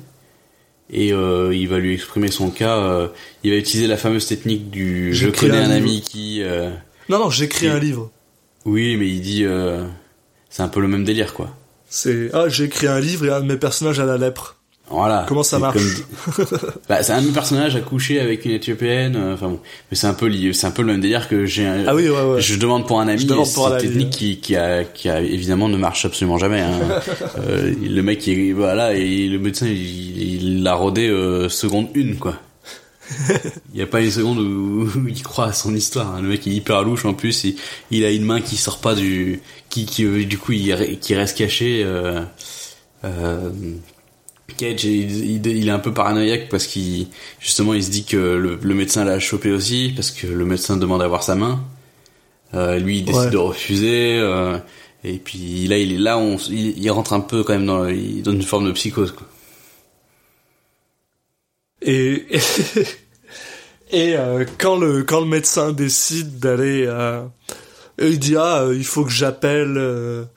Et 0.89 1.11
euh, 1.13 1.53
il 1.55 1.67
va 1.67 1.79
lui 1.79 1.93
exprimer 1.93 2.29
son 2.29 2.49
cas. 2.49 2.77
euh, 2.77 3.07
il 3.43 3.51
va 3.51 3.57
utiliser 3.57 3.87
la 3.87 3.97
fameuse 3.97 4.27
technique 4.27 4.69
du 4.69 5.13
je 5.13 5.25
J'écris 5.27 5.47
connais 5.47 5.59
un 5.59 5.69
ami 5.71 6.01
qui. 6.01 6.41
euh, 6.43 6.69
Non, 7.09 7.19
non, 7.19 7.29
j'écris 7.29 7.67
un 7.67 7.79
livre. 7.79 8.11
oui, 8.65 8.95
mais 8.97 9.07
il 9.09 9.21
dit. 9.21 9.43
euh, 9.45 9.85
c'est 10.49 10.61
un 10.61 10.67
peu 10.67 10.81
le 10.81 10.87
même 10.87 11.03
délire, 11.03 11.33
quoi. 11.33 11.55
C'est 11.89 12.29
ah, 12.33 12.47
j'ai 12.49 12.65
écrit 12.65 12.87
un 12.87 12.99
livre 12.99 13.25
et 13.25 13.29
un 13.29 13.41
de 13.41 13.45
mes 13.45 13.57
personnages 13.57 13.99
a 13.99 14.05
la 14.05 14.17
lèpre. 14.17 14.57
Voilà. 14.89 15.25
Comment 15.27 15.43
ça 15.43 15.57
marche 15.59 15.77
comme- 16.35 16.45
bah, 16.89 17.01
c'est 17.01 17.13
un 17.13 17.21
de 17.21 17.27
mes 17.27 17.31
personnages 17.33 17.75
à 17.75 17.79
coucher 17.79 18.19
avec 18.19 18.45
une 18.45 18.51
éthiopienne. 18.51 19.15
euh, 19.15 19.33
Enfin 19.33 19.47
bon, 19.47 19.59
mais 19.89 19.95
c'est 19.97 20.05
un 20.07 20.13
peu 20.13 20.27
lié. 20.27 20.53
C'est 20.53 20.67
un 20.67 20.71
peu 20.71 20.81
le 20.83 20.89
même 20.91 21.01
délire 21.01 21.27
que 21.29 21.45
j'ai. 21.45 21.65
un- 21.65 21.85
Ah 21.87 21.95
oui, 21.95 22.09
ouais, 22.09 22.21
ouais. 22.21 22.41
Je 22.41 22.55
demande 22.57 22.85
pour 22.85 22.99
un 22.99 23.07
ami. 23.07 23.21
C'est 23.25 23.31
un 23.31 23.71
une 23.77 23.77
technique 23.81 24.09
qui, 24.11 24.37
qui 24.39 24.55
a, 24.55 24.83
qui 24.83 25.09
a 25.09 25.21
évidemment 25.21 25.67
ne 25.69 25.77
marche 25.77 26.05
absolument 26.05 26.37
jamais. 26.37 26.61
Hein. 26.61 26.79
Euh, 27.47 27.73
le 27.81 28.01
mec, 28.03 28.25
il, 28.27 28.53
voilà, 28.53 28.93
et 28.93 29.27
le 29.27 29.39
médecin, 29.39 29.65
il 29.67 30.61
l'a 30.63 30.75
rodé 30.75 31.07
euh, 31.07 31.49
seconde 31.49 31.87
une, 31.95 32.17
quoi. 32.17 32.35
Il 33.73 33.79
y 33.79 33.81
a 33.81 33.87
pas 33.87 34.01
une 34.01 34.11
seconde 34.11 34.39
où, 34.39 34.87
où 34.95 35.07
il 35.07 35.21
croit 35.23 35.45
à 35.47 35.53
son 35.53 35.73
histoire. 35.75 36.15
hein. 36.15 36.21
Le 36.21 36.29
mec 36.29 36.45
est 36.47 36.51
hyper 36.51 36.83
louche 36.83 37.05
en 37.05 37.13
plus. 37.13 37.43
Il, 37.45 37.55
il 37.91 38.05
a 38.05 38.11
une 38.11 38.23
main 38.23 38.39
qui 38.41 38.55
sort 38.57 38.79
pas 38.79 38.95
du, 38.95 39.41
qui, 39.69 39.85
qui 39.85 40.05
du 40.25 40.37
coup, 40.37 40.51
il, 40.51 40.99
qui 40.99 41.15
reste 41.15 41.37
caché. 41.37 41.81
Euh, 41.83 42.21
euh, 43.05 43.49
Cage, 44.57 44.83
il, 44.85 45.67
est 45.67 45.69
un 45.71 45.79
peu 45.79 45.93
paranoïaque 45.93 46.49
parce 46.49 46.65
qu'il 46.67 47.07
justement 47.39 47.73
il 47.73 47.83
se 47.83 47.89
dit 47.89 48.05
que 48.05 48.17
le, 48.17 48.59
le 48.61 48.73
médecin 48.73 49.03
l'a 49.03 49.19
chopé 49.19 49.51
aussi 49.51 49.91
parce 49.95 50.11
que 50.11 50.27
le 50.27 50.45
médecin 50.45 50.77
demande 50.77 51.01
à 51.01 51.07
voir 51.07 51.23
sa 51.23 51.35
main. 51.35 51.63
Euh, 52.53 52.77
lui 52.77 52.99
il 52.99 53.05
décide 53.05 53.21
Ouais. 53.21 53.29
de 53.31 53.37
refuser 53.37 54.17
euh, 54.19 54.59
et 55.03 55.17
puis 55.17 55.67
là 55.67 55.77
il 55.79 55.91
est 55.93 55.97
là 55.97 56.19
on 56.19 56.37
il, 56.49 56.77
il 56.77 56.91
rentre 56.91 57.13
un 57.13 57.19
peu 57.19 57.43
quand 57.43 57.53
même 57.53 57.65
dans 57.65 57.87
il 57.87 58.21
donne 58.21 58.35
une 58.35 58.43
forme 58.43 58.67
de 58.67 58.71
psychose 58.71 59.11
quoi. 59.11 59.27
Et 61.81 62.27
et, 63.91 64.15
euh, 64.15 64.45
quand 64.59 64.77
le 64.77 65.03
quand 65.03 65.19
le 65.19 65.25
médecin 65.25 65.71
décide 65.71 66.39
d'aller, 66.39 66.87
il 67.99 68.19
dit 68.19 68.35
ah 68.37 68.67
il 68.71 68.85
faut 68.85 69.03
que 69.03 69.11
j'appelle 69.11 70.27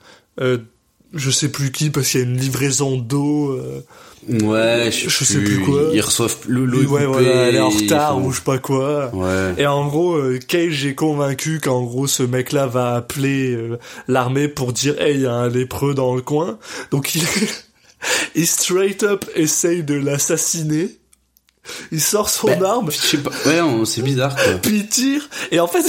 je 1.13 1.31
sais 1.31 1.49
plus 1.49 1.71
qui 1.71 1.89
parce 1.89 2.09
qu'il 2.09 2.19
y 2.21 2.23
a 2.23 2.25
une 2.25 2.37
livraison 2.37 2.97
d'eau. 2.97 3.59
Ouais, 4.29 4.89
je, 4.91 5.07
Je 5.09 5.23
sais 5.23 5.39
plus 5.39 5.61
quoi. 5.61 5.83
Ils 5.93 6.01
reçoivent 6.01 6.35
le 6.47 6.83
est 6.83 6.85
ouais, 6.85 7.05
voilà, 7.05 7.29
elle 7.47 7.55
est 7.55 7.59
en 7.61 7.69
retard 7.69 8.15
font- 8.19 8.25
ou 8.25 8.31
je 8.31 8.37
sais 8.37 8.43
pas 8.43 8.57
quoi. 8.57 9.09
Ouais. 9.15 9.53
Et 9.57 9.65
en 9.65 9.87
gros, 9.87 10.15
euh, 10.15 10.37
Cage 10.45 10.85
est 10.85 10.95
convaincu 10.95 11.61
qu'en 11.61 11.81
gros 11.83 12.07
ce 12.07 12.23
mec-là 12.23 12.67
va 12.67 12.95
appeler 12.95 13.55
euh, 13.55 13.79
l'armée 14.09 14.49
pour 14.49 14.73
dire 14.73 14.99
hey, 15.01 15.15
il 15.15 15.21
y 15.21 15.25
a 15.25 15.31
un 15.33 15.47
lépreux 15.47 15.93
dans 15.93 16.13
le 16.13 16.21
coin. 16.21 16.59
Donc 16.91 17.15
il, 17.15 17.23
il 18.35 18.47
straight 18.47 19.03
up 19.03 19.23
essaye 19.35 19.83
de 19.83 19.93
l'assassiner. 19.93 20.97
Il 21.91 22.01
sort 22.01 22.29
son 22.29 22.47
Ben, 22.47 22.63
arme, 22.63 22.91
Je 22.91 22.97
sais 22.97 23.17
pas. 23.17 23.31
Ouais, 23.45 23.85
c'est 23.85 24.01
bizarre 24.01 24.35
quoi. 24.35 24.53
puis 24.61 24.77
il 24.79 24.87
tire, 24.87 25.27
et 25.51 25.59
en 25.59 25.67
fait, 25.67 25.83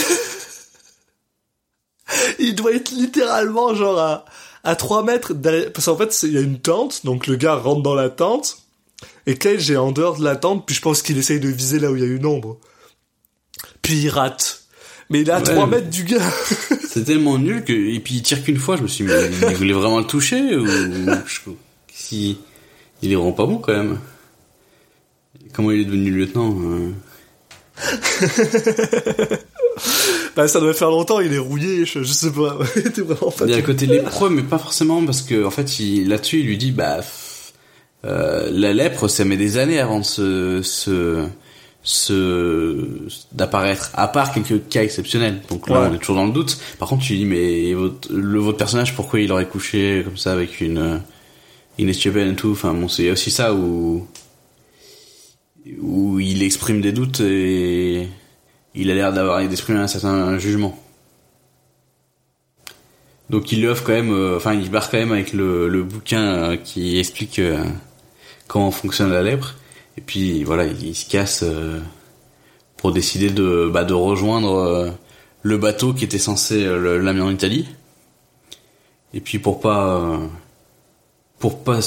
il 2.39 2.55
doit 2.55 2.73
être 2.73 2.91
littéralement 2.91 3.75
genre 3.75 3.99
à, 3.99 4.25
à 4.65 4.77
3 4.77 5.03
mètres 5.05 5.35
derrière, 5.35 5.73
parce 5.73 5.87
qu'en 5.87 5.97
fait, 5.97 6.17
il 6.25 6.33
y 6.33 6.39
a 6.39 6.41
une 6.41 6.59
tente, 6.59 7.05
donc 7.05 7.27
le 7.27 7.37
gars 7.37 7.55
rentre 7.55 7.83
dans 7.83 7.95
la 7.95 8.11
tente, 8.11 8.59
et 9.27 9.37
Cage 9.37 9.71
est 9.71 9.77
en 9.77 9.93
dehors 9.93 10.19
de 10.19 10.25
la 10.25 10.37
tente, 10.37 10.67
puis 10.67 10.75
je 10.75 10.81
pense 10.81 11.03
qu'il 11.03 11.17
essaye 11.19 11.41
de 11.41 11.49
viser 11.49 11.79
là 11.79 11.91
où 11.91 11.97
il 11.97 12.03
y 12.03 12.05
a 12.05 12.09
une 12.09 12.27
ombre. 12.27 12.59
Puis 13.83 13.95
il 13.97 14.09
rate. 14.11 14.63
Mais 15.11 15.21
il 15.21 15.29
est 15.29 15.33
à 15.33 15.39
Ouais. 15.39 15.45
3 15.45 15.67
mètres 15.67 15.89
du 15.91 16.05
gars. 16.05 16.31
C'est 16.89 17.05
tellement 17.05 17.39
nul 17.39 17.65
que 17.65 17.73
et 17.73 18.01
puis 18.01 18.15
il 18.17 18.23
tire 18.23 18.43
qu'une 18.43 18.59
fois. 18.59 18.77
Je 18.77 18.83
me 18.83 18.89
suis 18.89 19.05
dit, 19.07 19.11
mais 19.13 19.51
il 19.51 19.57
voulait 19.57 19.73
vraiment 19.73 19.99
le 19.99 20.05
toucher 20.07 20.57
ou 20.57 20.67
je- 20.67 21.51
si 21.95 22.39
il 23.03 23.13
est 23.13 23.15
vraiment 23.15 23.33
pas 23.33 23.47
bon 23.47 23.59
quand 23.59 23.73
même. 23.73 23.99
Comment 25.53 25.71
il 25.71 25.81
est 25.83 25.85
devenu 25.85 26.11
lieutenant 26.11 26.57
euh? 26.61 26.91
bah, 30.37 30.49
ça 30.49 30.61
doit 30.61 30.73
faire 30.75 30.91
longtemps, 30.91 31.21
il 31.21 31.33
est 31.33 31.39
rouillé, 31.39 31.85
je, 31.85 32.03
je 32.03 32.13
sais 32.13 32.31
pas. 32.33 32.59
T'es 32.95 33.01
vraiment 33.03 33.31
pas 33.31 33.45
Il 33.47 33.51
y 33.51 33.55
a 33.55 33.59
le 33.59 33.63
côté 33.63 33.87
lépreux, 33.87 34.31
mais 34.31 34.43
pas 34.43 34.59
forcément 34.59 35.05
parce 35.05 35.23
que 35.23 35.45
en 35.45 35.51
fait, 35.51 35.79
il, 35.81 36.09
là-dessus, 36.09 36.41
il 36.41 36.47
lui 36.47 36.59
dit 36.59 36.71
bah 36.73 37.01
euh, 38.05 38.49
la 38.53 38.73
lèpre, 38.73 39.09
ça 39.09 39.25
met 39.25 39.37
des 39.37 39.59
années 39.59 39.81
avant 39.81 39.99
de 39.99 40.05
se, 40.05 40.63
se, 40.63 41.25
se 41.83 42.87
d'apparaître. 43.33 43.91
À 43.95 44.07
part 44.09 44.33
quelques 44.33 44.69
cas 44.69 44.83
exceptionnels. 44.83 45.41
Donc 45.51 45.69
là, 45.69 45.81
Ouais. 45.83 45.89
on 45.91 45.95
est 45.95 45.99
toujours 45.99 46.17
dans 46.17 46.27
le 46.27 46.33
doute. 46.33 46.59
Par 46.79 46.89
contre, 46.89 47.03
tu 47.05 47.15
lui 47.15 47.21
dis 47.21 47.25
mais 47.27 47.75
votre, 47.75 48.13
le 48.13 48.39
votre 48.39 48.59
personnage, 48.59 48.95
pourquoi 48.95 49.21
il 49.21 49.33
aurait 49.33 49.47
couché 49.49 50.03
comme 50.05 50.17
ça 50.17 50.33
avec 50.33 50.61
une 50.61 51.01
une 51.79 51.89
Estiopène 51.89 52.33
et 52.33 52.37
tout? 52.37 52.51
Enfin 52.53 52.73
bon, 52.75 52.89
c'est 52.89 53.11
aussi 53.11 53.31
ça 53.31 53.53
où 53.55 54.07
où 55.83 56.19
il 56.21 56.43
exprime 56.43 56.81
des 56.81 56.93
doutes 56.93 57.21
et 57.21 58.09
il 58.79 58.91
a 58.91 58.95
l'air 58.95 59.13
d'avoir 59.13 59.47
d'exprimer 59.47 59.81
un 59.81 59.89
certain 59.89 60.39
jugement. 60.39 60.79
Donc 63.29 63.53
il 63.53 63.67
offre 63.67 63.85
quand 63.85 63.93
même, 63.93 64.13
euh, 64.13 64.37
enfin 64.37 64.55
il 64.55 64.71
barre 64.71 64.91
quand 64.91 64.97
même 64.97 65.13
avec 65.13 65.33
le, 65.33 65.83
bouquin 65.83 66.23
euh, 66.23 66.57
qui 66.57 66.99
explique 66.99 67.41
euh, 67.41 67.63
comment 68.47 68.71
fonctionne 68.71 69.13
la 69.13 69.23
lèpre. 69.23 69.57
Et 69.99 70.01
puis 70.01 70.45
voilà, 70.45 70.65
il, 70.65 70.95
se 70.95 71.09
casse 71.11 71.45
pour 72.77 72.93
décider 72.93 73.31
de, 73.31 73.69
bah, 73.69 73.85
rejoindre 73.91 74.95
le 75.43 75.59
bateau 75.59 75.93
qui 75.93 76.05
était 76.05 76.19
censé 76.19 76.65
l'amener 76.65 77.21
en 77.21 77.33
Italie. 77.33 77.69
Et 79.13 79.21
puis 79.21 79.41
pour 79.41 79.59
pas 79.59 80.21
pour 81.41 81.65
pas 81.65 81.81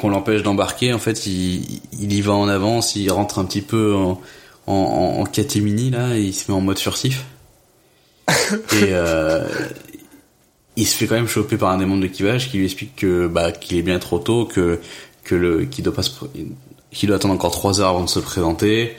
qu'on 0.00 0.08
l'empêche 0.08 0.42
d'embarquer, 0.42 0.92
en 0.92 0.98
fait 0.98 1.26
il, 1.26 1.80
il 1.92 2.12
y 2.12 2.20
va 2.22 2.32
en 2.32 2.48
avance, 2.48 2.96
il 2.96 3.08
rentre 3.12 3.38
un 3.38 3.44
petit 3.44 3.62
peu 3.62 3.94
en, 3.94 4.20
en, 4.68 5.16
en, 5.18 5.20
en 5.20 5.24
catémini 5.24 5.90
là, 5.90 6.16
et 6.16 6.22
il 6.22 6.34
se 6.34 6.50
met 6.50 6.56
en 6.56 6.60
mode 6.60 6.78
furtif. 6.78 7.24
et 8.28 8.92
euh, 8.92 9.46
il 10.76 10.86
se 10.86 10.94
fait 10.96 11.06
quand 11.06 11.14
même 11.14 11.28
choper 11.28 11.56
par 11.56 11.70
un 11.70 11.78
des 11.78 11.86
membres 11.86 12.02
d'équipage 12.02 12.50
qui 12.50 12.58
lui 12.58 12.64
explique 12.66 12.94
que 12.96 13.26
bah 13.26 13.52
qu'il 13.52 13.76
est 13.78 13.82
bien 13.82 13.98
trop 13.98 14.18
tôt, 14.18 14.44
que 14.44 14.80
que 15.24 15.34
le 15.34 15.64
qu'il 15.64 15.82
doit 15.84 15.94
pas 15.94 16.02
qu'il 16.92 17.06
doit 17.08 17.16
attendre 17.16 17.34
encore 17.34 17.50
trois 17.52 17.80
heures 17.80 17.88
avant 17.90 18.04
de 18.04 18.08
se 18.08 18.18
présenter 18.20 18.94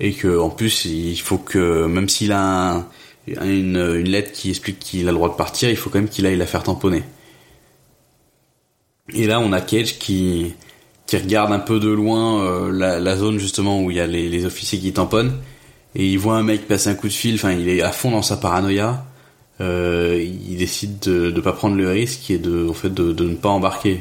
et 0.00 0.12
que 0.12 0.38
en 0.38 0.50
plus 0.50 0.84
il 0.84 1.16
faut 1.16 1.38
que 1.38 1.86
même 1.86 2.08
s'il 2.08 2.32
a 2.32 2.74
un- 2.74 2.86
une, 3.26 3.76
une 3.76 4.08
lettre 4.08 4.32
qui 4.32 4.50
explique 4.50 4.78
qu'il 4.78 5.08
a 5.08 5.10
le 5.12 5.16
droit 5.16 5.30
de 5.30 5.34
partir, 5.34 5.70
il 5.70 5.76
faut 5.76 5.88
quand 5.88 5.98
même 5.98 6.08
qu'il 6.10 6.26
aille 6.26 6.36
la 6.36 6.46
faire 6.46 6.62
tamponner. 6.62 7.02
Et 9.14 9.26
là 9.26 9.40
on 9.40 9.52
a 9.52 9.60
Cage 9.60 9.98
qui 9.98 10.54
qui 11.06 11.16
regarde 11.16 11.52
un 11.52 11.58
peu 11.58 11.80
de 11.80 11.90
loin 11.90 12.42
euh, 12.44 12.72
la, 12.72 13.16
zone 13.16 13.38
justement 13.38 13.82
où 13.82 13.90
il 13.90 13.96
y 13.96 14.00
a 14.00 14.06
les, 14.06 14.44
officiers 14.46 14.78
qui 14.78 14.92
tamponnent 14.92 15.38
et 15.94 16.06
il 16.06 16.18
voit 16.18 16.36
un 16.36 16.42
mec 16.42 16.66
passer 16.66 16.90
un 16.90 16.94
coup 16.94 17.08
de 17.08 17.12
fil, 17.12 17.36
enfin 17.36 17.52
il 17.52 17.68
est 17.68 17.82
à 17.82 17.92
fond 17.92 18.10
dans 18.10 18.22
sa 18.22 18.36
paranoïa. 18.36 19.04
Euh, 19.60 20.20
il 20.20 20.56
décide 20.56 20.98
de 20.98 21.30
ne 21.30 21.40
pas 21.40 21.52
prendre 21.52 21.76
le 21.76 21.88
risque 21.88 22.28
et 22.30 22.38
de 22.38 22.72
ne 22.90 23.34
pas 23.36 23.50
embarquer. 23.50 24.00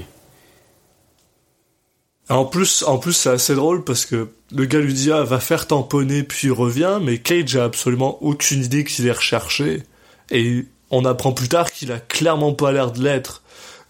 En 2.29 2.45
plus, 2.45 2.83
en 2.83 2.97
plus, 2.97 3.13
c'est 3.13 3.29
assez 3.29 3.53
drôle 3.53 3.83
parce 3.83 4.05
que 4.05 4.29
le 4.51 4.65
gars 4.65 4.79
lui 4.79 4.93
dit 4.93 5.11
ah 5.11 5.23
va 5.23 5.39
faire 5.39 5.67
tamponner 5.67 6.23
puis 6.23 6.49
revient, 6.49 6.99
mais 7.01 7.17
Cage 7.17 7.55
a 7.57 7.65
absolument 7.65 8.17
aucune 8.23 8.63
idée 8.63 8.83
qu'il 8.85 9.05
est 9.07 9.11
recherché 9.11 9.83
et 10.31 10.65
on 10.89 11.05
apprend 11.05 11.33
plus 11.33 11.49
tard 11.49 11.71
qu'il 11.71 11.91
a 11.91 11.99
clairement 11.99 12.53
pas 12.53 12.71
l'air 12.71 12.91
de 12.91 13.03
l'être. 13.03 13.43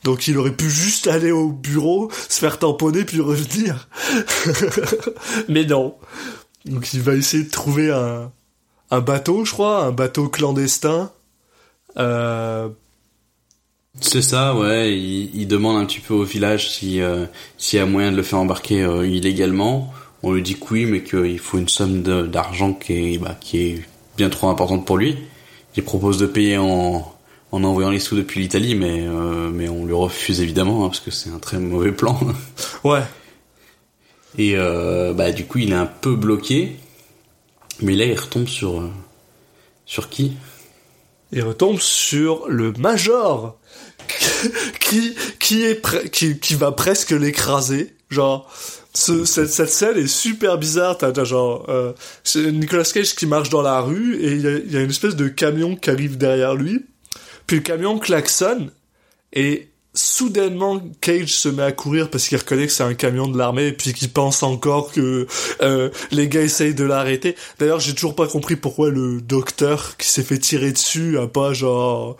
Donc 0.03 0.27
il 0.27 0.37
aurait 0.37 0.55
pu 0.55 0.69
juste 0.69 1.07
aller 1.07 1.31
au 1.31 1.49
bureau, 1.49 2.11
se 2.29 2.39
faire 2.39 2.59
tamponner 2.59 3.05
puis 3.05 3.21
revenir. 3.21 3.87
mais 5.49 5.65
non. 5.65 5.95
Donc 6.65 6.93
il 6.93 7.01
va 7.01 7.13
essayer 7.13 7.43
de 7.43 7.51
trouver 7.51 7.91
un 7.91 8.31
un 8.93 9.01
bateau, 9.01 9.43
je 9.43 9.51
crois, 9.51 9.85
un 9.85 9.91
bateau 9.91 10.29
clandestin. 10.29 11.11
Euh, 11.97 12.69
C'est 14.01 14.21
ça, 14.21 14.55
ouais. 14.55 14.95
Il, 14.95 15.31
il 15.33 15.47
demande 15.47 15.81
un 15.81 15.85
petit 15.85 15.99
peu 15.99 16.13
au 16.13 16.23
village 16.23 16.69
si 16.69 17.01
euh, 17.01 17.25
s'il 17.57 17.79
y 17.79 17.81
a 17.81 17.85
moyen 17.87 18.11
de 18.11 18.17
le 18.17 18.23
faire 18.23 18.39
embarquer 18.39 18.83
euh, 18.83 19.07
illégalement. 19.07 19.91
On 20.21 20.31
lui 20.31 20.43
dit 20.43 20.55
que 20.55 20.65
oui, 20.71 20.85
mais 20.85 21.03
qu'il 21.03 21.39
faut 21.39 21.57
une 21.57 21.67
somme 21.69 22.03
d'argent 22.03 22.73
qui 22.73 23.15
est 23.15 23.17
bah, 23.17 23.35
qui 23.39 23.57
est 23.59 23.81
bien 24.15 24.29
trop 24.29 24.49
importante 24.49 24.85
pour 24.85 24.97
lui. 24.97 25.17
Il 25.75 25.83
propose 25.83 26.19
de 26.19 26.27
payer 26.27 26.59
en 26.59 27.12
en 27.53 27.63
envoyant 27.63 27.91
les 27.91 27.99
sous 27.99 28.15
depuis 28.15 28.41
l'Italie, 28.41 28.73
mais 28.73 29.05
euh, 29.07 29.51
mais 29.53 29.69
on 29.69 29.85
lui 29.85 29.93
refuse 29.93 30.41
évidemment 30.41 30.83
hein, 30.83 30.87
parce 30.87 30.99
que 30.99 31.11
c'est 31.11 31.29
un 31.29 31.37
très 31.37 31.59
mauvais 31.59 31.91
plan. 31.91 32.19
ouais. 32.83 33.03
Et 34.39 34.55
euh, 34.57 35.13
bah 35.13 35.31
du 35.31 35.45
coup, 35.45 35.59
il 35.59 35.71
est 35.71 35.75
un 35.75 35.85
peu 35.85 36.15
bloqué. 36.15 36.75
Mais 37.79 37.93
là, 37.93 38.05
il 38.05 38.19
retombe 38.19 38.47
sur 38.47 38.81
euh, 38.81 38.89
sur 39.85 40.09
qui? 40.09 40.33
Il 41.31 41.43
retombe 41.43 41.77
sur 41.79 42.47
le 42.47 42.73
Major 42.73 43.59
qui 44.79 45.13
qui 45.39 45.63
est 45.63 46.09
qui 46.09 46.39
qui 46.39 46.55
va 46.55 46.71
presque 46.71 47.11
l'écraser 47.11 47.95
genre 48.09 48.51
ce, 48.95 49.25
cette, 49.25 49.49
cette 49.49 49.69
scène 49.69 49.97
est 49.97 50.07
super 50.07 50.57
bizarre 50.57 50.97
t'as 50.97 51.23
genre 51.23 51.65
euh, 51.69 51.93
c'est 52.23 52.51
Nicolas 52.51 52.83
Cage 52.83 53.15
qui 53.15 53.25
marche 53.25 53.49
dans 53.49 53.61
la 53.61 53.79
rue 53.79 54.17
et 54.17 54.33
il 54.33 54.41
y 54.41 54.47
a, 54.47 54.57
il 54.57 54.71
y 54.71 54.77
a 54.77 54.81
une 54.81 54.89
espèce 54.89 55.15
de 55.15 55.29
camion 55.29 55.75
qui 55.75 55.89
arrive 55.89 56.17
derrière 56.17 56.53
lui 56.53 56.85
puis 57.47 57.57
le 57.57 57.63
camion 57.63 57.99
klaxonne 57.99 58.71
et 59.33 59.69
soudainement 59.93 60.81
Cage 61.01 61.35
se 61.35 61.49
met 61.49 61.63
à 61.63 61.71
courir 61.71 62.09
parce 62.09 62.27
qu'il 62.27 62.37
reconnaît 62.37 62.65
que 62.65 62.71
c'est 62.71 62.83
un 62.83 62.95
camion 62.95 63.27
de 63.27 63.37
l'armée 63.37 63.67
et 63.67 63.73
puis 63.73 63.93
qu'il 63.93 64.09
pense 64.09 64.41
encore 64.41 64.91
que 64.91 65.27
euh, 65.61 65.89
les 66.11 66.27
gars 66.27 66.41
essayent 66.41 66.73
de 66.73 66.83
l'arrêter. 66.83 67.35
D'ailleurs, 67.59 67.79
j'ai 67.79 67.93
toujours 67.93 68.15
pas 68.15 68.27
compris 68.27 68.55
pourquoi 68.55 68.89
le 68.89 69.21
docteur 69.21 69.97
qui 69.97 70.07
s'est 70.07 70.23
fait 70.23 70.39
tirer 70.39 70.71
dessus 70.71 71.17
a 71.19 71.27
pas 71.27 71.53
genre 71.53 72.17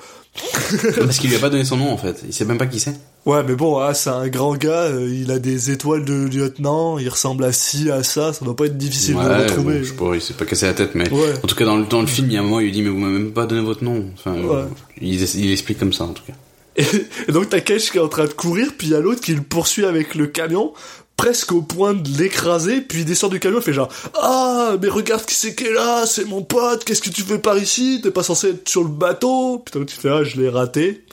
Parce 0.96 1.18
qu'il 1.18 1.30
lui 1.30 1.38
a 1.38 1.40
pas 1.40 1.50
donné 1.50 1.66
son 1.66 1.78
nom 1.78 1.92
en 1.92 1.98
fait. 1.98 2.24
Il 2.26 2.34
sait 2.34 2.46
même 2.46 2.58
pas 2.58 2.68
qui 2.68 2.80
c'est. 2.80 2.96
Ouais, 3.26 3.42
mais 3.48 3.56
bon, 3.56 3.78
ah, 3.78 3.94
c'est 3.94 4.10
un 4.10 4.28
grand 4.28 4.56
gars, 4.58 4.82
euh, 4.84 5.08
il 5.10 5.32
a 5.32 5.40
des 5.40 5.72
étoiles 5.72 6.04
de 6.04 6.26
lieutenant, 6.28 6.98
il 6.98 7.08
ressemble 7.08 7.46
à 7.46 7.54
ci, 7.54 7.90
à 7.90 8.04
ça, 8.04 8.34
ça 8.34 8.44
doit 8.44 8.56
pas 8.56 8.66
être 8.66 8.78
difficile 8.78 9.16
de 9.16 9.22
le 9.22 9.26
Ouais, 9.30 9.44
retrouver. 9.46 9.78
bon, 9.80 9.84
je 9.84 9.90
sais 9.90 9.94
pas, 9.96 10.16
il 10.16 10.22
s'est 10.22 10.34
pas 10.34 10.46
cassé 10.46 10.66
la 10.66 10.74
tête, 10.74 10.94
mais 10.94 11.10
Ouais. 11.10 11.34
en 11.42 11.48
tout 11.48 11.56
cas 11.56 11.64
dans 11.64 11.78
le 11.78 11.86
dans 11.86 12.02
le 12.02 12.08
film, 12.08 12.28
il 12.28 12.34
y 12.34 12.38
a 12.38 12.42
un 12.42 12.44
moment, 12.44 12.60
il 12.60 12.66
lui 12.66 12.72
dit 12.74 12.82
mais 12.82 12.90
vous 12.90 12.98
m'avez 12.98 13.14
même 13.20 13.32
pas 13.32 13.46
donné 13.46 13.62
votre 13.62 13.82
nom. 13.84 14.04
Enfin, 14.14 14.34
Ouais. 14.36 14.64
il, 15.00 15.22
il 15.40 15.52
explique 15.54 15.80
comme 15.80 15.94
ça 15.94 16.04
en 16.04 16.12
tout 16.14 16.24
cas. 16.28 16.34
Et, 16.76 16.84
et 17.30 17.32
donc 17.32 17.50
t'as 17.50 17.62
Cage 17.62 17.92
qui 17.92 17.98
est 17.98 18.02
en 18.02 18.10
train 18.10 18.26
de 18.26 18.34
courir, 18.34 18.74
puis 18.78 18.88
il 18.88 18.94
y 18.94 18.96
a 18.96 19.00
l'autre 19.00 19.22
qui 19.22 19.34
le 19.34 19.42
poursuit 19.42 19.86
avec 19.86 20.16
le 20.16 20.28
camion, 20.28 20.74
presque 21.16 21.54
au 21.54 21.62
point 21.62 21.94
de 21.94 22.10
l'écraser, 22.18 22.82
puis 22.82 23.00
il 23.00 23.06
descend 23.06 23.32
du 23.32 23.40
camion, 23.40 23.60
il 23.60 23.64
fait 23.64 23.72
genre 23.74 23.88
Ah, 24.22 24.74
mais 24.82 24.90
regarde 24.90 25.24
qui 25.24 25.36
c'est 25.36 25.56
qui 25.56 25.64
est 25.66 25.74
là, 25.74 26.06
c'est 26.06 26.26
mon 26.26 26.42
pote, 26.42 26.84
qu'est-ce 26.84 27.02
que 27.02 27.10
tu 27.10 27.22
fais 27.22 27.38
par 27.40 27.58
ici? 27.58 28.02
T'es 28.04 28.12
pas 28.12 28.24
censé 28.24 28.50
être 28.50 28.68
sur 28.68 28.82
le 28.84 28.90
bateau 28.90 29.60
Putain, 29.60 29.86
tu 29.86 29.96
fais 29.96 30.10
Ah, 30.10 30.24
je 30.26 30.42
l'ai 30.42 30.50
raté. 30.50 31.06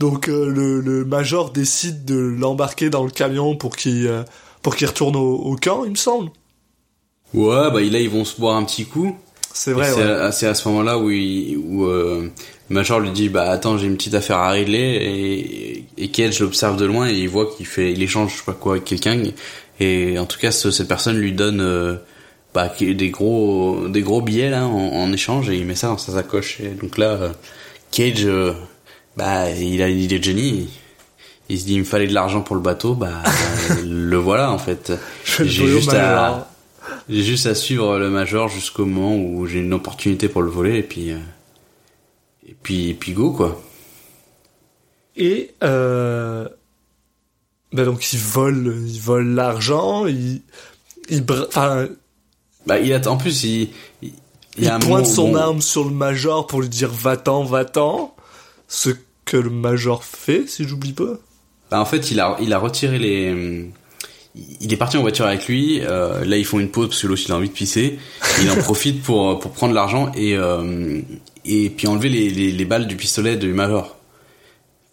Donc 0.00 0.28
euh, 0.28 0.46
le, 0.48 0.80
le 0.80 1.04
major 1.04 1.50
décide 1.50 2.04
de 2.04 2.16
l'embarquer 2.18 2.90
dans 2.90 3.04
le 3.04 3.10
camion 3.10 3.56
pour 3.56 3.76
qu'il 3.76 4.06
euh, 4.06 4.22
pour 4.62 4.76
qu'il 4.76 4.86
retourne 4.86 5.16
au, 5.16 5.34
au 5.36 5.56
camp, 5.56 5.84
il 5.84 5.90
me 5.92 5.96
semble. 5.96 6.30
Ouais, 7.32 7.70
bah 7.70 7.80
là 7.80 7.98
ils 8.00 8.10
vont 8.10 8.24
se 8.24 8.38
boire 8.40 8.56
un 8.56 8.64
petit 8.64 8.84
coup. 8.86 9.16
C'est 9.52 9.72
vrai, 9.72 9.88
c'est 9.92 10.02
ouais. 10.02 10.46
à, 10.48 10.54
ce 10.54 10.68
moment-là 10.68 10.98
où, 10.98 11.10
il, 11.10 11.56
où 11.56 11.84
euh, 11.84 12.28
le 12.68 12.74
Major 12.74 12.98
lui 12.98 13.10
dit 13.10 13.28
bah 13.28 13.50
attends 13.50 13.78
j'ai 13.78 13.86
une 13.86 13.96
petite 13.96 14.14
affaire 14.14 14.38
à 14.38 14.50
régler 14.50 14.78
et, 15.96 16.02
et 16.02 16.08
Cage 16.08 16.40
l'observe 16.40 16.76
de 16.76 16.84
loin 16.84 17.08
et 17.08 17.12
il 17.14 17.28
voit 17.28 17.46
qu'il 17.54 17.66
fait 17.66 17.92
il 17.92 18.02
échange 18.02 18.32
je 18.32 18.38
sais 18.38 18.44
pas 18.44 18.52
quoi 18.52 18.72
avec 18.72 18.84
quelqu'un 18.84 19.22
et 19.78 20.18
en 20.18 20.26
tout 20.26 20.40
cas 20.40 20.50
ce- 20.50 20.72
cette 20.72 20.88
personne 20.88 21.16
lui 21.18 21.32
donne 21.32 21.60
euh, 21.60 21.96
bah, 22.52 22.72
des 22.80 23.10
gros 23.10 23.86
des 23.88 24.02
gros 24.02 24.22
billets 24.22 24.50
là 24.50 24.66
en, 24.66 24.72
en 24.92 25.12
échange 25.12 25.48
et 25.50 25.56
il 25.56 25.66
met 25.66 25.76
ça 25.76 25.86
dans 25.86 25.98
sa 25.98 26.12
sacoche 26.12 26.58
et 26.60 26.70
donc 26.70 26.98
là 26.98 27.10
euh, 27.10 27.28
Cage 27.92 28.24
euh, 28.26 28.54
Bah, 29.16 29.50
il 29.50 29.82
a 29.82 29.88
il 29.88 30.12
est 30.12 30.22
génie. 30.22 30.68
Il 31.48 31.60
se 31.60 31.66
dit, 31.66 31.74
il 31.74 31.80
me 31.80 31.84
fallait 31.84 32.06
de 32.06 32.14
l'argent 32.14 32.40
pour 32.40 32.56
le 32.56 32.62
bateau, 32.62 32.94
bah, 32.94 33.22
le 33.84 34.16
voilà, 34.16 34.50
en 34.50 34.58
fait. 34.58 34.92
J'ai 35.24 35.66
juste 35.66 35.92
à, 35.92 36.48
juste 37.08 37.46
à 37.46 37.54
suivre 37.54 37.98
le 37.98 38.08
major 38.08 38.48
jusqu'au 38.48 38.86
moment 38.86 39.16
où 39.16 39.46
j'ai 39.46 39.58
une 39.58 39.74
opportunité 39.74 40.28
pour 40.28 40.42
le 40.42 40.50
voler, 40.50 40.78
et 40.78 40.82
puis, 40.82 41.10
euh, 41.10 41.18
et 42.48 42.56
puis, 42.62 42.90
et 42.90 42.94
puis 42.94 43.12
go, 43.12 43.32
quoi. 43.32 43.60
Et 45.16 45.54
euh, 45.62 46.48
bah 47.72 47.84
donc 47.84 48.12
il 48.12 48.18
vole, 48.18 48.74
il 48.86 49.00
vole 49.00 49.28
l'argent, 49.28 50.06
il, 50.06 50.40
il, 51.08 51.24
enfin, 51.46 51.88
Bah, 52.66 52.80
il 52.80 52.92
a, 52.92 53.06
en 53.08 53.16
plus, 53.16 53.44
il, 53.44 53.68
il, 54.02 54.70
pointe 54.80 55.06
son 55.06 55.30
bon, 55.30 55.36
arme 55.36 55.60
sur 55.60 55.84
le 55.84 55.90
major 55.90 56.46
pour 56.46 56.62
lui 56.62 56.68
dire 56.68 56.90
va-t'en, 56.90 57.44
va-t'en. 57.44 58.14
Ce 58.66 58.90
que 59.24 59.36
le 59.36 59.50
major 59.50 60.04
fait, 60.04 60.48
si 60.48 60.66
j'oublie 60.66 60.92
pas. 60.92 61.18
Bah, 61.70 61.80
en 61.80 61.84
fait, 61.84 62.10
il 62.10 62.20
a, 62.20 62.36
il 62.40 62.52
a 62.52 62.58
retiré 62.58 62.98
les. 62.98 63.66
Il 64.60 64.72
est 64.72 64.76
parti 64.76 64.96
en 64.96 65.00
voiture 65.02 65.26
avec 65.26 65.46
lui. 65.46 65.80
euh, 65.82 66.24
là, 66.24 66.36
ils 66.36 66.44
font 66.44 66.58
une 66.58 66.68
pause 66.68 66.88
parce 66.88 67.02
que 67.02 67.06
l'autre 67.06 67.22
il 67.26 67.32
a 67.32 67.36
envie 67.36 67.48
de 67.48 67.54
pisser. 67.54 67.98
Il 68.42 68.50
en 68.50 68.56
profite 68.56 69.00
pour 69.02 69.38
pour 69.38 69.52
prendre 69.52 69.74
l'argent 69.74 70.10
et 70.16 70.36
euh, 70.36 71.00
et 71.44 71.70
puis 71.70 71.86
enlever 71.86 72.08
les, 72.08 72.30
les 72.30 72.50
les 72.50 72.64
balles 72.64 72.88
du 72.88 72.96
pistolet 72.96 73.36
du 73.36 73.52
major, 73.52 73.96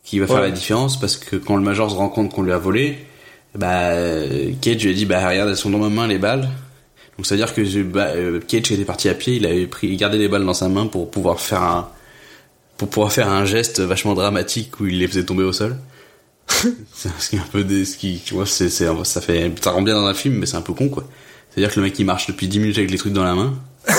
qui 0.03 0.19
va 0.19 0.27
faire 0.27 0.41
la 0.41 0.51
différence 0.51 0.99
parce 0.99 1.17
que 1.17 1.37
quand 1.37 1.55
le 1.55 1.63
major 1.63 1.89
se 1.89 1.95
rend 1.95 2.09
compte 2.09 2.31
qu'on 2.31 2.43
lui 2.43 2.51
a 2.51 2.59
volé, 2.59 2.99
bah 3.55 3.93
Cage 4.61 4.83
lui 4.83 4.91
a 4.91 4.93
dit 4.93 5.05
bah 5.05 5.27
regarde 5.27 5.49
elles 5.49 5.57
sont 5.57 5.71
dans 5.71 5.79
ma 5.79 5.89
main 5.89 6.07
les 6.07 6.19
balles. 6.19 6.47
Donc 7.17 7.25
ça 7.25 7.35
veut 7.35 7.43
dire 7.43 7.53
que 7.53 7.81
bah, 7.81 8.09
euh, 8.15 8.39
Cage 8.47 8.71
était 8.71 8.85
parti 8.85 9.09
à 9.09 9.15
pied, 9.15 9.35
il 9.37 9.45
avait 9.47 9.65
pris 9.67 9.95
gardé 9.97 10.19
les 10.19 10.27
balles 10.27 10.45
dans 10.45 10.53
sa 10.53 10.69
main 10.69 10.85
pour 10.85 11.09
pouvoir 11.09 11.39
faire 11.39 11.63
un 11.63 11.89
pour 12.81 12.89
pouvoir 12.89 13.11
faire 13.11 13.29
un 13.29 13.45
geste 13.45 13.79
vachement 13.79 14.15
dramatique 14.15 14.79
où 14.79 14.87
il 14.87 14.97
les 14.97 15.07
faisait 15.07 15.23
tomber 15.23 15.43
au 15.43 15.53
sol. 15.53 15.77
c'est 16.95 17.11
ce 17.19 17.29
qui 17.29 17.35
est 17.35 17.39
un 17.39 17.45
peu 17.51 17.63
des, 17.63 17.85
ce 17.85 17.95
qui, 17.95 18.19
tu 18.25 18.33
vois, 18.33 18.47
c'est, 18.47 18.71
c'est, 18.71 18.87
ça 19.03 19.21
fait, 19.21 19.51
ça 19.61 19.69
rend 19.69 19.83
bien 19.83 19.93
dans 19.93 20.07
un 20.07 20.15
film, 20.15 20.37
mais 20.39 20.47
c'est 20.47 20.55
un 20.55 20.63
peu 20.63 20.73
con, 20.73 20.89
quoi. 20.89 21.07
C'est-à-dire 21.51 21.71
que 21.71 21.79
le 21.79 21.85
mec, 21.85 21.99
il 21.99 22.05
marche 22.05 22.25
depuis 22.25 22.47
10 22.47 22.57
minutes 22.57 22.79
avec 22.79 22.89
les 22.89 22.97
trucs 22.97 23.13
dans 23.13 23.23
la 23.23 23.35
main. 23.35 23.53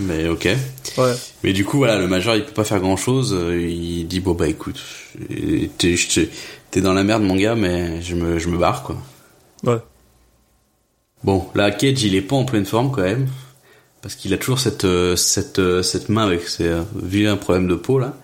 mais 0.00 0.28
ok. 0.28 0.50
Ouais. 0.98 1.12
Mais 1.44 1.54
du 1.54 1.64
coup, 1.64 1.78
voilà, 1.78 1.98
le 1.98 2.06
major, 2.06 2.36
il 2.36 2.44
peut 2.44 2.52
pas 2.52 2.64
faire 2.64 2.80
grand 2.80 2.98
chose. 2.98 3.34
Il 3.50 4.06
dit, 4.06 4.20
bon, 4.20 4.34
bah, 4.34 4.48
écoute, 4.48 4.78
t'es, 5.78 5.96
t'es 6.70 6.80
dans 6.82 6.92
la 6.92 7.04
merde, 7.04 7.22
mon 7.22 7.36
gars, 7.36 7.54
mais 7.54 8.02
je 8.02 8.16
me, 8.16 8.38
je 8.38 8.48
me 8.48 8.58
barre, 8.58 8.82
quoi. 8.82 8.98
Ouais. 9.64 9.78
Bon, 11.24 11.46
là, 11.54 11.70
Cage, 11.70 12.02
il 12.02 12.16
est 12.16 12.20
pas 12.20 12.36
en 12.36 12.44
pleine 12.44 12.66
forme, 12.66 12.90
quand 12.90 13.00
même. 13.00 13.28
Parce 14.06 14.14
qu'il 14.14 14.32
a 14.32 14.38
toujours 14.38 14.60
cette, 14.60 14.84
euh, 14.84 15.16
cette, 15.16 15.58
euh, 15.58 15.82
cette 15.82 16.08
main 16.08 16.26
avec 16.26 16.48
ses 16.48 16.68
euh, 16.68 16.82
vilains 16.94 17.36
problèmes 17.36 17.66
de 17.66 17.74
peau, 17.74 17.98
là. 17.98 18.14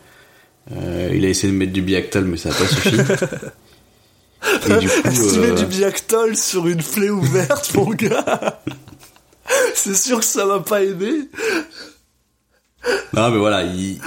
Euh, 0.71 1.11
il 1.13 1.25
a 1.25 1.29
essayé 1.29 1.53
de 1.53 1.59
mettre 1.59 1.73
du 1.73 1.83
Biactal, 1.83 2.25
mais 2.25 2.37
ça 2.37 2.51
a 2.51 2.53
pas 2.53 2.69
suffi. 2.69 2.95
Et 4.71 4.79
du 4.79 4.87
coup, 4.89 5.11
Si 5.13 5.33
tu 5.35 5.41
mets 5.41 5.49
euh, 5.49 5.55
du 5.57 5.67
Biactol 5.67 6.37
sur 6.37 6.69
une 6.69 6.85
plaie 6.85 7.11
ouverte, 7.11 7.75
mon 7.75 7.91
gars, 7.95 8.63
c'est 9.75 9.97
sûr 9.97 10.21
que 10.21 10.25
ça 10.25 10.47
va 10.47 10.61
pas 10.61 10.85
aider. 10.85 11.29
Non, 13.13 13.31
mais 13.31 13.39
voilà, 13.39 13.65
il... 13.65 13.99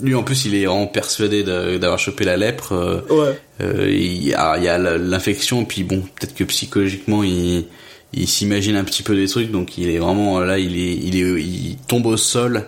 lui 0.00 0.14
en 0.14 0.22
plus, 0.22 0.44
il 0.44 0.54
est 0.54 0.66
vraiment 0.66 0.86
persuadé 0.86 1.42
d'avoir 1.42 1.98
chopé 1.98 2.24
la 2.24 2.36
lèpre. 2.36 2.74
euh, 2.74 3.00
Ouais. 3.10 3.90
il 3.90 4.22
y 4.22 4.34
a, 4.34 4.56
il 4.56 4.62
y 4.62 4.68
a 4.68 4.78
l'infection, 4.78 5.64
puis 5.64 5.82
bon, 5.82 6.02
peut-être 6.02 6.36
que 6.36 6.44
psychologiquement, 6.44 7.24
il, 7.24 7.66
il 8.12 8.28
s'imagine 8.28 8.76
un 8.76 8.84
petit 8.84 9.02
peu 9.02 9.14
des 9.14 9.28
trucs, 9.28 9.50
donc 9.50 9.78
il 9.78 9.88
est 9.88 9.98
vraiment 9.98 10.40
là, 10.40 10.58
il 10.58 10.76
est, 10.76 10.94
il 10.94 11.16
est, 11.16 11.42
il 11.42 11.76
tombe 11.88 12.06
au 12.06 12.16
sol. 12.16 12.66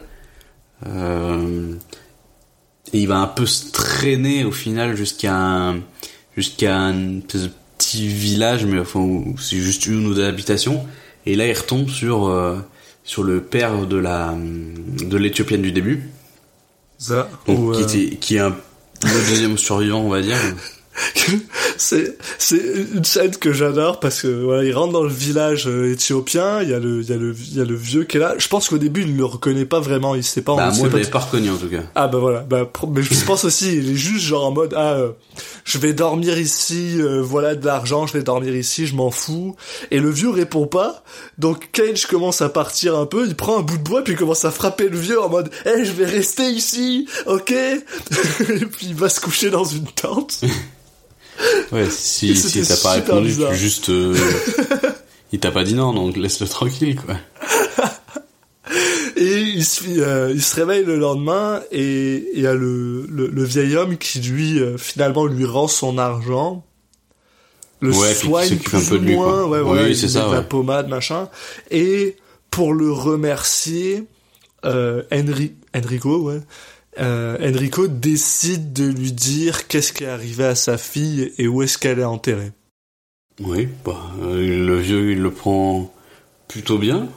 Euh, 0.87 1.75
et 2.93 3.01
il 3.01 3.09
va 3.09 3.19
un 3.19 3.27
peu 3.27 3.47
se 3.47 3.73
traîner 3.73 4.45
au 4.45 4.53
final 4.53 4.97
jusqu'à 4.97 5.35
un, 5.35 5.81
jusqu'à 6.37 6.77
un 6.77 7.21
petit 7.21 8.07
village, 8.07 8.65
mais 8.65 8.79
enfin, 8.79 9.23
c'est 9.39 9.59
juste 9.59 9.87
une 9.87 10.07
ou 10.07 10.15
deux 10.15 10.25
habitations. 10.25 10.85
Et 11.27 11.37
là, 11.37 11.47
il 11.47 11.53
retombe 11.53 11.89
sur, 11.89 12.29
euh, 12.29 12.59
sur 13.03 13.23
le 13.23 13.41
père 13.41 13.87
de 13.87 13.97
la, 13.97 14.35
de 14.37 15.17
l'éthiopienne 15.17 15.63
du 15.63 15.73
début. 15.73 16.11
Ça. 16.99 17.29
Donc, 17.47 17.59
ou, 17.59 17.73
qui 17.73 17.83
euh, 17.83 17.87
était, 17.87 18.17
qui 18.17 18.37
est 18.37 18.41
un, 18.41 18.55
le 19.03 19.31
deuxième 19.31 19.59
survivant, 19.59 20.01
on 20.01 20.09
va 20.09 20.23
dire. 20.23 20.39
c'est 21.77 22.17
c'est 22.39 22.61
une 22.95 23.05
scène 23.05 23.37
que 23.37 23.53
j'adore 23.53 23.99
parce 24.01 24.23
que 24.23 24.29
voilà 24.29 24.65
il 24.65 24.73
rentre 24.75 24.93
dans 24.93 25.03
le 25.03 25.09
village 25.13 25.67
euh, 25.67 25.93
éthiopien 25.93 26.63
il 26.63 26.69
y 26.71 26.75
a 26.75 26.79
le 26.79 27.01
il 27.03 27.09
y 27.09 27.13
a 27.13 27.17
le 27.17 27.35
il 27.37 27.57
y 27.57 27.61
a 27.61 27.65
le 27.65 27.75
vieux 27.75 28.05
qui 28.05 28.17
est 28.17 28.21
là. 28.21 28.35
Je 28.39 28.47
pense 28.49 28.69
qu'au 28.69 28.79
début 28.79 29.03
il 29.03 29.17
le 29.17 29.25
reconnaît 29.25 29.65
pas 29.65 29.81
vraiment 29.81 30.15
il 30.15 30.23
sait 30.23 30.43
pas 30.43 30.55
Bah, 30.55 30.71
moi, 30.71 30.89
je 30.89 30.97
l'avais 30.97 31.11
pas 31.11 31.19
reconnu, 31.21 31.51
en 31.51 31.57
tout 31.57 31.69
cas. 31.69 31.83
ah 31.95 32.09
bah 32.09 32.19
voilà. 32.19 32.41
Bah 32.41 32.71
mais 32.91 33.03
je 33.03 33.25
pense 33.25 33.45
aussi 33.45 33.77
il 33.77 33.91
est 33.91 33.95
juste 33.97 34.25
genre 34.25 34.45
en 34.47 34.53
mode 34.53 34.75
ah 34.77 34.95
euh, 34.95 35.11
je 35.65 35.79
vais 35.79 35.93
dormir 35.95 36.39
ici 36.39 36.97
euh, 37.01 37.21
voilà 37.23 37.55
de 37.55 37.65
l'argent 37.67 38.07
je 38.07 38.13
vais 38.13 38.23
dormir 38.23 38.55
ici 38.55 38.87
je 38.87 38.95
m'en 38.95 39.11
fous. 39.11 39.57
Et 39.91 39.99
le 39.99 40.11
vieux 40.11 40.31
répond 40.31 40.67
pas. 40.67 41.03
Donc 41.39 41.71
Cage 41.73 42.07
commence 42.07 42.41
à 42.43 42.49
partir 42.49 42.97
un 42.97 43.07
peu 43.07 43.27
il 43.27 43.35
prend 43.35 43.59
un 43.59 43.63
bout 43.63 43.79
de 43.79 43.83
bois 43.83 44.05
puis 44.05 44.13
il 44.13 44.19
commence 44.19 44.45
à 44.45 44.51
frapper 44.51 44.89
le 44.89 44.99
vieux 44.99 45.21
en 45.21 45.29
mode 45.29 45.51
eh 45.67 45.85
je 45.85 45.93
vais 45.93 46.07
rester 46.07 46.45
ici 46.51 47.09
ok? 47.27 47.51
Et 47.53 48.67
puis 48.67 48.87
il 48.87 48.95
va 48.95 49.09
se 49.09 49.21
coucher 49.21 49.51
dans 49.51 49.65
une 49.65 49.87
tente 49.87 50.41
Ouais, 51.73 51.89
si, 51.91 52.37
si 52.37 52.63
t'as 52.63 52.77
pas 52.77 52.93
répondu, 52.93 53.27
bizarre. 53.29 53.51
tu 53.53 53.57
juste, 53.59 53.89
euh, 53.91 54.17
il 55.33 55.41
t'a 55.41 55.51
pas 55.51 55.65
dit 55.65 55.75
non, 55.75 55.93
donc 55.93 56.17
laisse-le 56.17 56.47
tranquille, 56.47 56.97
quoi. 57.01 57.17
Et 59.17 59.39
il 59.41 59.65
se, 59.65 59.85
euh, 60.01 60.33
il 60.35 60.43
se 60.43 60.57
réveille 60.57 60.85
le 60.85 60.97
lendemain 60.97 61.61
et 61.71 62.25
il 62.35 62.41
y 62.41 62.47
a 62.47 62.55
le, 62.55 63.07
le, 63.09 63.29
le 63.29 63.45
vieil 63.45 63.77
homme 63.77 63.97
qui 63.97 64.19
lui 64.21 64.59
euh, 64.61 64.77
finalement 64.77 65.27
lui 65.27 65.45
rend 65.45 65.69
son 65.69 65.99
argent, 65.99 66.65
le 67.81 67.91
Ouais, 67.93 68.15
soigne 68.15 68.57
plus 68.59 68.77
un 68.77 68.81
peu 68.89 68.95
ou 68.97 68.99
de 68.99 69.05
lui, 69.05 69.15
moins, 69.15 69.33
quoi. 69.43 69.49
ouais, 69.49 69.59
Oui, 69.59 69.65
voilà, 69.65 69.83
oui, 69.85 69.91
il 69.91 69.97
c'est 69.97 70.09
ça, 70.09 70.29
la 70.33 70.43
pommade 70.43 70.89
machin. 70.89 71.29
Et 71.71 72.17
pour 72.51 72.73
le 72.75 72.91
remercier, 72.91 74.05
Henri, 74.65 75.55
Enrico, 75.77 76.19
ouais, 76.23 76.41
euh, 77.01 77.37
Enrico 77.41 77.87
décide 77.89 78.73
de 78.73 78.85
lui 78.85 79.13
dire 79.13 79.67
qu'est-ce 79.69 79.93
qui 79.93 80.05
est 80.05 80.09
arrivé 80.09 80.45
à 80.45 80.55
sa 80.55 80.79
fille 80.79 81.33
et 81.39 81.49
où 81.49 81.63
est-ce 81.63 81.79
qu'elle 81.79 81.99
est 81.99 82.05
enterrée. 82.05 82.53
Oui, 83.41 83.69
bah, 83.85 84.13
euh, 84.23 84.37
le 84.67 84.79
vieux, 84.79 85.13
il 85.13 85.19
le 85.21 85.31
prend 85.33 85.93
plutôt 86.47 86.79
bien. 86.79 87.09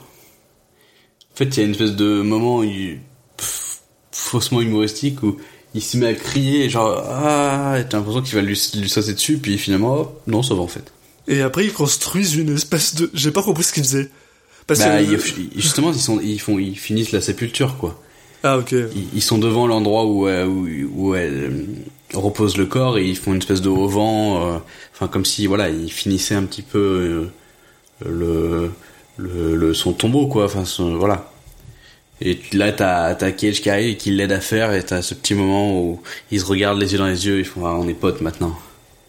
En 1.32 1.36
fait, 1.36 1.44
il 1.44 1.56
y 1.58 1.60
a 1.60 1.64
une 1.66 1.70
espèce 1.72 1.92
de 1.94 2.22
moment 2.22 2.62
il- 2.64 2.98
pff, 3.36 3.80
faussement 4.10 4.60
humoristique 4.60 5.22
où 5.22 5.36
il 5.74 5.82
se 5.82 5.96
met 5.96 6.06
à 6.08 6.14
crier, 6.14 6.68
genre, 6.68 6.98
ah, 7.06 7.76
t'as 7.88 7.98
l'impression 7.98 8.22
qu'il 8.22 8.34
va 8.34 8.40
lui, 8.42 8.60
lui 8.74 8.88
sauter 8.88 9.12
dessus, 9.12 9.38
puis 9.38 9.58
finalement, 9.58 9.94
hop, 10.00 10.22
non, 10.26 10.42
ça 10.42 10.54
va 10.54 10.62
en 10.62 10.66
fait. 10.68 10.92
Et 11.28 11.40
après 11.42 11.66
ils 11.66 11.72
construisent 11.72 12.34
une 12.34 12.54
espèce 12.56 12.94
de, 12.96 13.10
j'ai 13.14 13.30
pas 13.30 13.42
compris 13.42 13.62
ce 13.62 13.72
qu'ils 13.72 13.84
faisaient. 13.84 14.08
Parce 14.66 14.80
Bah, 14.80 15.02
que 15.04 15.16
justement, 15.56 15.92
ils 15.92 16.00
sont, 16.00 16.20
ils 16.20 16.40
font, 16.40 16.58
ils 16.58 16.76
finissent 16.78 17.12
la 17.12 17.20
sépulture, 17.20 17.76
quoi. 17.78 18.02
Ah 18.44 18.58
ok. 18.58 18.72
Ils, 18.72 19.08
ils 19.14 19.22
sont 19.22 19.38
devant 19.38 19.66
l'endroit 19.66 20.04
où, 20.06 20.26
euh, 20.28 20.46
où, 20.46 20.66
où 20.94 21.14
elle 21.14 21.44
euh, 21.52 21.66
repose 22.18 22.56
le 22.56 22.66
corps 22.66 22.98
et 22.98 23.06
ils 23.06 23.16
font 23.16 23.32
une 23.32 23.38
espèce 23.38 23.60
de 23.60 23.68
haut 23.68 23.88
vent, 23.88 24.46
euh, 24.54 24.58
enfin 24.94 25.08
comme 25.08 25.24
si 25.24 25.46
voilà 25.46 25.68
ils 25.68 25.90
finissaient 25.92 26.34
un 26.34 26.44
petit 26.44 26.62
peu 26.62 27.30
euh, 28.04 28.08
le, 28.08 28.70
le, 29.16 29.56
le 29.56 29.74
son 29.74 29.92
tombeau 29.92 30.26
quoi, 30.28 30.44
enfin 30.44 30.64
son- 30.64 30.96
voilà. 30.96 31.30
Et 32.20 32.40
là 32.52 32.72
t'as 32.72 33.14
t'as 33.14 33.30
Cage 33.30 33.60
qui 33.60 33.70
arrive 33.70 33.90
et 33.90 33.96
qui 33.96 34.10
l'aide 34.10 34.32
à 34.32 34.40
faire 34.40 34.72
et 34.72 34.82
t'as 34.84 35.02
ce 35.02 35.14
petit 35.14 35.34
moment 35.34 35.80
où 35.80 36.00
ils 36.32 36.40
se 36.40 36.46
regardent 36.46 36.80
les 36.80 36.92
yeux 36.92 36.98
dans 36.98 37.06
les 37.06 37.26
yeux, 37.26 37.38
ils 37.38 37.44
font 37.44 37.64
ah, 37.66 37.74
on 37.78 37.86
est 37.88 37.94
potes 37.94 38.20
maintenant. 38.20 38.58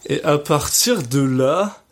Et 0.08 0.22
à 0.24 0.38
partir 0.38 1.02
de 1.02 1.20
là, 1.20 1.82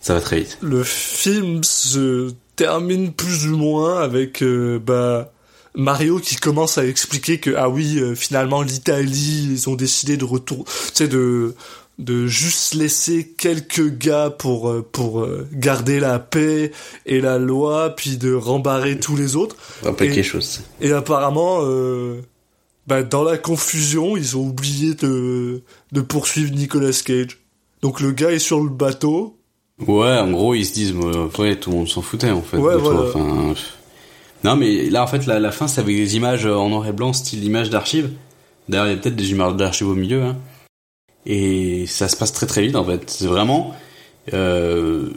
Ça 0.00 0.14
va 0.14 0.20
très 0.20 0.40
vite. 0.40 0.58
le 0.62 0.82
film 0.82 1.62
se 1.64 2.32
termine 2.56 3.12
plus 3.12 3.46
ou 3.48 3.56
moins 3.56 4.00
avec 4.00 4.42
euh, 4.42 4.78
bah 4.78 5.30
Mario 5.76 6.18
qui 6.18 6.36
commence 6.36 6.78
à 6.78 6.86
expliquer 6.86 7.38
que 7.38 7.50
ah 7.56 7.68
oui 7.68 7.98
euh, 7.98 8.14
finalement 8.14 8.62
l'Italie 8.62 9.48
ils 9.52 9.68
ont 9.68 9.74
décidé 9.74 10.16
de 10.16 10.24
retour 10.24 10.64
tu 10.66 10.72
sais 10.94 11.08
de 11.08 11.54
de 11.98 12.26
juste 12.26 12.74
laisser 12.74 13.28
quelques 13.38 13.96
gars 13.98 14.28
pour 14.30 14.68
euh, 14.68 14.86
pour 14.90 15.20
euh, 15.20 15.46
garder 15.52 16.00
la 16.00 16.18
paix 16.18 16.72
et 17.06 17.20
la 17.20 17.38
loi 17.38 17.90
puis 17.96 18.16
de 18.16 18.34
rembarrer 18.34 18.98
tous 18.98 19.16
les 19.16 19.36
autres 19.36 19.56
Un 19.84 19.92
peu 19.92 20.04
Et- 20.04 20.10
quelque 20.10 20.24
chose. 20.24 20.60
et 20.80 20.92
apparemment 20.92 21.58
euh, 21.62 22.20
bah, 22.86 23.02
dans 23.02 23.22
la 23.24 23.38
confusion 23.38 24.16
ils 24.16 24.36
ont 24.36 24.46
oublié 24.48 24.94
de 24.94 25.62
de 25.92 26.00
poursuivre 26.00 26.52
Nicolas 26.52 26.90
Cage 27.04 27.38
donc 27.82 28.00
le 28.00 28.12
gars 28.12 28.30
est 28.32 28.38
sur 28.38 28.60
le 28.62 28.70
bateau 28.70 29.36
Ouais, 29.88 30.18
en 30.18 30.30
gros, 30.30 30.54
ils 30.54 30.64
se 30.64 30.72
disent, 30.72 30.92
ouais, 30.94 31.56
tout 31.56 31.70
le 31.72 31.76
monde 31.78 31.88
s'en 31.88 32.00
foutait, 32.00 32.30
en 32.30 32.42
fait. 32.42 32.58
Ouais, 32.58 32.74
de 32.74 32.78
toi, 32.78 32.92
voilà. 32.94 33.08
enfin. 33.08 33.54
Non, 34.44 34.56
mais 34.56 34.90
là, 34.90 35.02
en 35.02 35.06
fait, 35.06 35.26
la, 35.26 35.40
la 35.40 35.50
fin, 35.50 35.66
c'est 35.66 35.80
avec 35.80 35.96
des 35.96 36.16
images 36.16 36.46
euh, 36.46 36.54
en 36.54 36.68
noir 36.68 36.86
et 36.86 36.92
blanc, 36.92 37.12
style 37.12 37.42
images 37.42 37.70
d'archives. 37.70 38.10
D'ailleurs, 38.68 38.86
il 38.86 38.90
y 38.90 38.94
a 38.94 38.96
peut-être 38.98 39.16
des 39.16 39.30
images 39.30 39.54
d'archives 39.56 39.88
au 39.88 39.94
milieu, 39.94 40.22
hein. 40.22 40.36
Et 41.26 41.86
ça 41.86 42.08
se 42.08 42.16
passe 42.16 42.32
très 42.32 42.46
très 42.46 42.62
vite, 42.62 42.76
en 42.76 42.84
fait. 42.84 43.08
C'est 43.08 43.26
vraiment, 43.26 43.74
euh, 44.34 45.08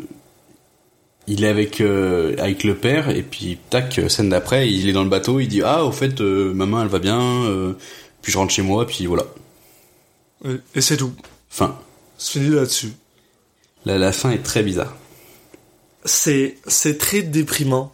il 1.28 1.44
est 1.44 1.50
avec, 1.50 1.82
euh, 1.82 2.36
avec 2.40 2.64
le 2.64 2.76
père, 2.76 3.10
et 3.10 3.24
puis, 3.24 3.58
tac, 3.70 4.02
scène 4.08 4.30
d'après, 4.30 4.72
il 4.72 4.88
est 4.88 4.94
dans 4.94 5.04
le 5.04 5.10
bateau, 5.10 5.40
il 5.40 5.48
dit, 5.48 5.62
ah, 5.64 5.84
au 5.84 5.92
fait, 5.92 6.22
euh, 6.22 6.54
maman, 6.54 6.82
elle 6.82 6.88
va 6.88 7.00
bien, 7.00 7.22
euh, 7.22 7.74
puis 8.22 8.32
je 8.32 8.38
rentre 8.38 8.54
chez 8.54 8.62
moi, 8.62 8.88
puis 8.88 9.06
voilà. 9.06 9.26
Et, 10.46 10.56
et 10.76 10.82
c'est 10.82 10.98
tout. 10.98 11.14
Fin. 11.50 11.78
C'est 12.18 12.40
fini 12.40 12.56
là-dessus. 12.56 12.94
La, 13.86 13.98
la 13.98 14.12
fin 14.12 14.32
est 14.32 14.44
très 14.44 14.64
bizarre. 14.64 14.96
C'est 16.04 16.58
c'est 16.68 16.98
très 16.98 17.22
déprimant. 17.22 17.94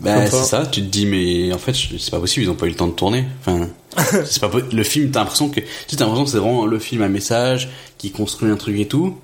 Bah 0.00 0.26
c'est 0.26 0.44
ça, 0.44 0.64
tu 0.66 0.80
te 0.82 0.86
dis 0.86 1.06
mais 1.06 1.52
en 1.52 1.58
fait 1.58 1.74
c'est 1.74 2.10
pas 2.10 2.20
possible, 2.20 2.46
ils 2.46 2.50
ont 2.50 2.54
pas 2.54 2.66
eu 2.66 2.70
le 2.70 2.74
temps 2.76 2.86
de 2.86 2.92
tourner. 2.92 3.24
Enfin, 3.44 3.68
c'est 4.24 4.40
pas 4.40 4.50
le 4.72 4.82
film 4.84 5.10
t'as 5.10 5.20
l'impression 5.20 5.48
que 5.48 5.60
tu 5.60 5.66
sais, 5.88 5.96
t'as 5.96 6.04
l'impression 6.04 6.24
que 6.24 6.30
c'est 6.30 6.38
vraiment 6.38 6.66
le 6.66 6.78
film 6.78 7.02
à 7.02 7.08
message 7.08 7.68
qui 7.98 8.10
construit 8.12 8.50
un 8.50 8.56
truc 8.56 8.78
et 8.78 8.86
tout 8.86 9.16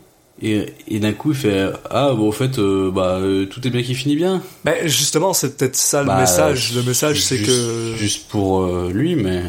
et, 0.43 0.66
et 0.89 0.99
d'un 0.99 1.12
coup 1.12 1.31
il 1.31 1.37
fait 1.37 1.68
ah 1.91 2.12
bon 2.12 2.29
au 2.29 2.33
fait 2.33 2.59
euh, 2.59 2.91
bah 2.91 3.18
euh, 3.20 3.47
tout 3.47 3.64
est 3.66 3.70
bien 3.70 3.83
qui 3.85 3.95
finit 3.95 4.16
bien. 4.16 4.43
Ben 4.64 4.89
justement, 4.89 5.33
c'est 5.33 5.57
peut-être 5.57 5.77
ça 5.77 6.01
le 6.03 6.09
Bah, 6.09 6.18
message. 6.20 6.72
Le 6.75 6.83
message, 6.83 7.22
c'est 7.22 7.39
que 7.39 7.95
juste 7.97 8.27
pour 8.29 8.62
euh, 8.64 8.91
lui 8.93 9.14
mais 9.14 9.43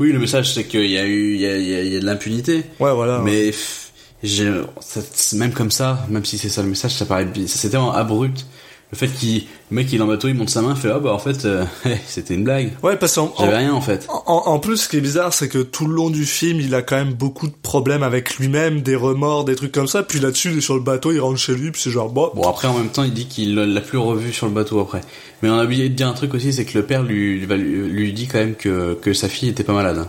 oui 0.00 0.10
le 0.12 0.18
message 0.18 0.52
c'est 0.52 0.64
qu'il 0.64 0.90
y 0.90 0.98
a 0.98 1.04
eu 1.06 1.34
il 1.34 1.40
y 1.40 1.46
a, 1.46 1.56
il 1.58 1.68
y 1.68 1.74
a, 1.76 1.82
y 1.84 1.96
a 1.96 2.00
de 2.00 2.04
l'impunité. 2.04 2.64
ouais 2.80 2.92
voilà. 2.92 3.20
Mais 3.20 3.52
c'est- 3.52 5.36
même 5.36 5.52
comme 5.52 5.70
ça, 5.70 6.04
même 6.08 6.24
si 6.24 6.38
c'est 6.38 6.48
ça 6.48 6.62
le 6.62 6.68
message, 6.68 6.92
ça 6.94 7.04
paraît 7.06 7.26
tellement 7.70 7.92
abrupt. 7.92 8.46
Le 8.92 8.98
fait 8.98 9.08
qu'il 9.08 9.44
le 9.70 9.76
mec 9.76 9.90
il 9.90 9.98
est 9.98 10.02
en 10.02 10.06
bateau, 10.06 10.28
il 10.28 10.34
monte 10.34 10.50
sa 10.50 10.60
main, 10.60 10.74
fait 10.74 10.90
ah 10.90 10.98
bah 10.98 11.14
en 11.14 11.18
fait 11.18 11.46
euh, 11.46 11.64
c'était 12.06 12.34
une 12.34 12.44
blague. 12.44 12.72
Ouais, 12.82 12.96
parce 12.96 13.14
qu'en 13.14 13.32
J'avais 13.38 13.54
en, 13.54 13.58
rien 13.58 13.72
en 13.72 13.80
fait. 13.80 14.06
en, 14.08 14.22
en 14.26 14.58
plus, 14.58 14.76
ce 14.76 14.88
qui 14.88 14.98
est 14.98 15.00
bizarre, 15.00 15.32
c'est 15.32 15.48
que 15.48 15.58
tout 15.58 15.86
le 15.86 15.94
long 15.94 16.10
du 16.10 16.26
film, 16.26 16.60
il 16.60 16.74
a 16.74 16.82
quand 16.82 16.96
même 16.96 17.14
beaucoup 17.14 17.46
de 17.46 17.54
problèmes 17.62 18.02
avec 18.02 18.36
lui-même, 18.36 18.82
des 18.82 18.94
remords, 18.94 19.46
des 19.46 19.56
trucs 19.56 19.72
comme 19.72 19.86
ça. 19.86 20.02
Puis 20.02 20.20
là-dessus, 20.20 20.50
il 20.52 20.58
est 20.58 20.60
sur 20.60 20.74
le 20.74 20.82
bateau, 20.82 21.10
il 21.10 21.20
rentre 21.20 21.38
chez 21.38 21.54
lui, 21.54 21.70
puis 21.70 21.80
c'est 21.80 21.90
genre 21.90 22.10
bon. 22.10 22.30
Bon 22.34 22.46
après 22.46 22.68
en 22.68 22.74
même 22.74 22.90
temps 22.90 23.04
il 23.04 23.14
dit 23.14 23.26
qu'il 23.26 23.54
l'a 23.54 23.80
plus 23.80 23.96
revu 23.96 24.30
sur 24.30 24.46
le 24.46 24.52
bateau 24.52 24.78
après. 24.78 25.00
Mais 25.42 25.48
on 25.48 25.58
a 25.58 25.64
oublié 25.64 25.88
de 25.88 25.94
dire 25.94 26.08
un 26.08 26.12
truc 26.12 26.34
aussi, 26.34 26.52
c'est 26.52 26.66
que 26.66 26.76
le 26.76 26.84
père 26.84 27.02
lui, 27.02 27.40
lui, 27.40 27.56
lui 27.56 28.12
dit 28.12 28.26
quand 28.26 28.38
même 28.38 28.54
que, 28.54 28.92
que 29.00 29.14
sa 29.14 29.28
fille 29.30 29.48
était 29.48 29.64
pas 29.64 29.72
malade. 29.72 30.06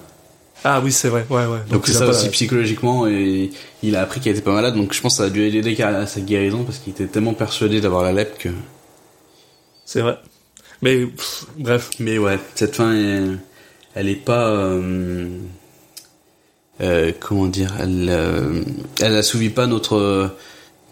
Ah 0.63 0.79
oui, 0.81 0.91
c'est 0.91 1.09
vrai. 1.09 1.25
Ouais, 1.29 1.45
ouais. 1.45 1.59
Donc, 1.69 1.87
c'est 1.87 1.93
ça 1.93 2.05
pas- 2.05 2.11
aussi 2.11 2.29
psychologiquement 2.29 3.05
et 3.07 3.51
il 3.81 3.95
a 3.95 4.01
appris 4.01 4.21
qu'elle 4.21 4.33
était 4.33 4.41
pas 4.41 4.53
malade. 4.53 4.75
Donc 4.75 4.93
je 4.93 5.01
pense 5.01 5.13
que 5.13 5.17
ça 5.17 5.25
a 5.25 5.29
dû 5.29 5.43
aider 5.43 5.81
à 5.83 6.05
sa 6.07 6.21
guérison 6.21 6.63
parce 6.63 6.77
qu'il 6.79 6.93
était 6.93 7.07
tellement 7.07 7.33
persuadé 7.33 7.81
d'avoir 7.81 8.03
la 8.03 8.13
lèpre 8.13 8.37
que. 8.37 8.49
C'est 9.85 10.01
vrai. 10.01 10.17
Mais 10.81 11.05
pff, 11.05 11.45
bref. 11.57 11.89
Mais 11.99 12.17
ouais, 12.17 12.39
cette 12.55 12.75
fin, 12.75 12.93
elle, 12.93 13.39
elle 13.95 14.07
est 14.09 14.15
pas, 14.15 14.47
euh, 14.49 15.27
euh, 16.81 17.11
comment 17.19 17.47
dire, 17.47 17.73
elle, 17.79 18.07
euh, 18.09 18.63
elle 19.01 19.15
assouvit 19.15 19.49
pas 19.49 19.67
notre, 19.67 20.33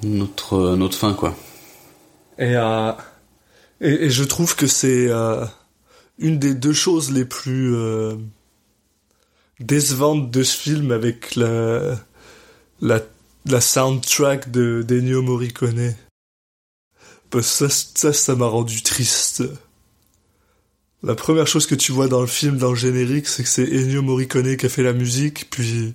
notre, 0.03 0.75
notre 0.75 0.97
fin 0.97 1.13
quoi. 1.13 1.35
Et, 2.37 2.55
euh, 2.55 2.91
et, 3.79 4.05
et 4.05 4.09
je 4.09 4.23
trouve 4.23 4.55
que 4.55 4.67
c'est 4.67 5.07
euh, 5.09 5.45
une 6.19 6.39
des 6.39 6.53
deux 6.53 6.73
choses 6.73 7.11
les 7.11 7.25
plus 7.25 7.73
décevantes 9.65 10.31
de 10.31 10.43
ce 10.43 10.57
film 10.57 10.91
avec 10.91 11.35
la, 11.35 11.97
la, 12.81 13.01
la 13.45 13.61
soundtrack 13.61 14.51
de 14.51 14.83
d'Ennio 14.87 15.21
Morricone. 15.21 15.95
Parce 17.29 17.59
que 17.59 17.69
ça, 17.69 17.87
ça, 17.95 18.13
ça 18.13 18.35
m'a 18.35 18.47
rendu 18.47 18.81
triste. 18.81 19.43
La 21.03 21.15
première 21.15 21.47
chose 21.47 21.65
que 21.65 21.75
tu 21.75 21.91
vois 21.91 22.07
dans 22.07 22.21
le 22.21 22.27
film, 22.27 22.57
dans 22.57 22.69
le 22.69 22.75
générique, 22.75 23.27
c'est 23.27 23.43
que 23.43 23.49
c'est 23.49 23.67
Ennio 23.67 24.01
Morricone 24.01 24.55
qui 24.55 24.65
a 24.65 24.69
fait 24.69 24.83
la 24.83 24.93
musique, 24.93 25.49
puis 25.49 25.93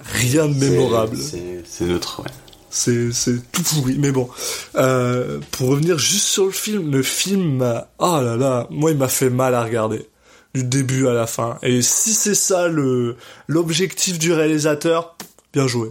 rien 0.00 0.46
de 0.46 0.54
mémorable. 0.54 1.18
C'est 1.18 1.86
neutre, 1.86 2.22
ouais. 2.22 2.30
C'est, 2.70 3.12
c'est 3.12 3.50
tout 3.50 3.62
pourri. 3.62 3.96
Mais 3.98 4.12
bon, 4.12 4.28
euh, 4.74 5.40
pour 5.52 5.70
revenir 5.70 5.98
juste 5.98 6.26
sur 6.26 6.44
le 6.44 6.52
film, 6.52 6.92
le 6.92 7.02
film 7.02 7.56
m'a... 7.56 7.88
Oh 7.98 8.20
là 8.22 8.36
là, 8.36 8.68
moi 8.70 8.90
il 8.90 8.98
m'a 8.98 9.08
fait 9.08 9.30
mal 9.30 9.54
à 9.54 9.64
regarder. 9.64 10.06
Du 10.54 10.64
début 10.64 11.06
à 11.06 11.12
la 11.12 11.26
fin. 11.26 11.58
Et 11.62 11.82
si 11.82 12.14
c'est 12.14 12.34
ça 12.34 12.68
le 12.68 13.16
l'objectif 13.46 14.18
du 14.18 14.32
réalisateur, 14.32 15.16
bien 15.52 15.66
joué. 15.66 15.90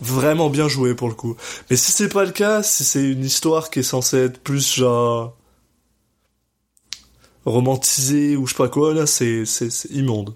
Vraiment 0.00 0.48
bien 0.50 0.68
joué 0.68 0.94
pour 0.94 1.08
le 1.08 1.14
coup. 1.14 1.36
Mais 1.68 1.76
si 1.76 1.90
c'est 1.90 2.08
pas 2.08 2.24
le 2.24 2.30
cas, 2.30 2.62
si 2.62 2.84
c'est 2.84 3.02
une 3.02 3.24
histoire 3.24 3.70
qui 3.70 3.80
est 3.80 3.82
censée 3.82 4.18
être 4.18 4.38
plus 4.38 4.76
genre 4.76 5.36
romantisée 7.44 8.36
ou 8.36 8.46
je 8.46 8.52
sais 8.52 8.56
pas 8.56 8.68
quoi, 8.68 8.94
là 8.94 9.06
c'est 9.06 9.44
c'est, 9.44 9.70
c'est 9.70 9.90
immonde. 9.90 10.34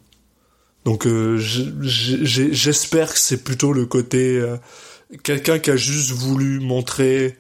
Donc 0.84 1.06
euh, 1.06 1.38
j'espère 1.38 3.12
que 3.12 3.18
c'est 3.18 3.44
plutôt 3.44 3.72
le 3.72 3.86
côté 3.86 4.38
euh, 4.38 4.56
quelqu'un 5.22 5.58
qui 5.58 5.70
a 5.70 5.76
juste 5.76 6.10
voulu 6.10 6.58
montrer 6.58 7.38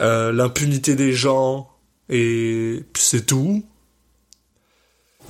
euh, 0.00 0.32
l'impunité 0.32 0.94
des 0.94 1.12
gens 1.12 1.70
et 2.08 2.84
c'est 2.94 3.26
tout. 3.26 3.64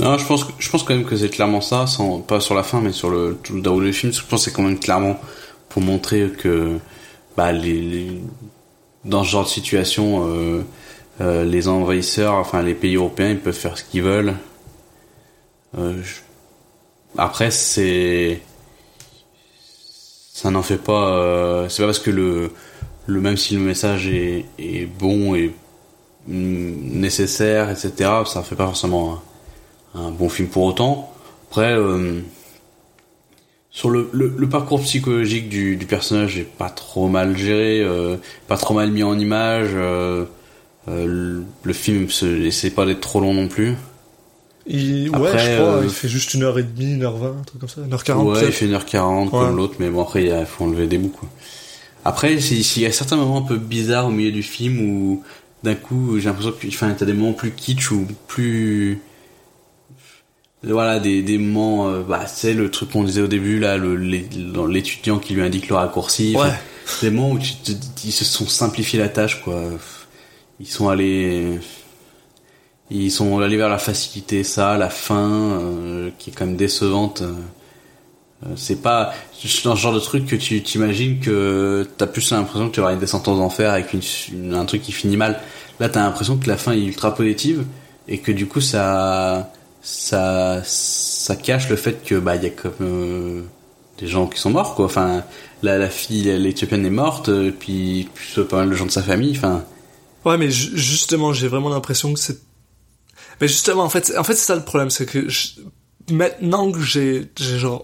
Non, 0.01 0.19
je 0.19 0.27
pense, 0.27 0.45
je 0.59 0.71
pense 0.71 0.83
quand 0.83 0.95
même 0.95 1.05
que 1.05 1.17
c'est 1.17 1.29
clairement 1.31 1.61
ça, 1.61 1.87
sans, 1.87 2.21
pas 2.21 2.41
sur 2.41 2.55
la 2.55 2.63
fin, 2.65 2.81
mais 2.81 2.93
sur 2.93 3.11
le, 3.11 3.39
tout 3.43 3.55
le 3.55 3.61
déroulé 3.63 3.89
du 3.89 3.93
film. 3.93 4.13
Je 4.13 4.21
pense 4.23 4.45
que 4.45 4.51
c'est 4.51 4.57
quand 4.57 4.63
même 4.63 4.79
clairement 4.79 5.19
pour 5.69 5.83
montrer 5.83 6.31
que, 6.37 6.79
bah, 7.37 7.53
les, 7.53 7.81
les- 7.81 8.21
dans 9.05 9.25
ce 9.25 9.31
genre 9.31 9.45
de 9.45 9.49
situation, 9.49 10.27
euh, 10.29 10.63
euh, 11.21 11.45
les 11.45 11.69
envahisseurs, 11.69 12.35
enfin, 12.35 12.63
les 12.63 12.75
pays 12.75 12.97
européens, 12.97 13.31
ils 13.31 13.41
peuvent 13.41 13.55
faire 13.55 13.79
ce 13.79 13.85
qu'ils 13.85 14.03
veulent. 14.03 14.35
Euh, 15.79 16.01
je- 16.03 16.21
Après, 17.19 17.51
c'est, 17.51 18.41
ça 20.33 20.51
n'en 20.51 20.63
fait 20.63 20.79
pas, 20.79 21.15
euh, 21.17 21.69
c'est 21.69 21.83
pas 21.83 21.89
parce 21.89 21.99
que 21.99 22.11
le, 22.11 22.51
le, 23.07 23.21
même 23.21 23.37
si 23.37 23.55
le 23.55 23.61
message 23.61 24.09
est, 24.09 24.47
est 24.59 24.87
bon 24.87 25.35
et 25.35 25.55
mm, 26.29 27.01
nécessaire, 27.01 27.71
etc., 27.71 28.11
ça 28.27 28.43
fait 28.43 28.57
pas 28.57 28.67
forcément 28.67 29.21
un, 29.95 30.11
bon 30.11 30.29
film 30.29 30.49
pour 30.49 30.65
autant. 30.65 31.13
Après, 31.51 31.73
euh, 31.73 32.21
sur 33.71 33.91
le, 33.91 34.09
le, 34.13 34.33
le 34.37 34.49
parcours 34.49 34.81
psychologique 34.83 35.49
du, 35.49 35.77
du 35.77 35.87
personnage 35.87 36.39
est 36.39 36.45
pas 36.45 36.71
trop 36.71 37.09
mal 37.09 37.37
géré, 37.37 37.81
euh, 37.81 38.17
pas 38.49 38.57
trop 38.57 38.75
mal 38.75 38.91
mis 38.91 39.03
en 39.03 39.19
image. 39.19 39.71
euh, 39.75 40.25
euh, 40.89 41.07
le, 41.07 41.45
le 41.63 41.73
film 41.73 42.09
essaie 42.45 42.71
pas 42.71 42.85
d'être 42.87 43.01
trop 43.01 43.21
long 43.21 43.33
non 43.35 43.49
plus. 43.49 43.75
Il, 44.67 45.11
ouais, 45.11 45.17
Après, 45.29 45.39
je 45.39 45.57
crois, 45.61 45.75
euh, 45.77 45.81
il 45.85 45.91
fait 45.91 46.09
juste 46.09 46.35
une 46.35 46.43
heure 46.43 46.59
et 46.59 46.63
demie, 46.63 46.95
une 46.95 47.03
heure 47.03 47.17
vingt, 47.17 47.37
un 47.41 47.43
truc 47.43 47.61
comme 47.61 47.69
ça, 47.69 47.81
une 47.85 47.93
heure 47.93 48.05
quarante 48.05 48.29
ouais, 48.29 48.47
il 48.47 48.53
fait 48.53 48.67
1h40 48.67 49.25
Ouais. 49.25 49.31
comme 49.31 49.57
l'autre, 49.57 49.75
mais 49.79 49.91
bon 49.91 50.03
après 50.03 50.25
il 50.25 50.47
faut 50.47 50.65
enlever 50.65 50.87
des 50.87 50.97
bouts 50.99 51.09
quoi. 51.11 51.29
Après, 52.07 52.39
s'il 52.41 52.65
s'il 52.65 52.83
y 52.83 52.87
a 52.87 52.93
certains 52.93 53.17
moments 53.17 53.39
un 53.39 53.43
peu 53.43 53.57
bizarres 53.57 54.07
au 54.07 54.11
milieu 54.11 54.31
du 54.33 54.43
film 54.43 54.81
où 54.91 55.23
d'un 55.63 55.75
coup 55.75 56.19
j'ai 56.19 56.27
l'impression 56.27 56.53
que 56.53 56.67
enfin, 56.69 56.95
t'as 56.99 57.05
des 57.07 57.13
moments 57.15 57.33
plus 57.33 57.51
kitsch 57.51 57.91
ou 57.91 58.07
plus 58.27 59.01
voilà 60.73 60.99
des, 61.01 61.23
des 61.23 61.39
moments 61.39 61.89
euh, 61.89 62.03
bah 62.03 62.27
c'est 62.27 62.55
le 62.55 62.71
truc 62.71 62.91
qu'on 62.91 63.05
disait 63.05 63.21
au 63.23 63.27
début 63.27 63.59
là 63.59 63.77
le 63.77 63.95
l'étudiant 63.97 65.19
qui 65.19 65.35
lui 65.35 65.43
indique 65.43 65.69
le 65.69 65.75
raccourci. 65.77 66.35
Ouais. 66.37 66.49
Des 67.03 67.11
moments 67.11 67.33
où 67.33 67.39
tu 67.39 67.53
ils 68.05 68.13
se 68.13 68.25
sont 68.25 68.47
simplifiés 68.47 68.99
la 68.99 69.09
tâche 69.09 69.43
quoi. 69.43 69.61
Ils 70.61 70.67
sont 70.69 70.89
allés 70.89 71.59
ils 72.91 73.11
sont 73.11 73.39
allés 73.41 73.57
vers 73.57 73.69
la 73.69 73.79
facilité 73.79 74.45
ça 74.45 74.77
la 74.77 74.91
fin 74.91 75.59
euh, 75.61 76.11
qui 76.19 76.31
est 76.31 76.33
quand 76.33 76.47
même 76.47 76.57
décevante. 76.57 77.23
Euh, 77.23 77.33
c'est 78.57 78.83
pas 78.83 79.15
dans 79.65 79.75
ce 79.75 79.81
genre 79.81 79.95
de 79.95 80.01
truc 80.01 80.27
que 80.27 80.37
tu 80.37 80.63
t'imagines 80.63 81.19
que 81.19 81.89
t'as 81.97 82.07
plus 82.07 82.31
l'impression 82.31 82.69
que 82.69 82.75
tu 82.75 82.81
vas 82.81 82.89
avoir 82.89 82.95
une 82.95 83.01
descente 83.01 83.27
aux 83.29 83.41
enfers 83.41 83.71
avec 83.73 83.95
une, 83.95 84.01
une- 84.33 84.55
un 84.55 84.65
truc 84.67 84.83
qui 84.83 84.93
finit 84.93 85.17
mal. 85.17 85.41
Là 85.81 85.89
t'as 85.89 86.03
l'impression 86.03 86.37
que 86.37 86.47
la 86.49 86.57
fin 86.59 86.73
est 86.73 86.85
ultra 86.85 87.15
positive 87.15 87.65
et 88.07 88.19
que 88.19 88.33
du 88.33 88.47
coup 88.47 88.61
ça 88.61 89.51
ça 89.85 90.63
ça 90.65 91.37
cache 91.37 91.69
le 91.69 91.77
fait 91.77 92.03
que 92.05 92.17
bah 92.17 92.37
il 92.37 92.43
y 92.43 92.47
a 92.47 92.51
comme 92.51 92.73
euh, 92.81 93.43
des 93.99 94.07
gens 94.09 94.27
qui 94.27 94.41
sont 94.41 94.51
morts 94.51 94.75
quoi 94.75 94.87
enfin 94.87 95.23
la, 95.63 95.79
la 95.79 95.89
fille 95.91 96.25
l'éthiopienne 96.39 96.85
est 96.87 96.91
morte 96.91 97.29
euh, 97.29 97.53
puis 97.57 98.09
plus 98.15 98.43
pas 98.45 98.57
mal 98.59 98.71
de 98.71 98.75
gens 98.75 98.87
de 98.87 98.91
sa 98.91 99.03
famille 99.03 99.33
enfin 99.37 99.63
Ouais, 100.25 100.39
mais 100.39 100.51
ju- 100.51 100.71
justement, 100.75 101.35
j'ai 101.35 101.49
vraiment 101.49 101.69
l'impression 101.69 102.15
que 102.15 102.19
c'est. 102.19 102.39
Mais 103.43 103.47
justement, 103.47 103.83
en 103.85 103.91
fait, 103.91 104.11
en 104.17 104.25
fait, 104.25 104.33
c'est 104.33 104.47
ça 104.47 104.57
le 104.57 104.63
problème, 104.65 104.89
c'est 104.89 105.05
que 105.05 105.29
je- 105.29 105.61
maintenant 106.11 106.71
que 106.71 106.81
j'ai, 106.81 107.29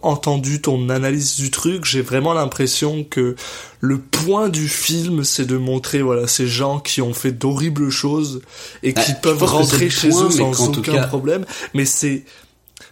entendu 0.02 0.60
ton 0.60 0.88
analyse 0.88 1.36
du 1.36 1.50
truc, 1.50 1.84
j'ai 1.84 2.02
vraiment 2.02 2.34
l'impression 2.34 3.04
que 3.04 3.34
le 3.80 3.98
point 3.98 4.48
du 4.48 4.68
film, 4.68 5.24
c'est 5.24 5.46
de 5.46 5.56
montrer 5.56 6.02
voilà 6.02 6.26
ces 6.26 6.46
gens 6.46 6.80
qui 6.80 7.00
ont 7.00 7.14
fait 7.14 7.32
d'horribles 7.32 7.90
choses 7.90 8.42
et 8.82 8.92
qui 8.92 9.00
Ah, 9.12 9.14
je 9.16 9.20
peuvent 9.22 9.42
rentrer 9.44 9.90
chez 9.90 10.08
point, 10.10 10.26
eux 10.26 10.30
sans 10.30 10.68
aucun 10.68 10.92
cas- 10.92 11.06
problème. 11.06 11.46
Mais 11.74 11.84
c'est 11.84 12.24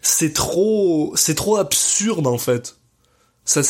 c'est 0.03 0.33
trop 0.33 1.13
c'est 1.17 1.35
trop 1.35 1.57
absurde 1.57 2.27
en 2.27 2.39
fait. 2.39 2.77
Ça, 3.45 3.63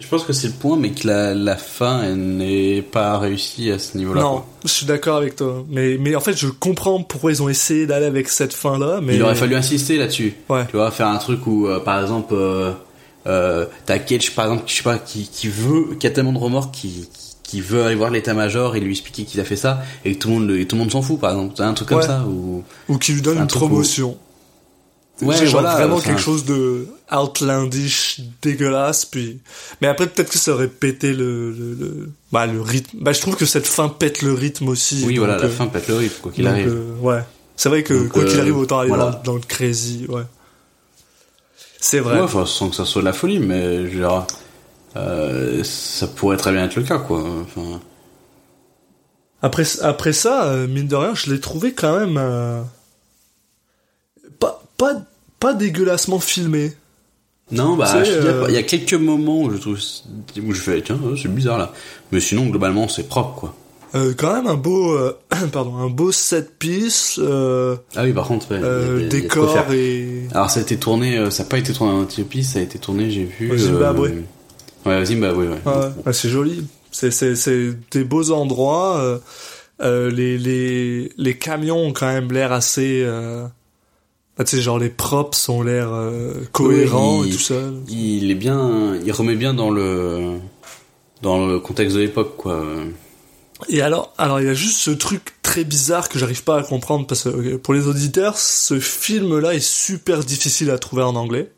je 0.00 0.06
pense 0.08 0.24
que 0.24 0.32
c'est 0.32 0.48
le 0.48 0.54
point 0.54 0.76
mais 0.76 0.90
que 0.90 1.06
la, 1.06 1.34
la 1.34 1.56
fin 1.56 2.14
n'est 2.16 2.82
pas 2.82 3.18
réussie 3.18 3.70
à 3.70 3.78
ce 3.78 3.96
niveau 3.96 4.14
là 4.14 4.22
non, 4.22 4.42
je 4.64 4.68
suis 4.70 4.86
d'accord 4.86 5.16
avec 5.18 5.36
toi. 5.36 5.64
Mais 5.68 5.96
mais 6.00 6.16
en 6.16 6.20
fait, 6.20 6.36
je 6.36 6.48
comprends 6.48 7.02
pourquoi 7.02 7.30
ils 7.32 7.42
ont 7.42 7.48
essayé 7.48 7.86
d'aller 7.86 8.06
avec 8.06 8.28
cette 8.28 8.52
fin 8.54 8.78
là. 8.78 9.00
Mais 9.02 9.14
Il 9.16 9.22
aurait 9.22 9.34
fallu 9.34 9.54
insister 9.54 9.96
là-dessus. 9.98 10.34
Ouais. 10.48 10.66
Tu 10.70 10.76
vois, 10.76 10.90
faire 10.90 11.06
un 11.08 11.18
truc 11.18 11.46
où, 11.46 11.66
euh, 11.68 11.80
par 11.80 12.00
exemple, 12.00 12.34
euh, 12.34 12.72
euh, 13.26 13.66
t'as 13.86 13.98
Cage, 13.98 14.34
par 14.34 14.46
exemple, 14.46 14.64
qui, 14.64 14.72
je 14.72 14.76
sais 14.78 14.82
pas, 14.84 14.98
qui, 14.98 15.28
qui 15.28 15.48
veut, 15.48 15.94
qui 15.98 16.06
a 16.06 16.10
tellement 16.10 16.32
de 16.32 16.38
remords, 16.38 16.70
qui, 16.72 17.08
qui 17.42 17.60
veut 17.60 17.84
aller 17.84 17.94
voir 17.94 18.10
l'état-major 18.10 18.76
et 18.76 18.80
lui 18.80 18.92
expliquer 18.92 19.24
qu'il 19.24 19.40
a 19.40 19.44
fait 19.44 19.56
ça, 19.56 19.82
et 20.04 20.14
que 20.14 20.18
tout 20.18 20.28
le 20.28 20.34
monde, 20.34 20.50
et 20.52 20.66
tout 20.66 20.76
le 20.76 20.80
monde 20.80 20.90
s'en 20.92 21.02
fout, 21.02 21.20
par 21.20 21.30
exemple. 21.32 21.54
T'as 21.56 21.66
un 21.66 21.74
truc 21.74 21.88
comme 21.88 21.98
Ouais. 21.98 22.06
ça, 22.06 22.24
ou, 22.26 22.62
ou 22.88 22.98
qui 22.98 23.12
lui 23.12 23.22
donne 23.22 23.36
Un 23.38 23.40
une 23.42 23.44
où- 23.44 23.48
promotion. 23.48 24.16
Ouais, 25.22 25.36
J'ai 25.36 25.46
genre 25.46 25.60
voilà, 25.60 25.76
vraiment 25.76 25.96
enfin- 25.96 26.06
quelque 26.10 26.20
chose 26.20 26.44
de 26.44 26.86
outlandish, 27.12 28.20
dégueulasse, 28.40 29.04
puis. 29.04 29.40
Mais 29.80 29.86
après, 29.88 30.06
peut-être 30.06 30.30
que 30.30 30.38
ça 30.38 30.52
aurait 30.54 30.68
pété 30.68 31.12
le, 31.12 31.50
le, 31.50 31.74
le- 31.74 32.10
bah, 32.32 32.46
le 32.46 32.60
rythme. 32.60 32.98
Bah, 33.00 33.12
je 33.12 33.20
trouve 33.20 33.36
que 33.36 33.44
cette 33.46 33.66
fin 33.66 33.88
pète 33.88 34.22
le 34.22 34.32
rythme 34.32 34.68
aussi. 34.68 35.02
Oui, 35.06 35.18
voilà, 35.18 35.36
la 35.36 35.44
euh, 35.44 35.48
fin 35.50 35.66
pète 35.66 35.88
le 35.88 35.96
rythme, 35.96 36.20
quoi 36.22 36.32
qu'il 36.32 36.46
arrive. 36.46 36.68
euh, 36.68 36.94
ouais. 37.00 37.20
C'est 37.56 37.68
vrai 37.68 37.82
que 37.82 37.92
Donc, 37.94 38.08
quoi 38.08 38.24
qu'il 38.24 38.38
euh, 38.38 38.42
arrive, 38.42 38.56
autant 38.56 38.78
aller 38.78 38.88
voilà. 38.88 39.10
dans, 39.10 39.32
dans 39.32 39.34
le 39.34 39.40
crazy, 39.40 40.06
ouais. 40.08 40.22
C'est 41.78 42.00
vrai. 42.00 42.14
Ouais, 42.16 42.20
enfin, 42.22 42.46
sans 42.46 42.70
que 42.70 42.76
ça 42.76 42.84
soit 42.86 43.02
de 43.02 43.06
la 43.06 43.12
folie, 43.12 43.38
mais 43.38 43.84
euh, 44.96 45.62
ça 45.64 46.06
pourrait 46.06 46.36
très 46.36 46.52
bien 46.52 46.64
être 46.64 46.76
le 46.76 46.82
cas, 46.82 46.98
quoi. 46.98 47.22
Enfin, 47.42 47.80
Après, 49.42 49.64
après 49.82 50.12
ça, 50.12 50.54
mine 50.68 50.88
de 50.88 50.96
rien, 50.96 51.14
je 51.14 51.30
l'ai 51.30 51.40
trouvé 51.40 51.72
quand 51.72 51.98
même 51.98 52.16
euh, 52.18 52.62
pas 54.38 54.62
pas 54.76 54.94
pas 55.40 55.54
dégueulassement 55.54 56.20
filmé. 56.20 56.72
non, 57.50 57.74
bah, 57.76 57.92
euh, 57.96 58.44
il 58.48 58.54
y 58.54 58.58
a 58.58 58.62
quelques 58.62 58.94
moments 58.94 59.42
où 59.42 59.50
je 59.50 59.56
trouve, 59.56 59.78
où 60.46 60.52
je 60.52 60.60
fais, 60.60 60.80
tiens, 60.82 61.00
c'est 61.20 61.32
bizarre 61.34 61.58
là. 61.58 61.72
Mais 62.12 62.20
sinon, 62.20 62.46
globalement, 62.46 62.86
c'est 62.86 63.08
propre, 63.08 63.34
quoi. 63.40 63.54
Euh, 63.96 64.14
quand 64.16 64.32
même 64.32 64.46
un 64.46 64.54
beau 64.54 64.92
euh, 64.96 65.18
pardon 65.52 65.74
un 65.78 65.90
beau 65.90 66.12
set 66.12 66.56
piece, 66.60 67.18
euh, 67.20 67.74
Ah 67.96 68.04
oui, 68.04 68.12
par 68.12 68.28
contre, 68.28 68.52
ouais, 68.52 68.58
il 68.58 68.62
y 68.62 68.64
a- 68.64 68.68
euh, 68.68 68.86
y 68.86 68.98
a- 68.98 69.02
y 69.02 69.06
a 69.06 69.08
décor 69.08 69.66
et 69.72 70.28
Alors, 70.32 70.48
ça 70.48 70.60
a 70.60 70.62
été 70.62 70.76
tourné, 70.76 71.18
euh, 71.18 71.30
ça 71.30 71.42
n'a 71.42 71.48
pas 71.48 71.58
été 71.58 71.72
tourné 71.72 71.92
en 71.94 72.04
Éthiopie, 72.04 72.44
ça 72.44 72.60
a 72.60 72.62
été 72.62 72.78
tourné, 72.78 73.10
j'ai 73.10 73.24
vu. 73.24 73.50
Au 73.50 73.56
Zimbabwe. 73.56 74.12
Ouais, 74.86 75.00
au 75.00 75.04
Zimbabwe, 75.04 75.38
ouais. 75.38 75.48
Ouais, 75.66 75.86
ouais, 76.06 76.12
c'est 76.12 76.28
joli. 76.28 76.64
C'est 76.92 77.10
c'est 77.10 77.34
c'est 77.34 77.72
des 77.90 78.04
beaux 78.04 78.30
endroits. 78.30 79.20
les 79.80 80.38
les 80.38 81.12
les 81.16 81.36
camions 81.38 81.86
ont 81.86 81.92
quand 81.92 82.12
même 82.12 82.30
l'air 82.32 82.52
assez. 82.52 83.04
Bah, 84.40 84.44
tu 84.44 84.56
sais 84.56 84.62
genre 84.62 84.78
les 84.78 84.88
props 84.88 85.50
ont 85.50 85.60
l'air 85.60 85.92
euh, 85.92 86.32
cohérents 86.52 87.18
Oui, 87.18 87.28
et 87.28 87.32
tout 87.32 87.38
ça. 87.38 87.60
Il 87.90 88.30
est 88.30 88.34
bien, 88.34 88.96
il 89.04 89.12
remet 89.12 89.36
bien 89.36 89.52
dans 89.52 89.68
le, 89.68 90.38
dans 91.20 91.46
le 91.46 91.60
contexte 91.60 91.94
de 91.94 92.00
l'époque, 92.00 92.38
quoi. 92.38 92.64
Et 93.68 93.82
alors, 93.82 94.14
alors 94.16 94.40
il 94.40 94.46
y 94.46 94.48
a 94.48 94.54
juste 94.54 94.78
ce 94.78 94.92
truc 94.92 95.34
très 95.42 95.62
bizarre 95.62 96.08
que 96.08 96.18
j'arrive 96.18 96.42
pas 96.42 96.58
à 96.58 96.62
comprendre 96.62 97.06
parce 97.06 97.24
que 97.24 97.56
pour 97.56 97.74
les 97.74 97.86
auditeurs, 97.86 98.38
ce 98.38 98.80
film-là 98.80 99.52
est 99.52 99.60
super 99.60 100.20
difficile 100.20 100.70
à 100.70 100.78
trouver 100.78 101.02
en 101.02 101.16
anglais. 101.16 101.52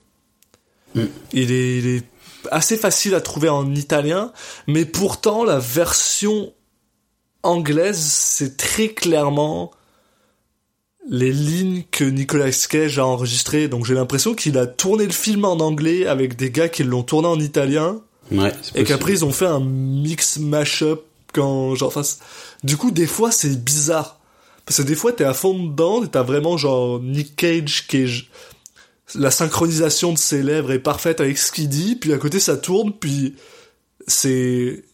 Mm. 0.97 1.03
Il 1.35 1.53
est, 1.53 1.79
il 1.79 1.87
est 1.87 2.05
assez 2.51 2.77
facile 2.77 3.15
à 3.15 3.21
trouver 3.21 3.49
en 3.49 3.77
italien, 3.77 4.33
mais 4.67 4.87
pourtant 4.87 5.45
la 5.45 5.61
version 5.61 6.53
anglaise, 7.45 8.01
c'est 8.01 8.57
très 8.57 8.89
clairement 8.89 9.71
les 11.09 11.33
lignes 11.33 11.85
que 11.91 12.05
Nicolas 12.05 12.51
Cage 12.69 12.99
a 12.99 13.07
enregistrées. 13.07 13.69
Donc 13.69 13.85
j'ai 13.87 13.95
l'impression 13.95 14.35
qu'il 14.35 14.59
a 14.59 14.67
tourné 14.67 15.05
le 15.05 15.13
film 15.13 15.45
en 15.45 15.57
anglais 15.59 16.07
avec 16.07 16.37
des 16.37 16.51
gars 16.51 16.69
qui 16.69 16.85
l'ont 16.85 17.03
tourné 17.03 17.29
en 17.29 17.41
italien. 17.41 18.01
Ouais, 18.31 18.53
et 18.75 18.85
qu'après 18.85 19.13
ils 19.13 19.25
ont 19.25 19.33
fait 19.33 19.47
un 19.47 19.61
mix 19.61 20.39
mash-up 20.39 21.03
quand 21.35 21.75
genre 21.75 21.89
enfin, 21.89 22.03
du 22.63 22.77
coup 22.77 22.91
des 22.91 23.07
fois 23.07 23.31
c'est 23.31 23.63
bizarre. 23.63 24.21
Parce 24.65 24.79
que 24.79 24.83
des 24.83 24.95
fois 24.95 25.13
t'es 25.13 25.25
à 25.25 25.35
fond 25.35 25.59
dedans 25.59 26.05
et 26.05 26.09
t'as 26.09 26.23
vraiment 26.23 26.57
genre 26.57 27.01
Nick 27.01 27.37
Cage 27.37 27.87
qui 27.89 27.99
est 27.99 28.25
la 29.15 29.31
synchronisation 29.31 30.13
de 30.13 30.19
ses 30.19 30.43
lèvres 30.43 30.73
est 30.73 30.79
parfaite 30.79 31.21
avec 31.21 31.37
ce 31.37 31.53
qu'il 31.53 31.69
dit 31.69 31.97
puis 31.97 32.13
à 32.13 32.19
côté 32.19 32.41
ça 32.41 32.57
tourne 32.57 32.93
puis 32.93 33.35
c'est 34.07 34.85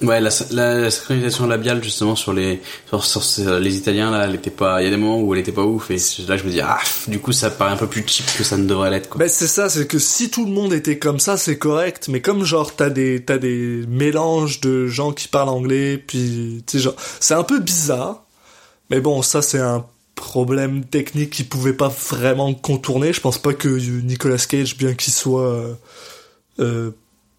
Ouais, 0.00 0.20
la, 0.20 0.30
la, 0.50 0.74
la 0.80 0.90
synchronisation 0.90 1.46
labiale 1.46 1.84
justement 1.84 2.16
sur 2.16 2.32
les 2.32 2.60
sur, 2.88 3.04
sur 3.04 3.22
ces- 3.22 3.60
les 3.60 3.76
Italiens 3.76 4.10
là, 4.10 4.24
elle 4.24 4.34
était 4.34 4.50
pas. 4.50 4.80
Il 4.80 4.84
y 4.84 4.88
a 4.88 4.90
des 4.90 4.96
moments 4.96 5.20
où 5.20 5.32
elle 5.32 5.40
était 5.40 5.52
pas 5.52 5.62
ouf 5.62 5.90
et 5.92 5.96
là 6.26 6.36
je 6.36 6.42
me 6.44 6.50
dis 6.50 6.60
ah 6.60 6.78
du 7.06 7.20
coup 7.20 7.30
ça 7.30 7.50
paraît 7.50 7.74
un 7.74 7.76
peu 7.76 7.86
plus 7.86 8.02
cheap 8.06 8.26
que 8.36 8.42
ça 8.42 8.56
ne 8.56 8.66
devrait 8.66 8.90
l'être. 8.90 9.16
Ben 9.16 9.28
c'est 9.28 9.46
ça, 9.46 9.68
c'est 9.68 9.86
que 9.86 10.00
si 10.00 10.28
tout 10.30 10.44
le 10.44 10.50
monde 10.50 10.72
était 10.72 10.98
comme 10.98 11.20
ça, 11.20 11.36
c'est 11.36 11.56
correct. 11.56 12.08
Mais 12.08 12.20
comme 12.20 12.42
genre 12.44 12.74
t'as 12.74 12.90
des 12.90 13.22
t'as 13.22 13.38
des 13.38 13.84
mélanges 13.86 14.60
de 14.60 14.88
gens 14.88 15.12
qui 15.12 15.28
parlent 15.28 15.50
anglais, 15.50 15.98
puis 16.04 16.64
tu 16.66 16.78
sais 16.78 16.82
genre 16.82 16.96
c'est 17.20 17.34
un 17.34 17.44
peu 17.44 17.60
bizarre. 17.60 18.24
Mais 18.90 19.00
bon, 19.00 19.22
ça 19.22 19.40
c'est 19.40 19.60
un 19.60 19.84
problème 20.16 20.84
technique 20.84 21.30
qui 21.30 21.44
pouvait 21.44 21.74
pas 21.74 21.88
vraiment 22.10 22.54
contourner. 22.54 23.12
Je 23.12 23.20
pense 23.20 23.38
pas 23.38 23.54
que 23.54 23.68
Nicolas 23.68 24.38
Cage, 24.38 24.76
bien 24.76 24.94
qu'il 24.94 25.12
soit 25.12 25.42
euh, 25.46 25.74
euh, 26.58 26.90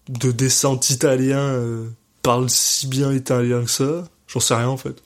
de 0.08 0.30
descente 0.32 0.88
italien, 0.90 1.38
euh, 1.38 1.84
parle 2.24 2.50
si 2.50 2.86
bien 2.88 3.12
italien 3.12 3.62
que 3.64 3.70
ça? 3.70 4.04
J'en 4.26 4.40
sais 4.40 4.54
rien 4.54 4.68
en 4.68 4.76
fait. 4.76 4.96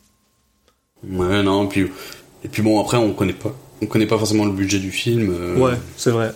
Ouais 1.07 1.43
non 1.43 1.65
et 1.67 1.69
puis 1.69 1.93
et 2.45 2.49
puis 2.49 2.63
bon 2.63 2.81
après 2.81 2.97
on 2.97 3.13
connaît 3.13 3.33
pas 3.35 3.53
on 3.83 3.87
connaît 3.87 4.07
pas 4.07 4.17
forcément 4.19 4.45
le 4.47 4.53
budget 4.53 4.79
du 4.79 4.91
film. 4.91 5.31
euh, 5.31 5.57
Ouais, 5.59 5.79
c'est 5.97 6.11
vrai. 6.11 6.33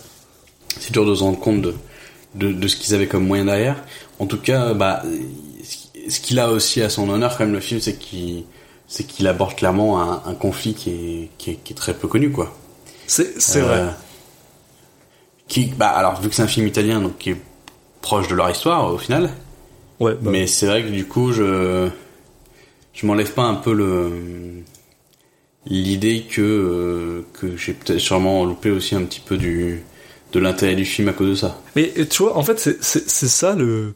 C'est 0.79 0.93
dur 0.93 1.05
de 1.07 1.15
se 1.15 1.23
rendre 1.23 1.39
compte 1.41 1.63
de 1.63 1.75
de, 2.35 2.53
de 2.53 2.69
ce 2.69 2.77
qu'ils 2.77 2.95
avaient 2.95 3.09
comme 3.09 3.27
moyen 3.27 3.45
derrière. 3.47 3.83
En 4.19 4.27
tout 4.27 4.39
cas 4.39 4.75
bah 4.75 5.03
ce 6.09 6.21
qu'il 6.21 6.39
a 6.39 6.51
aussi 6.51 6.83
à 6.83 6.91
son 6.91 7.09
honneur 7.09 7.37
quand 7.37 7.45
même 7.45 7.55
le 7.55 7.61
film 7.61 7.81
c'est 7.81 7.97
qu'il 7.97 8.45
c'est 8.89 9.05
qu'il 9.05 9.27
aborde 9.27 9.55
clairement 9.55 10.01
un, 10.03 10.23
un 10.27 10.35
conflit 10.35 10.75
qui 10.75 10.91
est, 10.91 11.29
qui 11.39 11.51
est 11.53 11.55
qui 11.65 11.73
est 11.73 11.77
très 11.77 11.95
peu 11.95 12.09
connu 12.09 12.31
quoi. 12.31 12.55
C'est 13.07 13.41
c'est 13.41 13.61
Euh, 13.63 13.65
vrai. 13.67 13.95
Qui, 15.49 15.67
bah, 15.67 15.89
alors, 15.91 16.21
vu 16.21 16.29
que 16.31 16.35
c'est 16.35 16.43
un 16.43 16.47
film 16.47 16.67
italien, 16.67 17.01
donc 17.01 17.19
qui 17.19 17.31
est 17.31 17.41
proche 18.01 18.27
de 18.29 18.35
leur 18.35 18.49
histoire, 18.51 18.91
au 18.93 18.97
final. 18.97 19.31
Ouais, 20.03 20.15
bah, 20.21 20.31
Mais 20.31 20.47
c'est 20.47 20.67
vrai 20.67 20.83
que 20.83 20.89
du 20.89 21.07
coup, 21.07 21.33
je, 21.33 21.89
je 22.93 23.07
m'enlève 23.07 23.33
pas 23.33 23.45
un 23.45 23.55
peu 23.55 23.73
le, 23.73 24.11
l'idée 25.67 26.23
que, 26.29 26.41
euh, 26.43 27.23
que 27.35 27.57
j'ai 27.57 27.73
peut-être 27.73 27.99
sûrement 28.01 28.45
loupé 28.45 28.71
aussi 28.71 28.95
un 28.95 29.05
petit 29.05 29.21
peu 29.21 29.37
du, 29.37 29.83
de 30.33 30.41
l'intérêt 30.41 30.75
du 30.75 30.85
film 30.85 31.09
à 31.09 31.13
cause 31.13 31.29
de 31.31 31.35
ça. 31.35 31.61
Mais 31.77 31.93
tu 32.11 32.23
vois, 32.23 32.37
en 32.37 32.43
fait, 32.43 32.59
c'est- 32.59 33.09
ça 33.09 33.55
le 33.55 33.95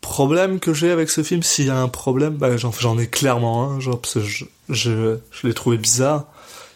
problème 0.00 0.60
que 0.60 0.72
j'ai 0.74 0.90
avec 0.90 1.10
ce 1.10 1.22
film. 1.22 1.42
S'il 1.42 1.66
y 1.66 1.70
a 1.70 1.78
un 1.80 1.88
problème, 1.88 2.34
bah, 2.34 2.56
j'en 2.56 2.72
j'en 2.72 2.98
ai 2.98 3.06
clairement 3.06 3.70
un, 3.70 3.80
genre, 3.80 4.00
parce 4.00 4.14
que 4.14 4.20
je, 4.20 4.44
je, 4.68 5.16
je 5.30 5.46
l'ai 5.46 5.54
trouvé 5.54 5.76
bizarre. 5.78 6.26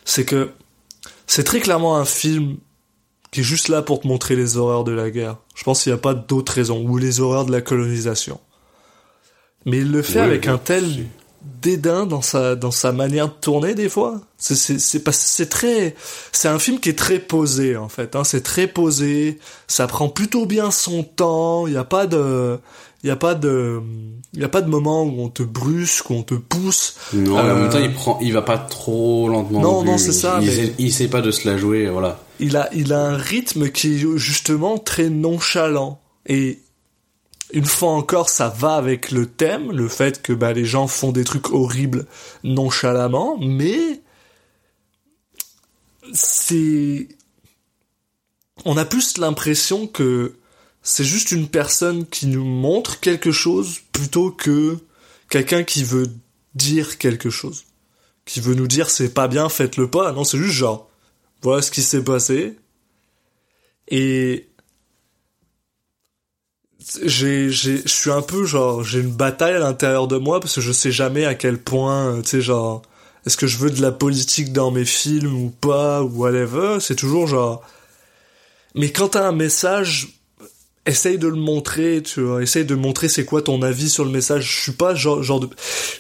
C'est 0.05 0.25
que 0.25 0.51
c'est 1.27 1.45
très 1.45 1.61
clairement 1.61 1.97
un 1.97 2.05
film 2.07 2.57
qui 3.31 3.41
est 3.41 3.45
juste 3.45 3.69
là 3.69 3.83
pour 3.83 4.01
te 4.01 4.07
montrer 4.07 4.37
les 4.37 4.57
horreurs 4.57 4.85
de 4.85 4.93
la 4.93 5.11
guerre. 5.11 5.37
Je 5.55 5.63
pense 5.65 5.83
qu'il 5.83 5.93
n'y 5.93 5.99
a 5.99 6.01
pas 6.01 6.15
d'autre 6.15 6.53
raison, 6.53 6.81
ou 6.83 6.97
les 6.97 7.21
horreurs 7.21 7.45
de 7.45 7.53
la 7.53 7.61
colonisation. 7.61 8.41
Mais 9.67 9.79
il 9.79 9.91
le 9.91 10.03
fait 10.03 10.21
Oui, 10.21 10.25
avec 10.27 10.45
oui, 10.45 10.51
un 10.51 10.59
tel 10.59 10.85
dédain 11.63 12.07
dans 12.07 12.23
sa 12.23 12.55
dans 12.57 12.71
sa 12.71 12.93
manière 12.93 13.29
de 13.29 13.33
tourner 13.41 13.75
des 13.75 13.89
fois. 13.89 14.21
C'est 14.39 14.55
c'est 14.55 14.79
c'est 14.79 15.01
pas 15.01 15.13
c'est 15.13 15.49
très 15.49 15.95
c'est 16.33 16.49
un 16.49 16.59
film 16.59 16.79
qui 16.81 16.89
est 16.91 16.99
très 16.99 17.19
posé 17.19 17.77
en 17.77 17.89
fait. 17.89 18.17
Hein, 18.17 18.25
c'est 18.25 18.43
très 18.43 18.67
posé. 18.67 19.39
Ça 19.67 19.87
prend 19.87 20.09
plutôt 20.09 20.47
bien 20.47 20.71
son 20.71 21.03
temps. 21.03 21.67
Il 21.67 21.73
y 21.75 21.77
a 21.77 21.85
pas 21.85 22.07
de 22.07 22.59
il 23.03 23.09
y 23.09 23.11
a 23.11 23.17
pas 23.17 23.35
de 23.35 23.81
il 24.35 24.41
y 24.41 24.45
a 24.45 24.49
pas 24.49 24.61
de 24.61 24.69
moment 24.69 25.05
où 25.05 25.21
on 25.21 25.29
te 25.29 25.43
brusque, 25.43 26.11
où 26.11 26.15
on 26.15 26.23
te 26.23 26.35
pousse. 26.35 26.97
Non, 27.15 27.39
en 27.39 27.43
même 27.43 27.69
temps, 27.71 27.79
il 27.79 27.93
prend, 27.95 28.19
il 28.21 28.33
va 28.33 28.43
pas 28.43 28.59
trop 28.59 29.29
lentement. 29.29 29.61
Non, 29.61 29.85
non, 29.85 29.97
c'est 29.99 30.13
ça, 30.13 30.39
Il, 30.41 30.47
mais- 30.47 30.53
essaie, 30.53 30.75
il 30.79 30.87
essaie 30.89 31.09
pas 31.09 31.23
de 31.23 31.31
se 31.31 31.49
la 31.49 31.57
jouer, 31.57 31.89
voilà. 31.89 32.21
Il 32.41 32.57
a 32.57 32.69
il 32.75 32.93
a 32.93 33.01
un 33.01 33.17
rythme 33.17 33.71
qui 33.71 33.95
est 33.95 34.19
justement 34.19 34.79
très 34.79 35.09
nonchalant 35.09 36.01
et 36.27 36.59
une 37.53 37.65
fois 37.65 37.93
encore, 37.93 38.29
ça 38.29 38.49
va 38.49 38.75
avec 38.75 39.11
le 39.11 39.27
thème, 39.27 39.73
le 39.73 39.89
fait 39.89 40.23
que 40.23 40.33
bah, 40.33 40.53
les 40.53 40.65
gens 40.65 40.87
font 40.87 41.13
des 41.13 41.25
trucs 41.25 41.51
horribles 41.51 42.07
nonchalamment, 42.45 43.39
mais 43.39 44.03
c'est... 46.13 47.09
On 48.65 48.77
a 48.77 48.85
plus 48.85 49.19
l'impression 49.19 49.87
que 49.87 50.35
c'est 50.83 51.05
juste 51.05 51.33
une 51.33 51.49
personne 51.49 52.07
qui 52.07 52.27
nous 52.27 52.45
montre 52.45 53.01
quelque 53.01 53.31
chose 53.31 53.81
plutôt 53.93 54.31
que 54.31 54.79
quelqu'un 55.31 55.63
qui 55.63 55.85
veut 55.85 56.11
dire 56.55 56.99
quelque 56.99 57.31
chose. 57.31 57.65
Qui 58.25 58.41
veut 58.41 58.55
nous 58.55 58.67
dire 58.67 58.91
c'est 58.91 59.15
pas 59.15 59.29
bien, 59.29 59.49
faites-le 59.49 59.89
pas. 59.89 60.13
Non, 60.13 60.25
c'est 60.25 60.39
juste 60.39 60.55
genre, 60.55 60.91
voilà 61.41 61.63
ce 61.63 61.71
qui 61.71 61.83
s'est 61.83 62.03
passé. 62.03 62.57
Et 63.89 64.48
j'ai 67.05 67.51
j'ai 67.51 67.83
je 67.83 67.89
suis 67.89 68.11
un 68.11 68.23
peu 68.23 68.45
genre 68.45 68.83
j'ai 68.83 69.01
une 69.01 69.11
bataille 69.11 69.55
à 69.55 69.59
l'intérieur 69.59 70.09
de 70.09 70.17
moi 70.17 70.41
parce 70.41 70.55
que 70.55 70.61
je 70.61 70.73
sais 70.73 70.93
jamais 70.93 71.25
à 71.25 71.35
quel 71.35 71.59
point 71.59 72.15
euh, 72.15 72.23
tu 72.23 72.29
sais 72.29 72.41
genre 72.41 72.83
est-ce 73.27 73.37
que 73.37 73.47
je 73.47 73.59
veux 73.59 73.71
de 73.71 73.83
la 73.83 73.93
politique 73.93 74.53
dans 74.53 74.71
mes 74.71 74.85
films 74.85 75.35
ou 75.35 75.51
pas 75.51 76.03
ou 76.03 76.09
whatever. 76.23 76.79
C'est 76.81 76.97
toujours 76.97 77.27
genre 77.27 77.63
mais 78.75 78.91
quand 78.91 79.09
t'as 79.09 79.27
un 79.27 79.33
message 79.33 80.09
essaye 80.87 81.19
de 81.19 81.29
le 81.29 81.37
montrer 81.37 82.03
tu 82.03 82.23
vois. 82.23 82.43
Essaye 82.43 82.65
de 82.65 82.75
montrer 82.75 83.09
c'est 83.09 83.25
quoi 83.25 83.43
ton 83.43 83.63
avis 83.63 83.91
sur 83.91 84.05
le 84.05 84.11
message. 84.11 84.45
Je 84.45 84.63
suis 84.63 84.73
pas 84.73 84.95
genre 84.95 85.23
genre 85.23 85.41
de 85.41 85.49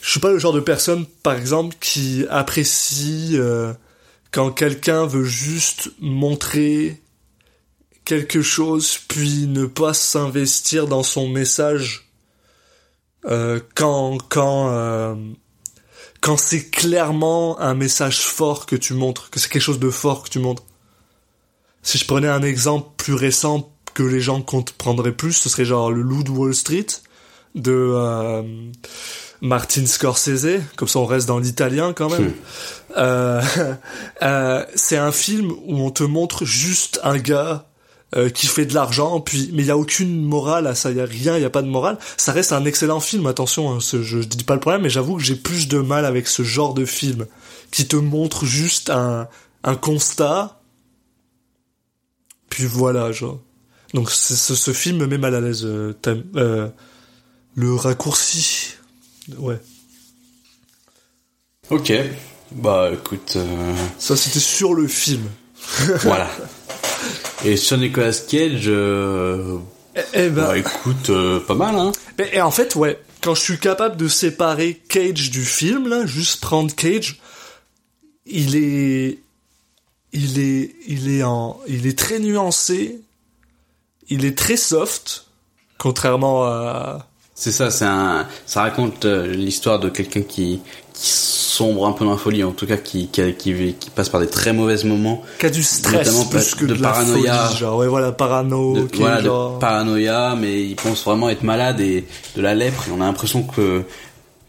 je 0.02 0.10
suis 0.10 0.20
pas 0.20 0.30
le 0.30 0.38
genre 0.38 0.52
de 0.52 0.60
personne 0.60 1.04
par 1.22 1.34
exemple 1.34 1.76
qui 1.80 2.24
apprécie 2.30 3.32
euh, 3.34 3.72
quand 4.30 4.50
quelqu'un 4.50 5.06
veut 5.06 5.24
juste 5.24 5.90
montrer 6.00 7.00
quelque 8.08 8.40
chose 8.40 8.98
puis 9.06 9.46
ne 9.46 9.66
pas 9.66 9.92
s'investir 9.92 10.86
dans 10.88 11.02
son 11.02 11.28
message 11.28 12.10
euh, 13.26 13.60
quand 13.74 14.16
quand 14.30 14.70
euh, 14.70 15.14
quand 16.22 16.38
c'est 16.38 16.70
clairement 16.70 17.60
un 17.60 17.74
message 17.74 18.20
fort 18.20 18.64
que 18.64 18.76
tu 18.76 18.94
montres 18.94 19.28
que 19.28 19.38
c'est 19.38 19.50
quelque 19.50 19.62
chose 19.62 19.78
de 19.78 19.90
fort 19.90 20.22
que 20.22 20.30
tu 20.30 20.38
montres 20.38 20.64
si 21.82 21.98
je 21.98 22.06
prenais 22.06 22.28
un 22.28 22.42
exemple 22.42 22.88
plus 22.96 23.14
récent 23.14 23.70
que 23.94 24.02
les 24.02 24.20
gens 24.20 24.42
comprendraient 24.42 25.12
plus, 25.12 25.32
ce 25.32 25.48
serait 25.48 25.64
genre 25.64 25.90
le 25.90 26.02
Loup 26.02 26.22
de 26.22 26.30
Wall 26.30 26.54
Street 26.54 26.86
de 27.54 27.72
euh, 27.72 28.42
Martin 29.40 29.86
Scorsese, 29.86 30.60
comme 30.76 30.88
ça 30.88 30.98
on 30.98 31.06
reste 31.06 31.26
dans 31.26 31.38
l'italien 31.38 31.92
quand 31.92 32.10
même. 32.10 32.32
Euh, 32.96 33.42
euh, 34.22 34.64
c'est 34.74 34.96
un 34.96 35.12
film 35.12 35.50
où 35.50 35.78
on 35.80 35.90
te 35.90 36.04
montre 36.04 36.44
juste 36.44 37.00
un 37.02 37.18
gars 37.18 37.67
euh, 38.16 38.30
qui 38.30 38.46
fait 38.46 38.64
de 38.66 38.74
l'argent, 38.74 39.20
puis 39.20 39.50
mais 39.52 39.62
il 39.62 39.66
y 39.66 39.70
a 39.70 39.76
aucune 39.76 40.22
morale 40.22 40.66
à 40.66 40.74
ça, 40.74 40.90
il 40.90 40.96
y 40.96 41.00
a 41.00 41.04
rien, 41.04 41.36
il 41.36 41.42
y 41.42 41.44
a 41.44 41.50
pas 41.50 41.62
de 41.62 41.68
morale. 41.68 41.98
Ça 42.16 42.32
reste 42.32 42.52
un 42.52 42.64
excellent 42.64 43.00
film, 43.00 43.26
attention, 43.26 43.70
hein, 43.72 43.80
ce, 43.80 44.02
je, 44.02 44.22
je 44.22 44.26
dis 44.26 44.44
pas 44.44 44.54
le 44.54 44.60
problème, 44.60 44.82
mais 44.82 44.90
j'avoue 44.90 45.16
que 45.16 45.22
j'ai 45.22 45.36
plus 45.36 45.68
de 45.68 45.78
mal 45.78 46.04
avec 46.04 46.26
ce 46.28 46.42
genre 46.42 46.72
de 46.74 46.84
film 46.84 47.26
qui 47.70 47.86
te 47.86 47.96
montre 47.96 48.44
juste 48.46 48.90
un 48.90 49.28
un 49.64 49.74
constat, 49.74 50.60
puis 52.48 52.64
voilà, 52.64 53.12
genre. 53.12 53.40
Donc 53.94 54.10
ce, 54.10 54.34
ce, 54.36 54.54
ce 54.54 54.72
film 54.72 54.98
me 54.98 55.06
met 55.06 55.18
mal 55.18 55.34
à 55.34 55.40
l'aise. 55.40 55.64
euh, 55.64 55.94
euh, 56.36 56.68
le 57.54 57.74
raccourci, 57.74 58.74
ouais. 59.38 59.58
Ok. 61.70 61.92
Bah 62.52 62.90
écoute, 62.92 63.34
euh, 63.36 63.74
Ça 63.98 64.16
c'était 64.16 64.40
sur 64.40 64.72
le 64.74 64.86
film. 64.88 65.22
voilà. 66.02 66.30
Et 67.44 67.56
sur 67.56 67.78
Nicolas 67.78 68.12
Cage, 68.12 68.64
euh, 68.66 69.58
Eh, 69.94 70.00
eh 70.14 70.28
ben, 70.28 70.46
bah 70.46 70.58
écoute, 70.58 71.10
euh, 71.10 71.40
pas 71.40 71.54
mal, 71.54 71.76
hein. 71.76 71.92
Et 72.32 72.40
en 72.40 72.50
fait, 72.50 72.74
ouais, 72.74 73.00
quand 73.22 73.34
je 73.34 73.40
suis 73.40 73.58
capable 73.58 73.96
de 73.96 74.08
séparer 74.08 74.80
Cage 74.88 75.30
du 75.30 75.44
film, 75.44 75.88
là, 75.88 76.04
juste 76.06 76.40
prendre 76.40 76.74
Cage, 76.74 77.20
il 78.26 78.56
est, 78.56 79.18
il 80.12 80.38
est, 80.38 80.74
il 80.86 81.10
est 81.10 81.22
en, 81.22 81.58
il 81.68 81.86
est 81.86 81.98
très 81.98 82.18
nuancé, 82.18 83.00
il 84.08 84.24
est 84.24 84.36
très 84.36 84.56
soft, 84.56 85.26
contrairement 85.78 86.44
à, 86.44 87.08
C'est 87.34 87.52
ça, 87.52 87.70
c'est 87.70 87.84
un, 87.84 88.26
ça 88.46 88.62
raconte 88.62 89.04
euh, 89.04 89.26
l'histoire 89.28 89.78
de 89.78 89.88
quelqu'un 89.88 90.22
qui, 90.22 90.60
qui 91.00 91.10
sombre 91.10 91.86
un 91.86 91.92
peu 91.92 92.04
dans 92.04 92.12
la 92.12 92.16
folie, 92.16 92.42
en 92.44 92.52
tout 92.52 92.66
cas 92.66 92.76
qui, 92.76 93.08
qui, 93.08 93.32
qui, 93.34 93.74
qui 93.74 93.90
passe 93.90 94.08
par 94.08 94.20
des 94.20 94.26
très 94.26 94.52
mauvais 94.52 94.82
moments, 94.84 95.22
qui 95.38 95.46
a 95.46 95.50
du 95.50 95.62
stress 95.62 96.06
Notamment 96.06 96.24
plus 96.26 96.54
que 96.54 96.64
de 96.64 96.74
de, 96.74 96.82
la 96.82 96.88
paranoïa. 96.90 97.44
folie, 97.46 97.58
genre, 97.58 97.78
ouais, 97.78 97.86
voilà, 97.88 98.12
parano, 98.12 98.74
de, 98.74 98.80
ok, 98.82 98.96
voilà, 98.96 99.22
genre. 99.22 99.54
de 99.54 99.58
paranoïa, 99.60 100.36
mais 100.38 100.62
il 100.64 100.76
pense 100.76 101.04
vraiment 101.04 101.28
être 101.28 101.42
malade 101.42 101.80
et 101.80 102.04
de 102.36 102.42
la 102.42 102.54
lèpre, 102.54 102.84
et 102.88 102.92
on 102.92 103.00
a 103.00 103.06
l'impression 103.06 103.42
que 103.42 103.82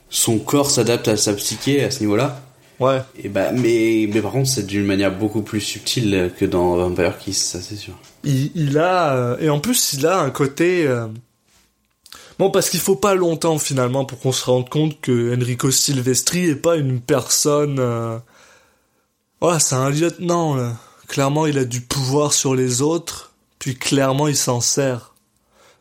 son 0.10 0.39
corps 0.39 0.72
s'adapte 0.72 1.08
à 1.08 1.18
sa 1.18 1.34
psyché 1.34 1.84
à 1.84 1.91
ce 1.91 2.02
niveau-là. 2.02 2.41
Ouais. 2.80 3.02
Et 3.22 3.28
bah, 3.28 3.52
mais, 3.54 4.10
mais 4.12 4.22
par 4.22 4.32
contre, 4.32 4.47
c'est 4.47 4.66
d'une 4.66 4.86
manière 4.86 5.12
beaucoup 5.12 5.41
plus 5.41 5.60
subtile 5.60 6.32
que 6.39 6.45
dans 6.45 6.78
Vampire 6.78 7.18
Kiss, 7.18 7.43
ça 7.43 7.60
c'est 7.62 7.76
sûr. 7.76 7.93
il, 8.24 8.52
il 8.56 8.78
a 8.78 9.14
euh, 9.14 9.38
et 9.41 9.50
en 9.50 9.60
plus 9.60 9.93
il 9.93 10.08
a 10.08 10.20
un 10.20 10.30
côté 10.30 10.88
euh, 10.88 11.08
bon 12.40 12.50
parce 12.50 12.70
qu'il 12.70 12.80
faut 12.80 12.96
pas 12.96 13.14
longtemps 13.16 13.60
finalement 13.60 14.06
pour 14.06 14.20
qu'on 14.20 14.32
se 14.32 14.46
rende 14.46 14.70
compte 14.70 15.00
que 15.02 15.36
Enrico 15.36 15.70
Silvestri 15.72 16.50
est 16.50 16.56
pas 16.56 16.78
une 16.78 17.00
personne 17.02 17.78
euh... 17.80 18.18
ouais 19.42 19.60
c'est 19.60 19.76
un 19.76 19.90
lieutenant 19.90 20.56
là 20.56 20.74
clairement 21.08 21.46
il 21.46 21.58
a 21.58 21.66
du 21.66 21.82
pouvoir 21.82 22.34
sur 22.34 22.56
les 22.56 22.82
autres 22.82 23.32
puis 23.60 23.76
clairement 23.76 24.28
il 24.28 24.38
s'en 24.38 24.62
sert 24.62 25.14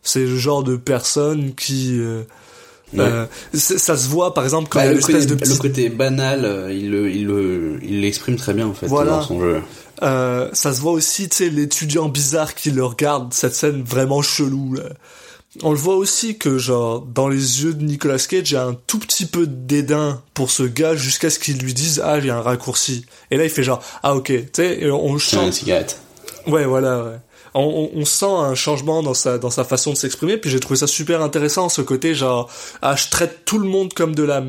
c'est 0.02 0.24
le 0.24 0.36
genre 0.36 0.62
de 0.62 0.76
personne 0.76 1.54
qui 1.54 1.98
euh, 1.98 2.22
Ouais. 2.94 3.00
euh, 3.00 3.26
ça 3.52 3.98
se 3.98 4.08
voit 4.08 4.32
par 4.32 4.44
exemple 4.44 4.68
quand 4.70 4.78
Bah, 4.78 4.86
il 4.86 4.88
y 4.88 4.92
a 4.92 4.94
le, 4.94 5.02
côté, 5.02 5.26
de 5.26 5.34
petit 5.34 5.52
le 5.52 5.58
côté 5.58 5.88
banal, 5.90 6.46
euh, 6.46 6.72
il 6.72 6.90
le, 6.90 7.10
il 7.10 7.26
le, 7.26 7.78
il 7.82 8.00
l'exprime 8.00 8.36
très 8.36 8.54
bien 8.54 8.66
en 8.66 8.72
fait 8.72 8.86
Voilà. 8.86 9.10
dans 9.10 9.22
son 9.24 9.40
jeu. 9.42 9.60
Euh, 10.02 10.48
ça 10.54 10.72
se 10.72 10.80
voit 10.80 10.92
aussi, 10.92 11.28
tu 11.28 11.36
sais, 11.36 11.50
l'étudiant 11.50 12.08
bizarre 12.08 12.54
qui 12.54 12.70
le 12.70 12.82
regarde, 12.82 13.34
cette 13.34 13.54
scène 13.54 13.82
vraiment 13.82 14.22
chelou, 14.22 14.72
là. 14.72 14.84
On 15.62 15.70
le 15.70 15.78
voit 15.78 15.96
aussi 15.96 16.36
que, 16.36 16.58
genre, 16.58 17.00
dans 17.00 17.26
les 17.26 17.62
yeux 17.62 17.74
de 17.74 17.82
Nicolas 17.82 18.18
Cage, 18.18 18.50
il 18.50 18.54
y 18.54 18.56
a 18.56 18.64
un 18.64 18.74
tout 18.74 18.98
petit 18.98 19.26
peu 19.26 19.46
de 19.46 19.54
dédain 19.54 20.22
pour 20.34 20.50
ce 20.50 20.62
gars 20.62 20.94
jusqu'à 20.94 21.30
ce 21.30 21.38
qu'il 21.38 21.58
lui 21.58 21.74
dise, 21.74 22.02
ah, 22.04 22.18
il 22.18 22.26
y 22.26 22.30
a 22.30 22.36
un 22.36 22.42
raccourci. 22.42 23.06
Et 23.30 23.36
là, 23.36 23.44
il 23.44 23.50
fait 23.50 23.62
genre, 23.62 23.82
ah, 24.02 24.14
ok, 24.14 24.26
tu 24.26 24.48
sais, 24.52 24.90
on 24.90 25.18
cigarette. 25.18 26.00
Ouais, 26.46 26.64
voilà, 26.64 27.02
ouais. 27.02 27.16
On, 27.54 27.90
on, 27.94 27.98
on 28.00 28.04
sent 28.04 28.26
un 28.26 28.54
changement 28.54 29.02
dans 29.02 29.14
sa, 29.14 29.38
dans 29.38 29.50
sa 29.50 29.64
façon 29.64 29.92
de 29.92 29.96
s'exprimer, 29.96 30.36
puis 30.36 30.50
j'ai 30.50 30.60
trouvé 30.60 30.78
ça 30.78 30.86
super 30.86 31.22
intéressant, 31.22 31.70
ce 31.70 31.80
côté, 31.80 32.14
genre, 32.14 32.50
ah, 32.82 32.94
je 32.94 33.08
traite 33.08 33.44
tout 33.46 33.58
le 33.58 33.68
monde 33.68 33.94
comme 33.94 34.14
de 34.14 34.22
la 34.22 34.44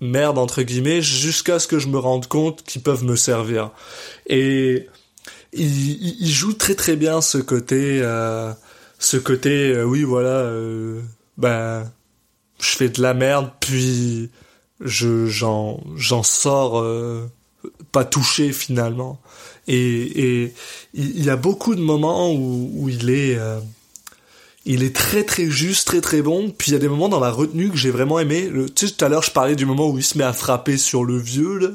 merde, 0.00 0.36
entre 0.36 0.62
guillemets, 0.62 1.00
jusqu'à 1.00 1.58
ce 1.58 1.68
que 1.68 1.78
je 1.78 1.86
me 1.86 1.98
rende 1.98 2.26
compte 2.26 2.64
qu'ils 2.64 2.82
peuvent 2.82 3.04
me 3.04 3.16
servir. 3.16 3.70
Et 4.26 4.88
il, 5.52 5.90
il, 6.02 6.16
il 6.20 6.30
joue 6.30 6.54
très 6.54 6.74
très 6.74 6.96
bien 6.96 7.20
ce 7.20 7.38
côté, 7.38 8.00
euh, 8.02 8.52
ce 9.00 9.16
côté, 9.16 9.72
euh, 9.72 9.84
oui, 9.84 10.04
voilà, 10.04 10.28
euh, 10.28 11.00
ben, 11.38 11.90
je 12.60 12.76
fais 12.76 12.90
de 12.90 13.00
la 13.00 13.14
merde, 13.14 13.50
puis 13.58 14.30
je, 14.80 15.26
j'en, 15.26 15.80
j'en 15.96 16.22
sors, 16.22 16.78
euh, 16.78 17.26
pas 17.92 18.04
touché 18.04 18.52
finalement. 18.52 19.18
Et, 19.66 19.76
et 19.76 20.54
il 20.94 21.18
il 21.18 21.24
y 21.24 21.30
a 21.30 21.36
beaucoup 21.36 21.74
de 21.74 21.80
moments 21.80 22.30
où, 22.30 22.70
où 22.74 22.88
il 22.90 23.08
est, 23.08 23.38
euh, 23.38 23.58
il 24.66 24.82
est 24.82 24.94
très 24.94 25.24
très 25.24 25.46
juste, 25.46 25.86
très 25.86 26.02
très 26.02 26.20
bon. 26.20 26.50
Puis 26.50 26.70
il 26.70 26.74
y 26.74 26.76
a 26.76 26.80
des 26.80 26.88
moments 26.88 27.08
dans 27.08 27.20
la 27.20 27.30
retenue 27.30 27.70
que 27.70 27.78
j'ai 27.78 27.90
vraiment 27.90 28.18
aimé. 28.18 28.48
Le, 28.48 28.68
tu 28.68 28.86
sais, 28.86 28.94
tout 28.94 29.04
à 29.04 29.08
l'heure 29.08 29.22
je 29.22 29.30
parlais 29.30 29.56
du 29.56 29.64
moment 29.64 29.88
où 29.88 29.96
il 29.96 30.04
se 30.04 30.18
met 30.18 30.24
à 30.24 30.34
frapper 30.34 30.76
sur 30.76 31.04
le 31.04 31.16
vieux. 31.18 31.58
Là. 31.58 31.68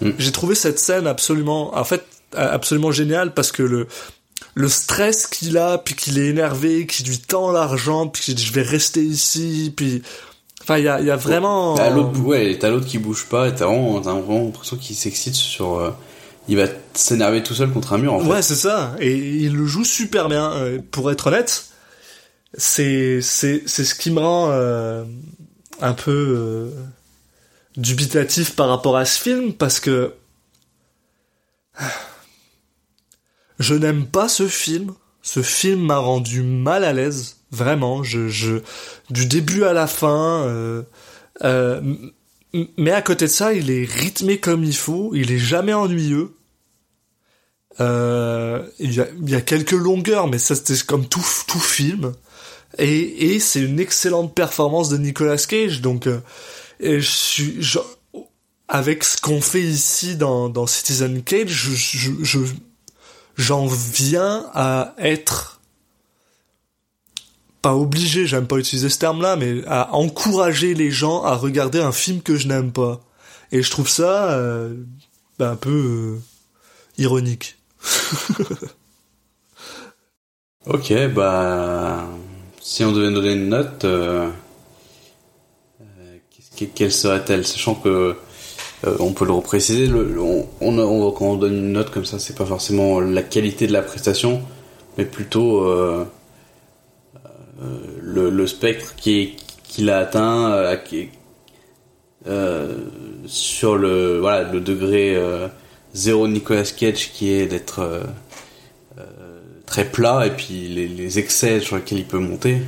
Mm. 0.00 0.10
J'ai 0.18 0.32
trouvé 0.32 0.56
cette 0.56 0.80
scène 0.80 1.06
absolument, 1.06 1.76
en 1.76 1.84
fait, 1.84 2.04
absolument 2.34 2.90
géniale 2.90 3.34
parce 3.34 3.52
que 3.52 3.62
le 3.62 3.86
le 4.54 4.68
stress 4.68 5.26
qu'il 5.26 5.58
a, 5.58 5.78
puis 5.78 5.94
qu'il 5.94 6.18
est 6.18 6.26
énervé, 6.26 6.86
qu'il 6.86 7.06
lui 7.06 7.18
tend 7.18 7.50
l'argent, 7.50 8.08
puis 8.08 8.22
qu'il 8.22 8.34
dit 8.34 8.44
je 8.44 8.52
vais 8.52 8.62
rester 8.62 9.02
ici, 9.02 9.72
puis 9.76 10.02
enfin 10.62 10.78
il 10.78 10.84
y 10.84 10.88
a, 10.88 11.00
il 11.00 11.06
y 11.06 11.10
a 11.10 11.16
vraiment. 11.16 11.74
T'as 11.74 11.90
l'autre, 11.90 12.20
ouais, 12.20 12.58
t'as 12.58 12.70
l'autre 12.70 12.86
qui 12.86 12.98
bouge 12.98 13.26
pas, 13.26 13.48
et 13.48 13.54
t'as 13.54 13.66
vraiment, 13.66 14.00
t'as 14.00 14.12
vraiment 14.12 14.44
l'impression 14.44 14.76
qu'il 14.76 14.96
s'excite 14.96 15.34
sur, 15.34 15.78
euh, 15.78 15.90
il 16.48 16.56
va 16.56 16.66
s'énerver 16.94 17.42
tout 17.42 17.54
seul 17.54 17.70
contre 17.70 17.92
un 17.92 17.98
mur 17.98 18.14
en 18.14 18.20
fait. 18.20 18.28
Ouais, 18.28 18.42
c'est 18.42 18.56
ça. 18.56 18.94
Et 18.98 19.16
il 19.16 19.54
le 19.54 19.66
joue 19.66 19.84
super 19.84 20.28
bien. 20.28 20.52
Euh, 20.52 20.78
Pour 20.90 21.10
être 21.10 21.28
honnête, 21.28 21.66
c'est 22.54 23.20
c'est 23.22 23.62
c'est 23.66 23.84
ce 23.84 23.94
qui 23.94 24.10
me 24.10 24.18
rend 24.20 24.50
euh, 24.50 25.04
un 25.80 25.92
peu 25.92 26.10
euh, 26.10 26.70
dubitatif 27.76 28.56
par 28.56 28.68
rapport 28.68 28.96
à 28.96 29.04
ce 29.04 29.20
film 29.20 29.52
parce 29.52 29.78
que 29.80 30.14
je 33.60 33.74
n'aime 33.76 34.06
pas 34.06 34.28
ce 34.28 34.48
film. 34.48 34.92
Ce 35.22 35.42
film 35.42 35.80
m'a 35.86 35.98
rendu 35.98 36.42
mal 36.42 36.82
à 36.82 36.92
l'aise, 36.92 37.36
vraiment. 37.52 38.02
Je 38.02 38.28
je 38.28 38.62
du 39.10 39.26
début 39.26 39.62
à 39.64 39.72
la 39.72 39.86
fin. 39.86 40.44
Euh, 40.46 40.82
euh, 41.44 41.80
mais 42.76 42.90
à 42.90 43.02
côté 43.02 43.26
de 43.26 43.30
ça, 43.30 43.52
il 43.52 43.70
est 43.70 43.84
rythmé 43.84 44.38
comme 44.40 44.64
il 44.64 44.74
faut. 44.76 45.14
Il 45.14 45.30
est 45.30 45.38
jamais 45.38 45.74
ennuyeux. 45.74 46.32
Euh, 47.80 48.66
il, 48.78 48.92
y 48.94 49.00
a, 49.00 49.06
y 49.24 49.34
a 49.34 49.40
quelques 49.40 49.70
longueurs, 49.72 50.26
mais 50.26 50.38
ça 50.38 50.54
c'était 50.54 50.74
comme 50.86 51.06
tout, 51.06 51.24
tout 51.46 51.60
film. 51.60 52.12
Et, 52.78 53.34
et 53.34 53.40
c'est 53.40 53.60
une 53.60 53.78
excellente 53.80 54.34
performance 54.34 54.88
de 54.88 54.96
Nicolas 54.98 55.36
Cage. 55.36 55.80
Donc, 55.80 56.06
euh, 56.06 56.20
je 56.80 57.00
suis, 57.00 57.56
je- 57.62 57.78
avec 58.68 59.04
ce 59.04 59.20
qu'on 59.20 59.40
fait 59.40 59.62
ici 59.62 60.16
dans, 60.16 60.48
dans 60.48 60.66
Citizen 60.66 61.22
Cage, 61.22 61.48
je, 61.48 61.72
je, 61.74 62.10
je- 62.22 62.54
j'en 63.36 63.66
viens 63.66 64.46
à 64.54 64.94
être 64.98 65.60
pas 67.62 67.74
obligé, 67.74 68.26
j'aime 68.26 68.46
pas 68.46 68.56
utiliser 68.56 68.88
ce 68.88 68.98
terme-là, 68.98 69.36
mais 69.36 69.62
à 69.66 69.94
encourager 69.94 70.74
les 70.74 70.90
gens 70.90 71.22
à 71.24 71.34
regarder 71.34 71.80
un 71.80 71.92
film 71.92 72.22
que 72.22 72.36
je 72.36 72.48
n'aime 72.48 72.72
pas. 72.72 73.00
Et 73.52 73.62
je 73.62 73.70
trouve 73.70 73.88
ça 73.88 74.32
euh, 74.32 74.74
ben, 75.38 75.52
un 75.52 75.56
peu 75.56 75.70
euh, 75.70 76.20
ironique. 76.98 77.58
Ok, 80.66 80.92
bah, 81.14 82.06
si 82.60 82.84
on 82.84 82.92
devait 82.92 83.10
donner 83.10 83.32
une 83.32 83.48
note, 83.48 83.82
euh, 83.86 84.28
quelle 86.74 86.92
serait-elle, 86.92 87.46
sachant 87.46 87.74
que 87.74 88.14
euh, 88.86 88.96
on 89.00 89.12
peut 89.12 89.26
le 89.26 89.32
repréciser, 89.32 89.86
le, 89.86 90.18
on, 90.20 91.12
quand 91.12 91.26
on 91.26 91.36
donne 91.36 91.54
une 91.54 91.72
note 91.72 91.90
comme 91.90 92.04
ça, 92.06 92.18
c'est 92.18 92.36
pas 92.36 92.46
forcément 92.46 93.00
la 93.00 93.22
qualité 93.22 93.66
de 93.66 93.72
la 93.72 93.82
prestation, 93.82 94.42
mais 94.96 95.04
plutôt 95.04 95.64
euh, 95.64 96.04
euh, 97.62 98.30
le, 98.30 98.46
spectre 98.46 98.94
qui 98.96 99.36
qu'il 99.64 99.90
a 99.90 99.98
atteint, 99.98 100.52
euh, 100.52 100.76
qui 100.76 101.10
sur 103.26 103.76
le 103.76 104.18
voilà 104.18 104.50
le 104.50 104.60
degré 104.60 105.16
zéro 105.94 106.28
Nicolas 106.28 106.64
Cage 106.64 107.12
qui 107.12 107.32
est 107.32 107.46
d'être 107.46 108.02
très 109.66 109.84
plat 109.86 110.26
et 110.26 110.30
puis 110.30 110.68
les, 110.68 110.88
les 110.88 111.18
excès 111.18 111.60
sur 111.60 111.76
lesquels 111.76 111.98
il 111.98 112.04
peut 112.04 112.18
monter. 112.18 112.58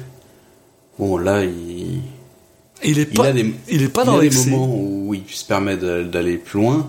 Bon 0.98 1.18
là 1.18 1.44
il, 1.44 2.00
Il 2.84 2.98
est 2.98 3.08
il 3.10 3.16
pas, 3.16 3.26
a 3.26 3.32
des 3.32 3.54
il 3.70 3.82
est 3.82 3.88
pas 3.88 4.02
il 4.02 4.06
dans 4.06 4.18
a 4.18 4.20
des 4.22 4.30
moments 4.50 4.74
où 4.74 5.14
il 5.14 5.22
se 5.28 5.44
permet 5.44 5.76
d'aller 5.76 6.36
plus 6.38 6.60
loin, 6.60 6.88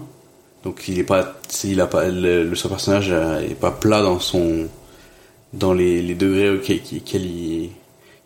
Donc 0.63 0.83
il 0.87 0.97
est 0.99 1.03
pas, 1.03 1.35
il 1.63 1.79
a 1.81 1.87
pas, 1.87 2.07
le, 2.09 2.43
le- 2.49 2.55
son 2.55 2.69
personnage 2.69 3.09
euh, 3.11 3.41
est 3.41 3.55
pas 3.59 3.71
plat 3.71 4.01
dans 4.01 4.19
son, 4.19 4.67
dans 5.53 5.73
les, 5.73 6.01
les 6.01 6.15
degrés 6.15 6.59
qu'il 6.61 6.81
il- 7.25 7.69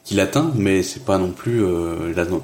qu'il 0.04 0.20
atteint, 0.22 0.52
mais 0.56 0.84
c'est 0.84 1.04
pas 1.04 1.18
non 1.18 1.32
plus, 1.32 1.62
euh, 1.66 2.12
il 2.14 2.20
atteint- 2.20 2.42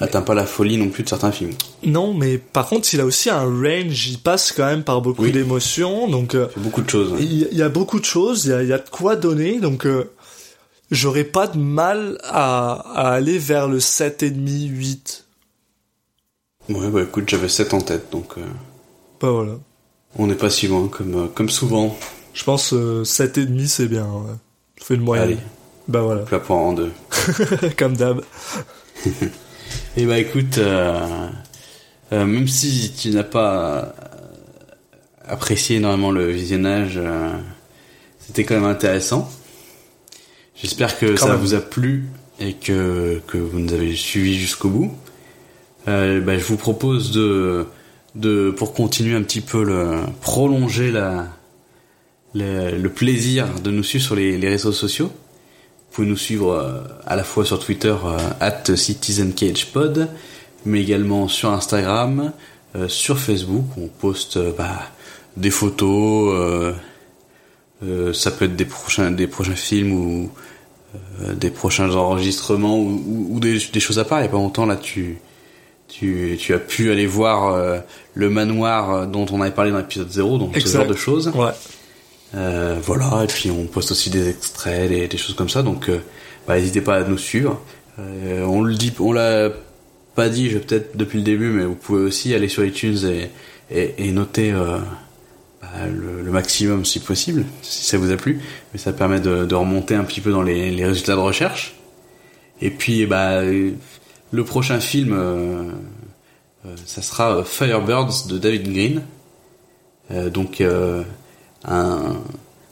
atteint 0.00 0.22
pas 0.22 0.34
la 0.34 0.46
folie 0.46 0.78
non 0.78 0.88
plus 0.88 1.02
de 1.02 1.08
certains 1.10 1.32
films. 1.32 1.52
Non, 1.84 2.14
mais 2.14 2.38
par 2.38 2.66
contre, 2.66 2.88
il 2.94 3.00
a 3.00 3.04
aussi 3.04 3.28
un 3.28 3.42
range, 3.44 4.08
il 4.08 4.18
passe 4.18 4.52
quand 4.52 4.64
même 4.64 4.84
par 4.84 5.02
beaucoup 5.02 5.24
Oui. 5.24 5.32
d'émotions, 5.32 6.08
donc 6.08 6.34
euh, 6.34 6.46
beaucoup 6.56 6.80
de 6.80 6.88
choses. 6.88 7.12
il 7.20 7.32
y, 7.42 7.48
il 7.52 7.58
y 7.58 7.62
a 7.62 7.68
beaucoup 7.68 8.00
de 8.00 8.04
choses, 8.06 8.46
il 8.46 8.50
y 8.52 8.54
a, 8.54 8.62
y 8.62 8.72
a 8.72 8.78
de 8.78 8.88
quoi 8.88 9.16
donner, 9.16 9.60
donc 9.60 9.84
euh, 9.84 10.10
j'aurais 10.90 11.24
pas 11.24 11.46
de 11.46 11.58
mal 11.58 12.18
à, 12.24 12.72
à 12.94 13.12
aller 13.12 13.38
vers 13.38 13.68
le 13.68 13.78
7,5, 13.78 14.68
8. 14.68 15.24
Ouais, 16.70 16.88
bah 16.88 17.02
écoute, 17.02 17.28
j'avais 17.28 17.48
7 17.48 17.74
en 17.74 17.80
tête, 17.80 18.10
donc 18.10 18.38
euh, 18.38 18.42
Bah 19.20 19.30
voilà. 19.30 19.52
on 20.18 20.26
n'est 20.26 20.34
pas 20.34 20.50
si 20.50 20.66
loin 20.68 20.88
comme, 20.88 21.14
euh, 21.14 21.26
comme 21.26 21.50
souvent. 21.50 21.96
Je 22.32 22.42
pense 22.44 22.72
euh, 22.72 23.02
7,5 23.04 23.66
c'est 23.66 23.86
bien, 23.88 24.06
ouais. 24.06 24.32
Je 24.80 24.84
fais 24.84 24.96
le 24.96 25.02
moyen. 25.02 25.22
Allez, 25.24 25.38
Bah 25.88 26.00
voilà, 26.00 26.22
plat 26.22 26.40
pour 26.40 26.56
en 26.56 26.72
deux. 26.72 26.92
comme 27.78 27.96
d'hab. 27.96 28.22
Et 29.96 30.06
bah 30.06 30.18
écoute, 30.18 30.58
euh, 30.58 31.28
euh, 32.12 32.24
même 32.24 32.48
si 32.48 32.92
tu 32.96 33.10
n'as 33.10 33.22
pas 33.24 33.54
euh, 33.66 33.82
apprécié 35.26 35.76
énormément 35.76 36.10
le 36.10 36.30
visionnage, 36.30 36.94
euh, 36.96 37.32
c'était 38.18 38.44
quand 38.44 38.54
même 38.54 38.64
intéressant. 38.64 39.30
J'espère 40.56 40.98
que 40.98 41.06
Quand 41.06 41.26
ça 41.26 41.32
même. 41.32 41.40
vous 41.40 41.54
a 41.54 41.60
plu 41.60 42.04
et 42.40 42.54
que, 42.54 43.20
que 43.26 43.38
vous 43.38 43.58
nous 43.58 43.72
avez 43.72 43.94
suivis 43.94 44.38
jusqu'au 44.38 44.68
bout. 44.68 44.92
Euh, 45.88 46.20
bah, 46.20 46.38
je 46.38 46.44
vous 46.44 46.56
propose 46.56 47.10
de, 47.12 47.66
de, 48.14 48.50
pour 48.50 48.72
continuer 48.72 49.14
un 49.14 49.22
petit 49.22 49.40
peu 49.40 49.62
le, 49.64 50.00
prolonger 50.20 50.90
la, 50.90 51.26
le, 52.34 52.76
le 52.78 52.88
plaisir 52.88 53.46
de 53.62 53.70
nous 53.70 53.82
suivre 53.82 54.04
sur 54.04 54.16
les, 54.16 54.38
les 54.38 54.48
réseaux 54.48 54.72
sociaux. 54.72 55.06
Vous 55.08 55.96
pouvez 55.96 56.08
nous 56.08 56.16
suivre 56.16 56.52
euh, 56.52 56.80
à 57.06 57.14
la 57.16 57.22
fois 57.24 57.44
sur 57.44 57.58
Twitter 57.58 57.94
euh, 58.04 58.16
at 58.40 58.74
CitizenCagePod, 58.74 60.08
mais 60.64 60.80
également 60.80 61.28
sur 61.28 61.50
Instagram, 61.50 62.32
euh, 62.74 62.88
sur 62.88 63.18
Facebook. 63.18 63.64
On 63.76 63.86
poste 63.88 64.38
bah, 64.56 64.80
des 65.36 65.50
photos, 65.50 66.32
euh, 66.34 66.72
ça 68.12 68.30
peut 68.30 68.44
être 68.46 68.56
des 68.56 68.64
prochains, 68.64 69.10
des 69.10 69.26
prochains 69.26 69.54
films 69.56 69.92
ou 69.92 70.30
euh, 71.22 71.34
des 71.34 71.50
prochains 71.50 71.90
enregistrements 71.94 72.78
ou, 72.78 73.02
ou- 73.06 73.28
ou 73.36 73.40
des, 73.40 73.58
des 73.72 73.80
choses 73.80 73.98
à 73.98 74.04
part. 74.04 74.20
Il 74.20 74.22
y 74.22 74.26
a 74.26 74.30
pas 74.30 74.36
longtemps 74.36 74.66
là, 74.66 74.76
tu, 74.76 75.18
tu, 75.88 76.36
tu 76.40 76.54
as 76.54 76.58
pu 76.58 76.90
aller 76.90 77.06
voir 77.06 77.52
euh, 77.54 77.78
le 78.14 78.30
manoir 78.30 78.90
euh, 78.94 79.06
dont 79.06 79.26
on 79.32 79.40
avait 79.40 79.50
parlé 79.50 79.70
dans 79.70 79.78
l'épisode 79.78 80.10
0, 80.10 80.38
donc 80.38 80.54
ce 80.54 80.60
Exact. 80.60 80.78
genre 80.80 80.88
de 80.88 80.94
choses. 80.96 81.28
Ouais. 81.34 81.50
Euh, 82.36 82.78
voilà, 82.82 83.22
et 83.24 83.26
puis 83.28 83.50
on 83.50 83.66
poste 83.66 83.92
aussi 83.92 84.10
des 84.10 84.28
extraits, 84.28 84.88
des, 84.88 85.06
des 85.08 85.16
choses 85.16 85.36
comme 85.36 85.48
ça, 85.48 85.62
donc 85.62 85.88
euh, 85.88 85.98
bah, 86.48 86.56
n'hésitez 86.58 86.80
pas 86.80 86.96
à 86.96 87.04
nous 87.04 87.18
suivre. 87.18 87.60
Euh, 88.00 88.42
on 88.44 88.62
le 88.62 88.74
dit, 88.74 88.92
on 88.98 89.12
l'a 89.12 89.50
pas 90.16 90.28
dit, 90.28 90.50
je 90.50 90.58
peut-être 90.58 90.96
depuis 90.96 91.18
le 91.18 91.24
début, 91.24 91.50
mais 91.50 91.64
vous 91.64 91.76
pouvez 91.76 92.02
aussi 92.02 92.34
aller 92.34 92.48
sur 92.48 92.64
iTunes 92.64 92.98
et, 93.04 93.30
et, 93.76 93.94
et 94.08 94.10
noter 94.12 94.50
euh, 94.52 94.78
le, 95.86 96.22
le 96.22 96.30
maximum 96.30 96.84
si 96.84 97.00
possible, 97.00 97.44
si 97.62 97.84
ça 97.84 97.98
vous 97.98 98.10
a 98.12 98.16
plu, 98.16 98.40
mais 98.72 98.78
ça 98.78 98.92
permet 98.92 99.20
de, 99.20 99.44
de 99.44 99.54
remonter 99.54 99.94
un 99.94 100.04
petit 100.04 100.20
peu 100.20 100.30
dans 100.30 100.42
les, 100.42 100.70
les 100.70 100.84
résultats 100.86 101.14
de 101.14 101.20
recherche. 101.20 101.74
Et 102.60 102.70
puis, 102.70 103.06
bah, 103.06 103.40
euh, 103.40 103.72
le 104.32 104.44
prochain 104.44 104.80
film, 104.80 105.12
euh, 105.12 105.70
euh, 106.66 106.74
ça 106.86 107.02
sera 107.02 107.38
euh, 107.38 107.44
Firebirds 107.44 108.26
de 108.28 108.38
David 108.38 108.72
Green. 108.72 109.02
Euh, 110.10 110.28
donc 110.30 110.60
euh, 110.60 111.02
un, 111.64 112.16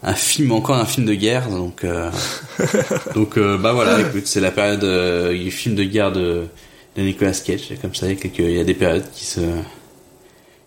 un 0.03 0.15
film 0.15 0.53
encore 0.53 0.77
un 0.77 0.85
film 0.85 1.07
de 1.07 1.15
guerre 1.15 1.49
donc 1.49 1.83
euh, 1.83 2.11
donc 3.15 3.39
euh, 3.39 3.57
bah 3.57 3.73
voilà 3.73 4.01
écoute 4.03 4.27
c'est 4.27 4.41
la 4.41 4.51
période 4.51 4.85
euh, 4.85 5.33
du 5.33 5.51
film 5.51 5.75
de 5.75 5.83
guerre 5.85 6.13
de, 6.13 6.45
de 6.95 7.03
Nicolas 7.03 7.33
Cage 7.33 7.73
comme 7.81 7.95
ça 7.95 8.07
il 8.07 8.11
y 8.11 8.19
a 8.19 8.21
quelques- 8.21 8.39
il 8.41 8.51
y 8.57 8.61
a 8.61 8.65
des 8.65 8.75
périodes 8.75 9.07
qui 9.15 9.25
se 9.25 9.41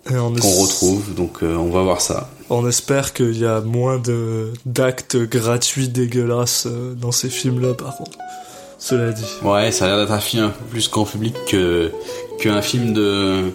qu'on 0.08 0.62
retrouve 0.62 1.14
donc 1.16 1.43
euh, 1.43 1.56
on 1.56 1.70
va 1.70 1.82
voir 1.82 2.01
ça 2.01 2.30
on 2.49 2.68
espère 2.68 3.14
qu'il 3.14 3.38
y 3.38 3.45
a 3.45 3.62
moins 3.62 3.97
de 3.97 4.53
d'actes 4.66 5.18
gratuits 5.18 5.89
dégueulasses 5.89 6.68
euh, 6.68 6.93
dans 6.93 7.12
ces 7.12 7.30
films-là, 7.30 7.74
par 7.74 7.97
contre. 7.97 8.18
Cela 8.78 9.12
dit. 9.12 9.26
ouais 9.43 9.72
ça 9.72 9.86
a 9.86 9.88
l'air 9.88 9.97
d'être 9.99 10.12
un 10.12 10.20
film 10.20 10.43
un 10.43 10.49
peu 10.49 10.64
plus 10.70 10.91
grand 10.91 11.06
public 11.06 11.34
que 11.47 11.91
qu'un 12.39 12.62
film 12.62 12.93
de 12.93 13.51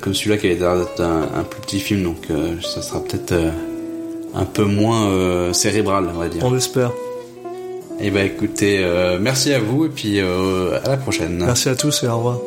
comme 0.00 0.14
celui-là 0.14 0.36
qui 0.36 0.46
avait 0.46 0.56
l'air 0.60 0.76
d'être 0.76 1.00
un, 1.00 1.22
un 1.40 1.42
plus 1.42 1.60
petit 1.62 1.80
film 1.80 2.04
donc 2.04 2.18
euh, 2.30 2.54
ça 2.62 2.82
sera 2.82 3.02
peut-être 3.02 3.32
euh, 3.32 3.50
un 4.34 4.44
peu 4.44 4.64
moins 4.64 5.08
euh, 5.08 5.52
cérébral 5.52 6.06
on 6.14 6.18
va 6.18 6.28
dire 6.28 6.44
On 6.44 6.52
l'espère. 6.52 6.92
et 7.98 8.10
bah 8.10 8.22
écoutez 8.22 8.84
merci 9.20 9.52
à 9.54 9.58
vous 9.58 9.86
et 9.86 9.88
puis 9.88 10.20
à 10.20 10.88
la 10.88 10.96
prochaine 10.98 11.38
Merci 11.38 11.68
à 11.70 11.74
tous 11.74 12.04
et 12.04 12.06
au 12.06 12.16
revoir. 12.18 12.38